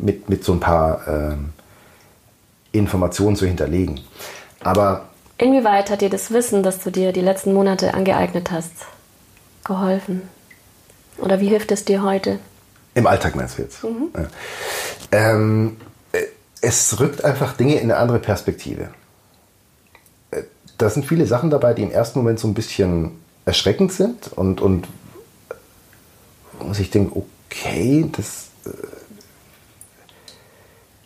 mit, 0.00 0.28
mit 0.28 0.44
so 0.44 0.52
ein 0.52 0.60
paar 0.60 1.06
ähm, 1.08 1.50
Informationen 2.72 3.36
zu 3.36 3.46
hinterlegen. 3.46 4.00
Aber 4.62 5.09
Inwieweit 5.40 5.88
hat 5.88 6.02
dir 6.02 6.10
das 6.10 6.30
Wissen, 6.32 6.62
das 6.62 6.80
du 6.80 6.90
dir 6.90 7.12
die 7.12 7.22
letzten 7.22 7.54
Monate 7.54 7.94
angeeignet 7.94 8.50
hast, 8.50 8.72
geholfen? 9.64 10.20
Oder 11.16 11.40
wie 11.40 11.48
hilft 11.48 11.72
es 11.72 11.86
dir 11.86 12.02
heute? 12.02 12.38
Im 12.94 13.06
Alltag 13.06 13.36
meinst 13.36 13.56
du 13.56 13.62
jetzt? 13.62 13.82
Mhm. 13.82 14.10
Ja. 14.14 14.26
Ähm, 15.12 15.78
äh, 16.12 16.24
es 16.60 17.00
rückt 17.00 17.24
einfach 17.24 17.56
Dinge 17.56 17.76
in 17.76 17.90
eine 17.90 17.96
andere 17.96 18.18
Perspektive. 18.18 18.90
Äh, 20.30 20.42
da 20.76 20.90
sind 20.90 21.06
viele 21.06 21.26
Sachen 21.26 21.48
dabei, 21.48 21.72
die 21.72 21.84
im 21.84 21.90
ersten 21.90 22.18
Moment 22.18 22.38
so 22.38 22.46
ein 22.46 22.52
bisschen 22.52 23.12
erschreckend 23.46 23.94
sind 23.94 24.30
und, 24.34 24.60
und 24.60 24.88
wo 26.58 26.72
ich 26.78 26.90
denke, 26.90 27.16
okay, 27.16 28.10
das 28.14 28.48
äh, 28.66 28.70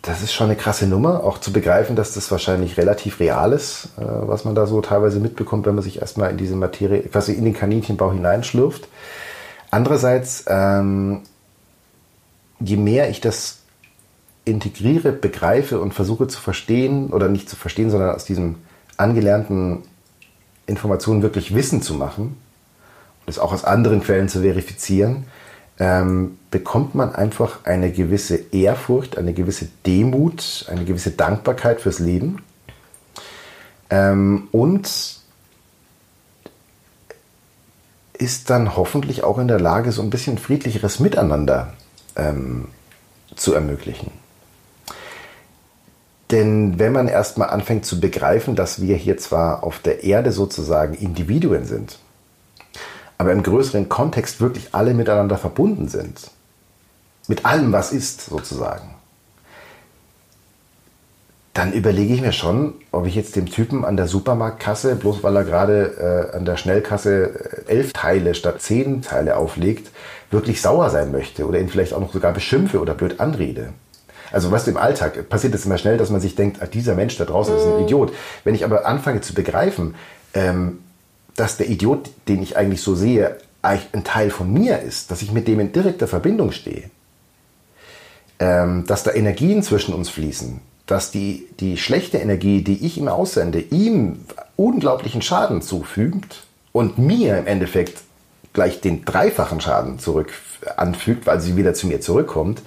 das 0.07 0.22
ist 0.22 0.34
schon 0.34 0.48
eine 0.48 0.57
krasse 0.57 0.86
Nummer, 0.86 1.24
auch 1.24 1.38
zu 1.38 1.50
begreifen, 1.50 1.96
dass 1.96 2.12
das 2.12 2.30
wahrscheinlich 2.30 2.76
relativ 2.76 3.20
real 3.20 3.52
ist, 3.52 3.88
äh, 3.96 4.02
was 4.05 4.44
man 4.44 4.55
da 4.55 4.66
so 4.66 4.80
teilweise 4.82 5.18
mitbekommt, 5.18 5.64
wenn 5.64 5.74
man 5.74 5.82
sich 5.82 6.00
erstmal 6.00 6.30
in 6.30 6.36
diese 6.36 6.57
Materie, 6.57 7.02
quasi 7.02 7.32
in 7.32 7.44
den 7.44 7.55
Kaninchenbau 7.55 8.12
hineinschlürft. 8.12 8.86
Andererseits 9.70 10.44
ähm, 10.46 11.22
je 12.61 12.76
mehr 12.76 13.09
ich 13.09 13.20
das 13.20 13.59
integriere, 14.44 15.12
begreife 15.12 15.80
und 15.80 15.94
versuche 15.94 16.28
zu 16.28 16.38
verstehen, 16.38 17.11
oder 17.11 17.28
nicht 17.28 17.48
zu 17.48 17.57
verstehen, 17.57 17.90
sondern 17.90 18.14
aus 18.14 18.26
diesen 18.26 18.57
angelernten 18.98 19.84
Informationen 20.66 21.22
wirklich 21.22 21.55
Wissen 21.55 21.80
zu 21.80 21.94
machen, 21.94 22.36
und 23.26 23.30
es 23.30 23.38
auch 23.38 23.55
aus 23.55 23.64
anderen 23.64 24.02
Quellen 24.02 24.28
zu 24.28 24.42
verifizieren, 24.42 25.24
ähm, 25.79 26.39
bekommt 26.51 26.95
man 26.95 27.14
einfach 27.14 27.64
eine 27.64 27.91
gewisse 27.91 28.37
Ehrfurcht, 28.53 29.18
eine 29.18 29.33
gewisse 29.33 29.68
Demut, 29.87 30.66
eine 30.68 30.85
gewisse 30.85 31.11
Dankbarkeit 31.11 31.81
fürs 31.81 31.99
Leben. 31.99 32.43
Ähm, 33.91 34.49
und 34.53 35.18
ist 38.16 38.49
dann 38.51 38.77
hoffentlich 38.77 39.25
auch 39.25 39.39
in 39.39 39.49
der 39.49 39.61
Lage, 39.61 39.91
so 39.91 40.01
ein 40.01 40.11
bisschen 40.11 40.39
friedlicheres 40.39 41.01
Miteinander 41.01 41.75
ähm, 42.16 42.68
zu 43.35 43.53
ermöglichen. 43.53 44.12
Denn 46.31 46.79
wenn 46.79 46.93
man 46.93 47.09
erstmal 47.09 47.51
anfängt 47.51 47.85
zu 47.85 48.01
begreifen, 48.01 48.57
dass 48.57 48.81
wir 48.81 48.97
hier 48.97 49.18
zwar 49.18 49.62
auf 49.62 49.81
der 49.81 50.05
Erde 50.05 50.33
sozusagen 50.33 50.95
Individuen 50.95 51.64
sind, 51.64 51.99
aber 53.19 53.33
im 53.33 53.43
größeren 53.43 53.89
Kontext 53.89 54.41
wirklich 54.41 54.75
alle 54.75 54.95
miteinander 54.95 55.39
verbunden 55.39 55.89
sind, 55.89 56.31
mit 57.29 57.45
allem, 57.45 57.73
was 57.73 57.93
ist 57.93 58.27
sozusagen, 58.27 58.95
dann 61.55 61.73
überlege 61.73 62.12
ich 62.12 62.21
mir 62.21 62.33
schon, 62.33 62.75
ob 62.91 63.07
ich 63.07 63.15
jetzt 63.15 63.37
dem 63.37 63.47
Typen 63.47 63.85
an 63.85 63.97
der 63.97 64.09
Supermarktkasse, 64.09 64.97
bloß 64.97 65.23
weil 65.23 65.37
er 65.37 65.45
gerade 65.45 66.31
äh, 66.33 66.37
an 66.37 66.45
der 66.45 66.57
Schnellkasse 66.57 67.65
äh, 67.69 67.71
elf 67.71 67.93
Teile 67.93 68.35
statt 68.35 68.61
zehn 68.61 69.03
Teile 69.03 69.37
auflegt, 69.37 69.91
wirklich 70.33 70.61
sauer 70.61 70.91
sein 70.91 71.12
möchte 71.12 71.47
oder 71.47 71.61
ihn 71.61 71.69
vielleicht 71.69 71.95
auch 71.95 72.01
noch 72.01 72.12
sogar 72.12 72.33
beschimpfe 72.33 72.81
oder 72.81 72.95
blöd 72.95 73.21
anrede. 73.21 73.69
Also 74.33 74.51
was 74.51 74.67
im 74.67 74.77
Alltag 74.77 75.29
passiert 75.29 75.55
es 75.55 75.65
immer 75.65 75.79
schnell, 75.79 75.97
dass 75.97 76.11
man 76.11 76.21
sich 76.21 76.35
denkt, 76.35 76.61
ah, 76.61 76.67
dieser 76.67 76.97
Mensch 76.97 77.17
da 77.17 77.25
draußen 77.25 77.57
ist 77.57 77.65
ein 77.65 77.77
mhm. 77.77 77.85
Idiot. 77.85 78.12
Wenn 78.43 78.57
ich 78.57 78.65
aber 78.65 78.85
anfange 78.85 79.21
zu 79.21 79.33
begreifen, 79.33 79.95
ähm, 80.35 80.81
dass 81.37 81.57
der 81.57 81.68
Idiot, 81.68 82.11
den 82.28 82.43
ich 82.43 82.57
eigentlich 82.57 82.82
so 82.82 82.95
sehe, 82.95 83.39
ein 83.62 84.05
Teil 84.05 84.30
von 84.30 84.53
mir 84.53 84.80
ist, 84.80 85.11
dass 85.11 85.22
ich 85.22 85.32
mit 85.32 85.49
dem 85.49 85.61
in 85.61 85.72
direkter 85.72 86.07
Verbindung 86.07 86.53
stehe, 86.53 86.91
ähm, 88.39 88.85
dass 88.87 89.05
da 89.05 89.12
Energien 89.12 89.62
zwischen 89.62 89.95
uns 89.95 90.11
fließen, 90.11 90.61
dass 90.87 91.11
die, 91.11 91.47
die 91.61 91.78
schlechte 91.78 92.18
Energie, 92.18 92.62
die 92.62 92.85
ich 92.85 92.99
ihm 92.99 93.09
aussende, 93.09 93.61
ihm 93.61 94.20
unglaublichen 94.57 95.22
Schaden 95.22 95.62
zufügt 95.62 96.43
und 96.72 96.99
mir 96.99 97.39
im 97.39 97.47
Endeffekt 97.47 98.03
gleich 98.53 98.80
den 98.80 99.05
dreifachen 99.05 99.61
Schaden 99.61 99.99
zurück 99.99 100.32
anfügt, 100.76 101.26
weil 101.26 101.41
sie 101.41 101.57
wieder 101.57 101.74
zu 101.74 101.87
mir 101.87 102.01
zurückkommt, 102.01 102.62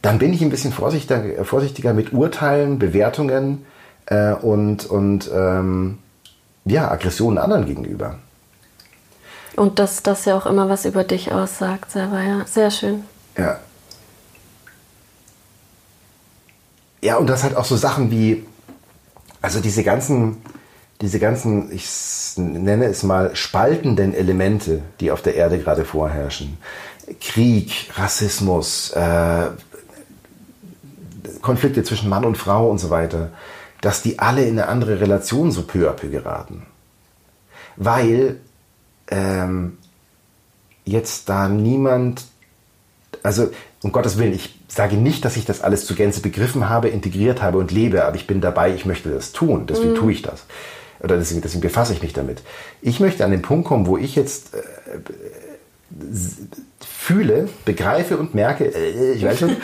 dann 0.00 0.18
bin 0.18 0.32
ich 0.32 0.42
ein 0.42 0.50
bisschen 0.50 0.72
vorsichtiger, 0.72 1.44
vorsichtiger 1.44 1.94
mit 1.94 2.12
Urteilen, 2.12 2.78
Bewertungen 2.78 3.64
äh, 4.06 4.32
und, 4.32 4.86
und 4.86 5.30
ähm, 5.32 5.98
ja, 6.64 6.90
Aggressionen 6.90 7.38
anderen 7.38 7.66
gegenüber. 7.66 8.18
Und 9.56 9.78
dass 9.78 10.02
das 10.02 10.24
ja 10.24 10.36
auch 10.36 10.46
immer 10.46 10.68
was 10.68 10.84
über 10.84 11.04
dich 11.04 11.32
aussagt, 11.32 11.90
selber, 11.90 12.22
ja. 12.22 12.46
Sehr 12.46 12.70
schön. 12.70 13.04
Ja. 13.36 13.58
Ja, 17.02 17.16
und 17.16 17.26
das 17.26 17.42
hat 17.42 17.56
auch 17.56 17.64
so 17.64 17.76
Sachen 17.76 18.10
wie, 18.10 18.46
also 19.40 19.60
diese 19.60 19.82
ganzen, 19.82 20.40
diese 21.00 21.18
ganzen, 21.18 21.72
ich 21.72 21.88
nenne 22.36 22.86
es 22.86 23.02
mal, 23.02 23.34
spaltenden 23.34 24.14
Elemente, 24.14 24.82
die 25.00 25.10
auf 25.10 25.20
der 25.20 25.34
Erde 25.34 25.58
gerade 25.58 25.84
vorherrschen. 25.84 26.58
Krieg, 27.20 27.90
Rassismus, 27.96 28.90
äh, 28.92 29.48
Konflikte 31.40 31.82
zwischen 31.82 32.08
Mann 32.08 32.24
und 32.24 32.38
Frau 32.38 32.70
und 32.70 32.78
so 32.78 32.88
weiter, 32.88 33.30
dass 33.82 34.00
die 34.00 34.18
alle 34.18 34.44
in 34.44 34.58
eine 34.58 34.68
andere 34.68 35.00
Relation 35.00 35.52
so 35.52 35.62
peu 35.62 35.90
à 35.90 35.92
peu 35.92 36.08
geraten. 36.08 36.66
Weil 37.76 38.38
ähm, 39.08 39.76
jetzt 40.84 41.28
da 41.28 41.48
niemand, 41.48 42.24
also 43.22 43.50
um 43.82 43.92
Gottes 43.92 44.18
Willen, 44.18 44.32
ich 44.32 44.58
sage 44.68 44.96
nicht, 44.96 45.24
dass 45.24 45.36
ich 45.36 45.44
das 45.44 45.60
alles 45.60 45.84
zur 45.84 45.96
Gänze 45.96 46.20
begriffen 46.20 46.68
habe, 46.68 46.88
integriert 46.88 47.42
habe 47.42 47.58
und 47.58 47.72
lebe, 47.72 48.04
aber 48.04 48.16
ich 48.16 48.26
bin 48.26 48.40
dabei, 48.40 48.72
ich 48.72 48.86
möchte 48.86 49.10
das 49.10 49.32
tun, 49.32 49.66
deswegen 49.66 49.92
mhm. 49.92 49.96
tue 49.96 50.12
ich 50.12 50.22
das. 50.22 50.44
Oder 51.00 51.16
deswegen, 51.16 51.42
deswegen 51.42 51.62
befasse 51.62 51.92
ich 51.92 52.02
mich 52.02 52.12
damit. 52.12 52.42
Ich 52.80 53.00
möchte 53.00 53.24
an 53.24 53.32
den 53.32 53.42
Punkt 53.42 53.66
kommen, 53.66 53.86
wo 53.86 53.98
ich 53.98 54.14
jetzt 54.14 54.54
äh, 54.54 54.60
fühle, 56.80 57.48
begreife 57.64 58.16
und 58.16 58.36
merke, 58.36 58.66
äh, 58.72 59.12
ich 59.14 59.24
weiß 59.24 59.40
schon, 59.40 59.50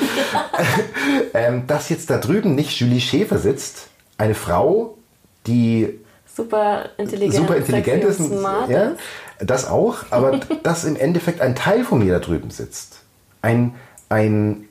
äh, 1.33 1.61
dass 1.69 1.89
jetzt 1.89 2.11
da 2.11 2.19
drüben 2.19 2.57
nicht 2.57 2.81
Julie 2.81 3.01
Schäfer 3.01 3.39
sitzt, 3.39 3.88
eine 4.19 4.35
Frau, 4.35 4.99
die 5.47 5.99
super 6.27 6.91
intelligent, 6.99 7.35
super 7.35 7.57
intelligent 7.57 8.05
ist, 8.05 8.19
smart 8.19 8.69
ja, 8.69 8.93
das 9.39 9.67
auch, 9.67 10.05
aber 10.11 10.39
dass 10.63 10.85
im 10.85 10.97
Endeffekt 10.97 11.41
ein 11.41 11.55
Teil 11.55 11.85
von 11.85 12.01
mir 12.01 12.15
da 12.15 12.19
drüben 12.19 12.51
sitzt. 12.51 13.01
Ein, 13.41 13.75
ein 14.09 14.69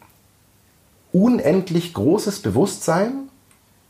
unendlich 1.11 1.93
großes 1.93 2.41
Bewusstsein, 2.41 3.29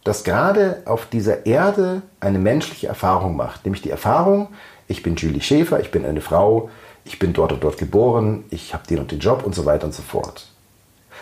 das 0.04 0.24
gerade 0.24 0.84
auf 0.86 1.08
dieser 1.08 1.46
Erde 1.46 2.02
eine 2.20 2.40
menschliche 2.40 2.88
Erfahrung 2.88 3.36
macht. 3.36 3.66
Nämlich 3.66 3.82
die 3.82 3.90
Erfahrung, 3.90 4.50
ich 4.88 5.04
bin 5.04 5.16
Julie 5.16 5.42
Schäfer, 5.42 5.80
ich 5.82 5.92
bin 5.92 6.06
eine 6.06 6.22
Frau, 6.22 6.70
ich 7.04 7.20
bin 7.20 7.34
dort 7.34 7.52
und 7.52 7.64
dort 7.64 7.78
geboren, 7.78 8.46
ich 8.50 8.74
habe 8.74 8.88
den 8.88 9.00
und 9.00 9.12
den 9.12 9.20
Job 9.20 9.44
und 9.46 9.54
so 9.54 9.66
weiter 9.66 9.86
und 9.86 9.94
so 9.94 10.04
fort. 10.04 10.48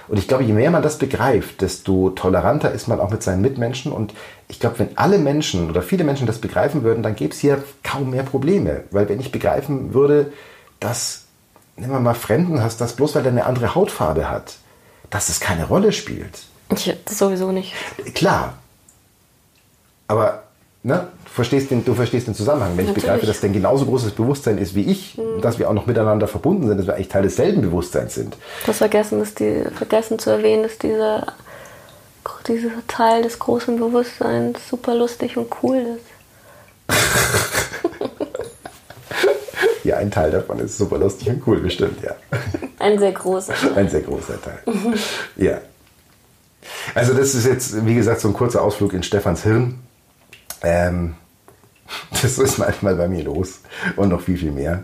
Und 0.07 0.17
ich 0.17 0.27
glaube, 0.27 0.43
je 0.43 0.53
mehr 0.53 0.71
man 0.71 0.83
das 0.83 0.97
begreift, 0.97 1.61
desto 1.61 2.11
toleranter 2.11 2.71
ist 2.71 2.87
man 2.87 2.99
auch 2.99 3.09
mit 3.09 3.23
seinen 3.23 3.41
Mitmenschen. 3.41 3.91
Und 3.91 4.13
ich 4.47 4.59
glaube, 4.59 4.79
wenn 4.79 4.97
alle 4.97 5.17
Menschen 5.17 5.69
oder 5.69 5.81
viele 5.81 6.03
Menschen 6.03 6.27
das 6.27 6.39
begreifen 6.39 6.83
würden, 6.83 7.03
dann 7.03 7.15
gäbe 7.15 7.33
es 7.33 7.39
hier 7.39 7.63
kaum 7.83 8.11
mehr 8.11 8.23
Probleme. 8.23 8.83
Weil 8.91 9.09
wenn 9.09 9.19
ich 9.19 9.31
begreifen 9.31 9.93
würde, 9.93 10.31
dass, 10.79 11.25
nehmen 11.75 11.93
wir 11.93 11.99
mal 11.99 12.13
Fremden 12.13 12.61
hast, 12.61 12.81
dass 12.81 12.95
bloß 12.95 13.15
weil 13.15 13.25
er 13.25 13.31
eine 13.31 13.45
andere 13.45 13.75
Hautfarbe 13.75 14.29
hat, 14.29 14.57
dass 15.09 15.29
es 15.29 15.39
keine 15.39 15.65
Rolle 15.65 15.91
spielt. 15.91 16.45
Ja, 16.83 16.93
das 17.05 17.17
sowieso 17.17 17.51
nicht. 17.51 17.73
Klar. 18.13 18.55
Aber 20.07 20.44
ne, 20.85 21.07
du, 21.25 21.31
verstehst 21.31 21.71
den, 21.71 21.83
du 21.83 21.93
verstehst 21.93 22.27
den 22.27 22.35
Zusammenhang. 22.35 22.77
Wenn 22.77 22.85
Natürlich. 22.85 22.97
ich 22.97 23.03
begreife, 23.03 23.25
dass 23.25 23.41
dein 23.41 23.53
genauso 23.53 23.85
großes 23.85 24.11
Bewusstsein 24.11 24.57
ist 24.57 24.75
wie 24.75 24.83
ich, 24.83 25.17
mhm. 25.17 25.41
dass 25.41 25.59
wir 25.59 25.69
auch 25.69 25.73
noch 25.73 25.87
miteinander 25.87 26.27
verbunden 26.27 26.67
sind, 26.67 26.77
dass 26.77 26.87
wir 26.87 26.93
eigentlich 26.93 27.09
Teil 27.09 27.23
desselben 27.23 27.61
Bewusstseins 27.61 28.15
sind. 28.15 28.37
Du 28.63 28.67
hast 28.67 28.77
vergessen, 28.77 29.19
dass 29.19 29.33
die, 29.33 29.63
vergessen 29.75 30.19
zu 30.19 30.29
erwähnen, 30.29 30.63
dass 30.63 30.77
dieser, 30.77 31.33
dieser 32.47 32.69
Teil 32.87 33.23
des 33.23 33.39
großen 33.39 33.77
Bewusstseins 33.77 34.59
super 34.69 34.95
lustig 34.95 35.37
und 35.37 35.47
cool 35.63 35.97
ist. 35.97 36.05
ja, 39.83 39.97
ein 39.97 40.11
Teil 40.11 40.29
davon 40.29 40.59
ist 40.59 40.77
super 40.77 40.99
lustig 40.99 41.29
und 41.29 41.41
cool, 41.47 41.61
bestimmt, 41.61 42.03
ja. 42.03 42.15
Ein 42.77 42.99
sehr 42.99 43.11
großer 43.11 43.55
Teil. 43.55 43.73
Ein 43.75 43.89
sehr 43.89 44.01
großer 44.01 44.39
Teil. 44.39 44.59
ja. 45.35 45.57
Also 46.93 47.15
das 47.15 47.33
ist 47.33 47.47
jetzt, 47.47 47.85
wie 47.85 47.95
gesagt, 47.95 48.21
so 48.21 48.27
ein 48.27 48.35
kurzer 48.35 48.61
Ausflug 48.61 48.93
in 48.93 49.01
Stefans 49.01 49.41
Hirn. 49.41 49.79
Ähm, 50.65 51.15
das 52.21 52.37
ist 52.39 52.57
manchmal 52.57 52.95
bei 52.95 53.07
mir 53.07 53.23
los 53.23 53.59
und 53.95 54.09
noch 54.09 54.21
viel, 54.21 54.37
viel 54.37 54.51
mehr. 54.51 54.83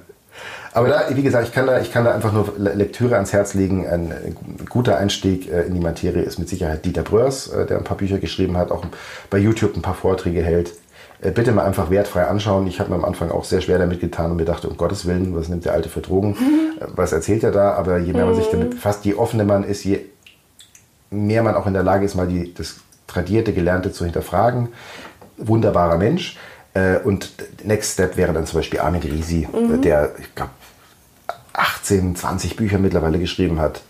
Aber 0.74 0.88
da, 0.88 1.04
wie 1.10 1.24
gesagt, 1.24 1.48
ich 1.48 1.54
kann 1.54 1.68
da, 1.68 1.82
ich 1.82 1.92
kann 1.92 2.06
da 2.06 2.14
einfach 2.14 2.32
nur 2.32 2.54
Lektüre 2.58 3.16
ans 3.16 3.34
Herz 3.34 3.54
legen. 3.54 3.86
Ein, 3.88 4.36
guter 4.70 4.98
Einstieg 4.98 5.52
äh, 5.52 5.64
in 5.64 5.74
die 5.74 5.82
Materie 5.82 6.22
ist 6.22 6.40
mit 6.40 6.48
Sicherheit 6.48 6.86
Dieter 6.86 7.04
Bröers, 7.04 7.50
äh, 7.50 7.66
der 7.66 7.78
ein 7.78 7.84
paar 7.84 7.98
Bücher 7.98 8.20
geschrieben 8.20 8.56
hat, 8.56 8.72
auch 8.72 8.86
bei 9.30 9.38
YouTube 9.38 9.76
ein 9.76 9.82
paar 9.82 9.96
Vorträge 9.96 10.42
hält. 10.42 10.74
Äh, 11.22 11.32
bitte 11.32 11.52
mal 11.52 11.66
einfach 11.66 11.90
wertfrei 11.90 12.26
anschauen. 12.26 12.68
Ich 12.68 12.80
habe 12.80 12.90
mir 12.90 12.96
am 12.96 13.04
Anfang 13.04 13.32
auch 13.32 13.44
sehr 13.44 13.60
schwer 13.60 13.80
damit 13.80 14.00
getan 14.00 14.32
und 14.32 14.38
mir 14.38 14.46
dachte, 14.46 14.70
um 14.70 14.78
Gottes 14.78 15.06
Willen, 15.06 15.36
was 15.36 15.50
nimmt 15.50 15.66
der 15.66 15.74
Alte 15.74 15.90
für 15.90 16.02
Drogen? 16.02 16.30
Mhm. 16.30 16.88
Was 16.96 17.12
erzählt 17.12 17.44
er 17.44 17.52
da? 17.52 17.74
Aber 17.74 17.98
je 17.98 18.14
mehr 18.14 18.26
man 18.26 18.36
sich 18.36 18.48
damit 18.48 18.70
mhm. 18.70 18.76
befasst, 18.76 19.04
je 19.04 19.16
offener 19.16 19.44
man 19.44 19.66
ist, 19.66 19.84
je 19.84 20.00
mehr 21.10 21.44
man 21.44 21.56
auch 21.56 21.68
in 21.68 21.74
der 21.74 21.84
Lage 21.84 22.06
ist, 22.06 22.16
mal 22.16 22.28
die, 22.28 22.54
das 22.54 22.78
Tradierte, 23.08 23.52
Gelernte 23.52 23.92
zu 23.92 24.06
hinterfragen, 24.06 24.70
wunderbarer 25.48 25.98
Mensch. 25.98 26.38
Äh, 26.74 26.98
und 26.98 27.32
Next 27.64 27.94
Step 27.94 28.18
wäre 28.18 28.34
dann 28.34 28.46
zum 28.46 28.60
Beispiel 28.60 28.80
Armin 28.80 29.02
Risi, 29.02 29.48
mhm. 29.52 29.82
der, 29.82 30.14
ich 30.20 30.34
glaube, 30.36 30.52
18, 31.54 32.16
20 32.16 32.56
Bücher 32.56 32.78
mittlerweile 32.78 33.20
geschrieben 33.20 33.60
hat 33.60 33.82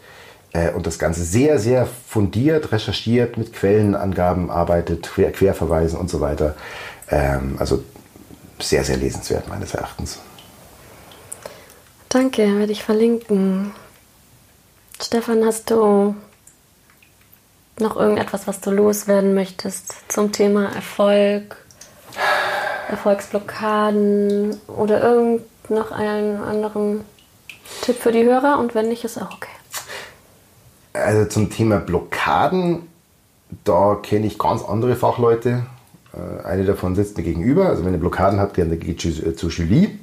äh, 0.54 0.72
und 0.72 0.88
das 0.88 1.00
Ganze 1.00 1.24
sehr, 1.24 1.60
sehr 1.60 1.86
fundiert, 1.86 2.72
recherchiert, 2.72 3.38
mit 3.38 3.54
Quellenangaben 3.54 4.50
arbeitet, 4.50 5.04
Quer 5.04 5.32
Querverweisen 5.32 6.00
und 6.00 6.10
so 6.10 6.22
weiter. 6.22 6.56
Ähm, 7.10 7.56
also 7.60 7.84
sehr, 8.60 8.84
sehr 8.84 8.98
lesenswert 8.98 9.48
meines 9.48 9.74
Erachtens. 9.74 10.20
Danke, 12.10 12.58
werde 12.58 12.72
ich 12.72 12.84
verlinken. 12.84 13.72
Stefan, 15.02 15.46
hast 15.46 15.72
du 15.72 16.16
noch 17.82 17.96
irgendetwas, 17.98 18.48
was 18.48 18.62
du 18.62 18.72
loswerden 18.72 19.34
möchtest 19.34 20.12
zum 20.12 20.32
Thema 20.32 20.74
Erfolg, 20.74 21.58
Erfolgsblockaden 22.90 24.56
oder 24.68 25.02
irgend 25.02 25.70
noch 25.70 25.92
einen 25.92 26.42
anderen 26.42 27.02
Tipp 27.82 27.98
für 27.98 28.12
die 28.12 28.24
Hörer? 28.24 28.60
Und 28.60 28.76
wenn 28.76 28.90
nicht, 28.90 29.04
ist 29.04 29.18
auch 29.18 29.32
okay. 29.34 29.50
Also 30.94 31.26
zum 31.26 31.50
Thema 31.50 31.80
Blockaden, 31.80 32.88
da 33.64 33.98
kenne 34.02 34.28
ich 34.28 34.38
ganz 34.38 34.64
andere 34.64 34.96
Fachleute. 34.96 35.64
Äh, 36.14 36.46
eine 36.46 36.66
davon 36.66 36.96
sitzt 36.96 37.18
mir 37.18 37.24
gegenüber. 37.24 37.68
Also 37.68 37.86
wenn 37.86 37.94
ihr 37.94 38.00
Blockaden 38.00 38.40
habt, 38.40 38.56
gerne 38.56 38.78
geht 38.78 39.04
äh, 39.06 39.36
zu 39.36 39.50
Julie. 39.50 40.00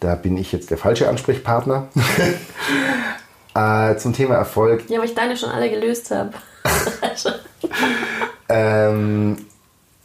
Da 0.00 0.14
bin 0.14 0.36
ich 0.36 0.52
jetzt 0.52 0.70
der 0.70 0.78
falsche 0.78 1.08
Ansprechpartner. 1.08 1.88
äh, 3.58 3.96
zum 3.96 4.12
Thema 4.12 4.34
Erfolg. 4.34 4.88
Ja, 4.88 4.98
weil 4.98 5.06
ich 5.06 5.14
deine 5.14 5.36
schon 5.36 5.50
alle 5.50 5.70
gelöst 5.70 6.10
habe. 6.10 6.32
ähm, 8.48 9.36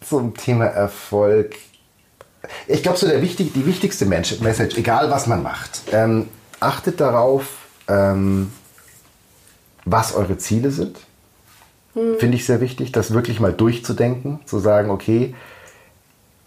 zum 0.01 0.35
Thema 0.35 0.65
Erfolg. 0.65 1.55
Ich 2.67 2.83
glaube, 2.83 2.97
so 2.97 3.07
der 3.07 3.21
wichtig, 3.21 3.53
die 3.53 3.65
wichtigste 3.65 4.05
Message, 4.05 4.77
egal 4.77 5.09
was 5.09 5.27
man 5.27 5.43
macht, 5.43 5.81
ähm, 5.91 6.27
achtet 6.59 6.99
darauf, 6.99 7.47
ähm, 7.87 8.51
was 9.85 10.13
eure 10.13 10.37
Ziele 10.37 10.71
sind. 10.71 10.97
Hm. 11.93 12.17
Finde 12.19 12.37
ich 12.37 12.45
sehr 12.45 12.59
wichtig, 12.59 12.91
das 12.91 13.13
wirklich 13.13 13.39
mal 13.39 13.53
durchzudenken, 13.53 14.39
zu 14.45 14.59
sagen, 14.59 14.89
okay, 14.89 15.35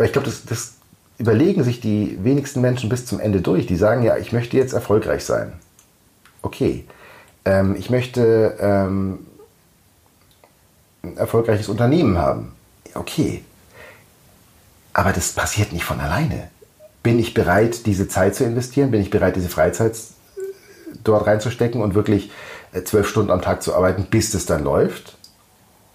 ich 0.02 0.12
glaube, 0.12 0.26
das, 0.26 0.44
das 0.44 0.74
überlegen 1.18 1.64
sich 1.64 1.80
die 1.80 2.18
wenigsten 2.22 2.60
Menschen 2.60 2.90
bis 2.90 3.06
zum 3.06 3.20
Ende 3.20 3.40
durch. 3.40 3.66
Die 3.66 3.76
sagen 3.76 4.02
ja, 4.02 4.18
ich 4.18 4.32
möchte 4.32 4.56
jetzt 4.56 4.74
erfolgreich 4.74 5.24
sein. 5.24 5.54
Okay. 6.42 6.84
Ähm, 7.46 7.76
ich 7.78 7.88
möchte 7.88 8.56
ähm, 8.60 9.26
ein 11.02 11.16
erfolgreiches 11.16 11.68
Unternehmen 11.68 12.18
haben. 12.18 12.52
Okay. 12.94 13.42
Aber 14.92 15.12
das 15.12 15.32
passiert 15.32 15.72
nicht 15.72 15.84
von 15.84 16.00
alleine. 16.00 16.48
Bin 17.02 17.18
ich 17.18 17.32
bereit, 17.34 17.86
diese 17.86 18.08
Zeit 18.08 18.34
zu 18.34 18.44
investieren? 18.44 18.90
Bin 18.90 19.00
ich 19.00 19.10
bereit, 19.10 19.36
diese 19.36 19.48
Freizeit 19.48 19.94
dort 21.04 21.26
reinzustecken 21.26 21.80
und 21.80 21.94
wirklich 21.94 22.30
äh, 22.72 22.82
zwölf 22.82 23.08
Stunden 23.08 23.30
am 23.30 23.42
Tag 23.42 23.62
zu 23.62 23.74
arbeiten, 23.74 24.06
bis 24.10 24.32
das 24.32 24.46
dann 24.46 24.64
läuft? 24.64 25.16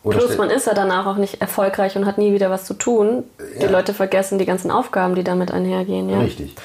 Oder 0.04 0.18
Plus, 0.18 0.38
man 0.38 0.49
ist 0.49 0.66
ja 0.66 0.74
danach 0.74 1.06
auch 1.06 1.18
nicht 1.18 1.41
erfolgreich 1.41 1.95
und 1.95 2.06
hat 2.06 2.18
nie 2.18 2.34
wieder 2.34 2.49
was 2.49 2.66
zu 2.66 2.74
tun. 2.74 3.24
Die 3.60 3.64
ja. 3.64 3.70
Leute 3.70 3.93
vergessen 3.93 4.39
die 4.39 4.45
ganzen 4.45 4.72
Aufgaben, 4.72 5.14
die 5.14 5.24
damit 5.24 5.52
einhergehen. 5.52 6.10
Ja. 6.10 6.22
Richtig. 6.22 6.56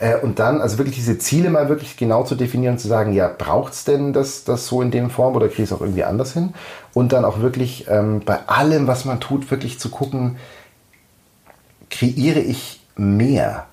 Äh, 0.00 0.16
und 0.16 0.38
dann, 0.38 0.60
also 0.60 0.78
wirklich 0.78 0.96
diese 0.96 1.18
Ziele 1.18 1.50
mal 1.50 1.68
wirklich 1.68 1.96
genau 1.96 2.24
zu 2.24 2.34
definieren 2.34 2.74
und 2.74 2.78
zu 2.78 2.88
sagen, 2.88 3.12
ja, 3.12 3.28
braucht 3.28 3.74
es 3.74 3.84
denn 3.84 4.12
das, 4.12 4.44
das 4.44 4.66
so 4.66 4.82
in 4.82 4.90
dem 4.90 5.10
Form 5.10 5.36
oder 5.36 5.48
kriege 5.48 5.62
ich 5.62 5.70
es 5.70 5.72
auch 5.72 5.82
irgendwie 5.82 6.04
anders 6.04 6.32
hin? 6.32 6.54
Und 6.94 7.12
dann 7.12 7.24
auch 7.24 7.40
wirklich 7.40 7.86
ähm, 7.88 8.22
bei 8.24 8.38
allem, 8.48 8.86
was 8.86 9.04
man 9.04 9.20
tut, 9.20 9.50
wirklich 9.50 9.78
zu 9.78 9.90
gucken, 9.90 10.38
kreiere 11.90 12.40
ich 12.40 12.80
mehr? 12.96 13.66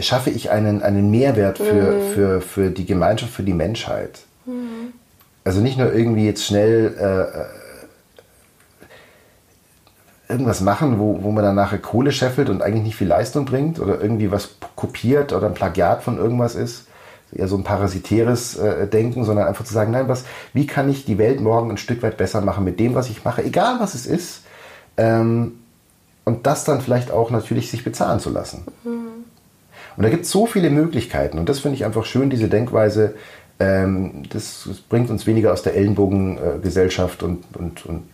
Schaffe 0.00 0.30
ich 0.30 0.50
einen, 0.50 0.82
einen 0.82 1.10
Mehrwert 1.10 1.58
für, 1.58 1.92
mhm. 1.92 2.12
für, 2.14 2.40
für 2.40 2.70
die 2.70 2.86
Gemeinschaft, 2.86 3.32
für 3.32 3.42
die 3.44 3.54
Menschheit? 3.54 4.20
Mhm. 4.44 4.92
Also 5.44 5.60
nicht 5.60 5.78
nur 5.78 5.92
irgendwie 5.92 6.26
jetzt 6.26 6.44
schnell 6.44 6.96
äh, 6.98 7.04
äh, 7.04 7.44
irgendwas 10.28 10.60
machen, 10.60 10.98
wo, 10.98 11.22
wo 11.22 11.30
man 11.30 11.44
dann 11.44 11.54
nachher 11.54 11.78
Kohle 11.78 12.12
scheffelt 12.12 12.50
und 12.50 12.62
eigentlich 12.62 12.84
nicht 12.84 12.96
viel 12.96 13.08
Leistung 13.08 13.44
bringt 13.44 13.80
oder 13.80 14.00
irgendwie 14.00 14.30
was 14.30 14.56
kopiert 14.76 15.32
oder 15.32 15.46
ein 15.46 15.54
Plagiat 15.54 16.02
von 16.02 16.18
irgendwas 16.18 16.54
ist. 16.54 16.86
Eher 17.32 17.48
so 17.48 17.56
ein 17.56 17.64
parasitäres 17.64 18.56
äh, 18.56 18.86
Denken, 18.86 19.24
sondern 19.24 19.48
einfach 19.48 19.64
zu 19.64 19.74
sagen, 19.74 19.92
nein, 19.92 20.08
was, 20.08 20.24
wie 20.54 20.66
kann 20.66 20.88
ich 20.88 21.04
die 21.04 21.18
Welt 21.18 21.40
morgen 21.40 21.70
ein 21.70 21.76
Stück 21.76 22.02
weit 22.02 22.16
besser 22.16 22.40
machen 22.40 22.64
mit 22.64 22.80
dem, 22.80 22.94
was 22.94 23.10
ich 23.10 23.24
mache, 23.24 23.44
egal 23.44 23.80
was 23.80 23.94
es 23.94 24.06
ist. 24.06 24.42
Ähm, 24.96 25.58
und 26.24 26.46
das 26.46 26.64
dann 26.64 26.80
vielleicht 26.80 27.10
auch 27.10 27.30
natürlich 27.30 27.70
sich 27.70 27.84
bezahlen 27.84 28.20
zu 28.20 28.30
lassen. 28.30 28.64
Mhm. 28.84 29.08
Und 29.96 30.02
da 30.02 30.10
gibt 30.10 30.26
es 30.26 30.30
so 30.30 30.46
viele 30.46 30.70
Möglichkeiten 30.70 31.38
und 31.38 31.48
das 31.48 31.60
finde 31.60 31.76
ich 31.76 31.84
einfach 31.84 32.04
schön, 32.04 32.30
diese 32.30 32.48
Denkweise, 32.48 33.14
ähm, 33.58 34.22
das, 34.30 34.64
das, 34.68 34.78
bringt 34.78 35.10
uns 35.10 35.26
weniger 35.26 35.52
aus 35.52 35.62
der 35.62 35.74
Ellenbogengesellschaft 35.74 37.22
und, 37.22 37.44
und, 37.56 37.84
und 37.86 38.04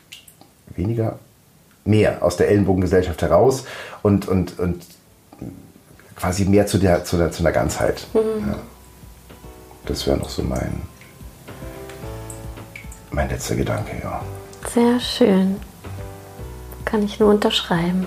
weniger, 0.74 1.18
mehr 1.85 2.22
aus 2.22 2.37
der 2.37 2.49
Ellenbogengesellschaft 2.49 3.20
heraus 3.22 3.64
und, 4.03 4.26
und, 4.28 4.59
und 4.59 4.85
quasi 6.16 6.45
mehr 6.45 6.66
zu, 6.66 6.78
der, 6.78 7.05
zu, 7.05 7.16
der, 7.16 7.30
zu 7.30 7.43
einer 7.43 7.53
Ganzheit. 7.53 8.07
Mhm. 8.14 8.49
Ja. 8.49 8.59
Das 9.87 10.07
wäre 10.07 10.16
noch 10.16 10.30
so 10.30 10.43
mein, 10.43 10.82
mein 13.11 13.28
letzter 13.28 13.57
Gedanke, 13.57 13.93
ja. 14.03 14.22
Sehr 14.72 14.99
schön. 14.99 15.57
Kann 16.85 17.03
ich 17.03 17.20
nur 17.20 17.30
unterschreiben. 17.30 18.07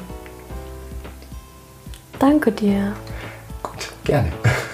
Danke 2.20 2.52
dir. 2.52 2.94
Gut, 3.62 3.90
gerne. 4.04 4.32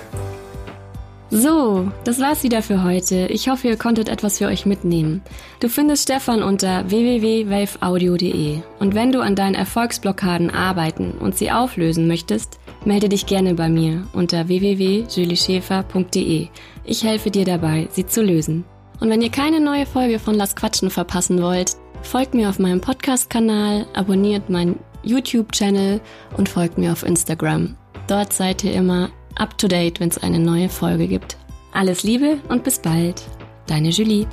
So, 1.36 1.92
das 2.04 2.20
war's 2.20 2.44
wieder 2.44 2.62
für 2.62 2.84
heute. 2.84 3.26
Ich 3.26 3.50
hoffe, 3.50 3.68
ihr 3.68 3.76
konntet 3.76 4.08
etwas 4.08 4.38
für 4.38 4.46
euch 4.46 4.68
mitnehmen. 4.68 5.24
Du 5.60 5.68
findest 5.68 6.04
Stefan 6.04 6.44
unter 6.44 6.88
www.waveaudio.de. 6.92 8.60
Und 8.78 8.94
wenn 8.94 9.12
du 9.12 9.20
an 9.20 9.36
deinen 9.36 9.56
Erfolgsblockaden 9.56 10.52
arbeiten 10.52 11.14
und 11.14 11.36
sie 11.36 11.50
auflösen 11.50 12.08
möchtest, 12.08 12.60
melde 12.86 13.10
dich 13.10 13.26
gerne 13.26 13.56
bei 13.56 13.68
mir 13.68 14.08
unter 14.14 14.48
www.julieschäfer.de. 14.48 16.50
Ich 16.84 17.04
helfe 17.04 17.32
dir 17.32 17.46
dabei, 17.46 17.88
sie 17.90 18.06
zu 18.06 18.22
lösen. 18.22 18.64
Und 19.00 19.10
wenn 19.10 19.24
ihr 19.24 19.32
keine 19.32 19.60
neue 19.60 19.88
Folge 19.88 20.20
von 20.20 20.36
Lass 20.36 20.56
Quatschen 20.56 20.92
verpassen 20.92 21.42
wollt, 21.42 21.78
folgt 22.04 22.36
mir 22.36 22.48
auf 22.48 22.60
meinem 22.60 22.80
Podcast-Kanal, 22.80 23.88
abonniert 23.96 24.52
meinen 24.52 24.78
YouTube-Channel 25.02 26.00
und 26.38 26.48
folgt 26.48 26.78
mir 26.78 26.92
auf 26.92 27.02
Instagram. 27.02 27.76
Dort 28.08 28.34
seid 28.34 28.64
ihr 28.64 28.74
immer 28.74 29.10
up 29.38 29.58
to 29.58 29.68
date, 29.68 30.00
wenn 30.00 30.10
es 30.10 30.18
eine 30.18 30.40
neue 30.40 30.70
Folge 30.70 31.08
gibt. 31.08 31.38
Alles 31.72 32.04
Liebe 32.04 32.40
und 32.50 32.64
bis 32.64 32.80
bald. 32.80 33.24
Deine 33.68 33.90
Julie. 33.90 34.28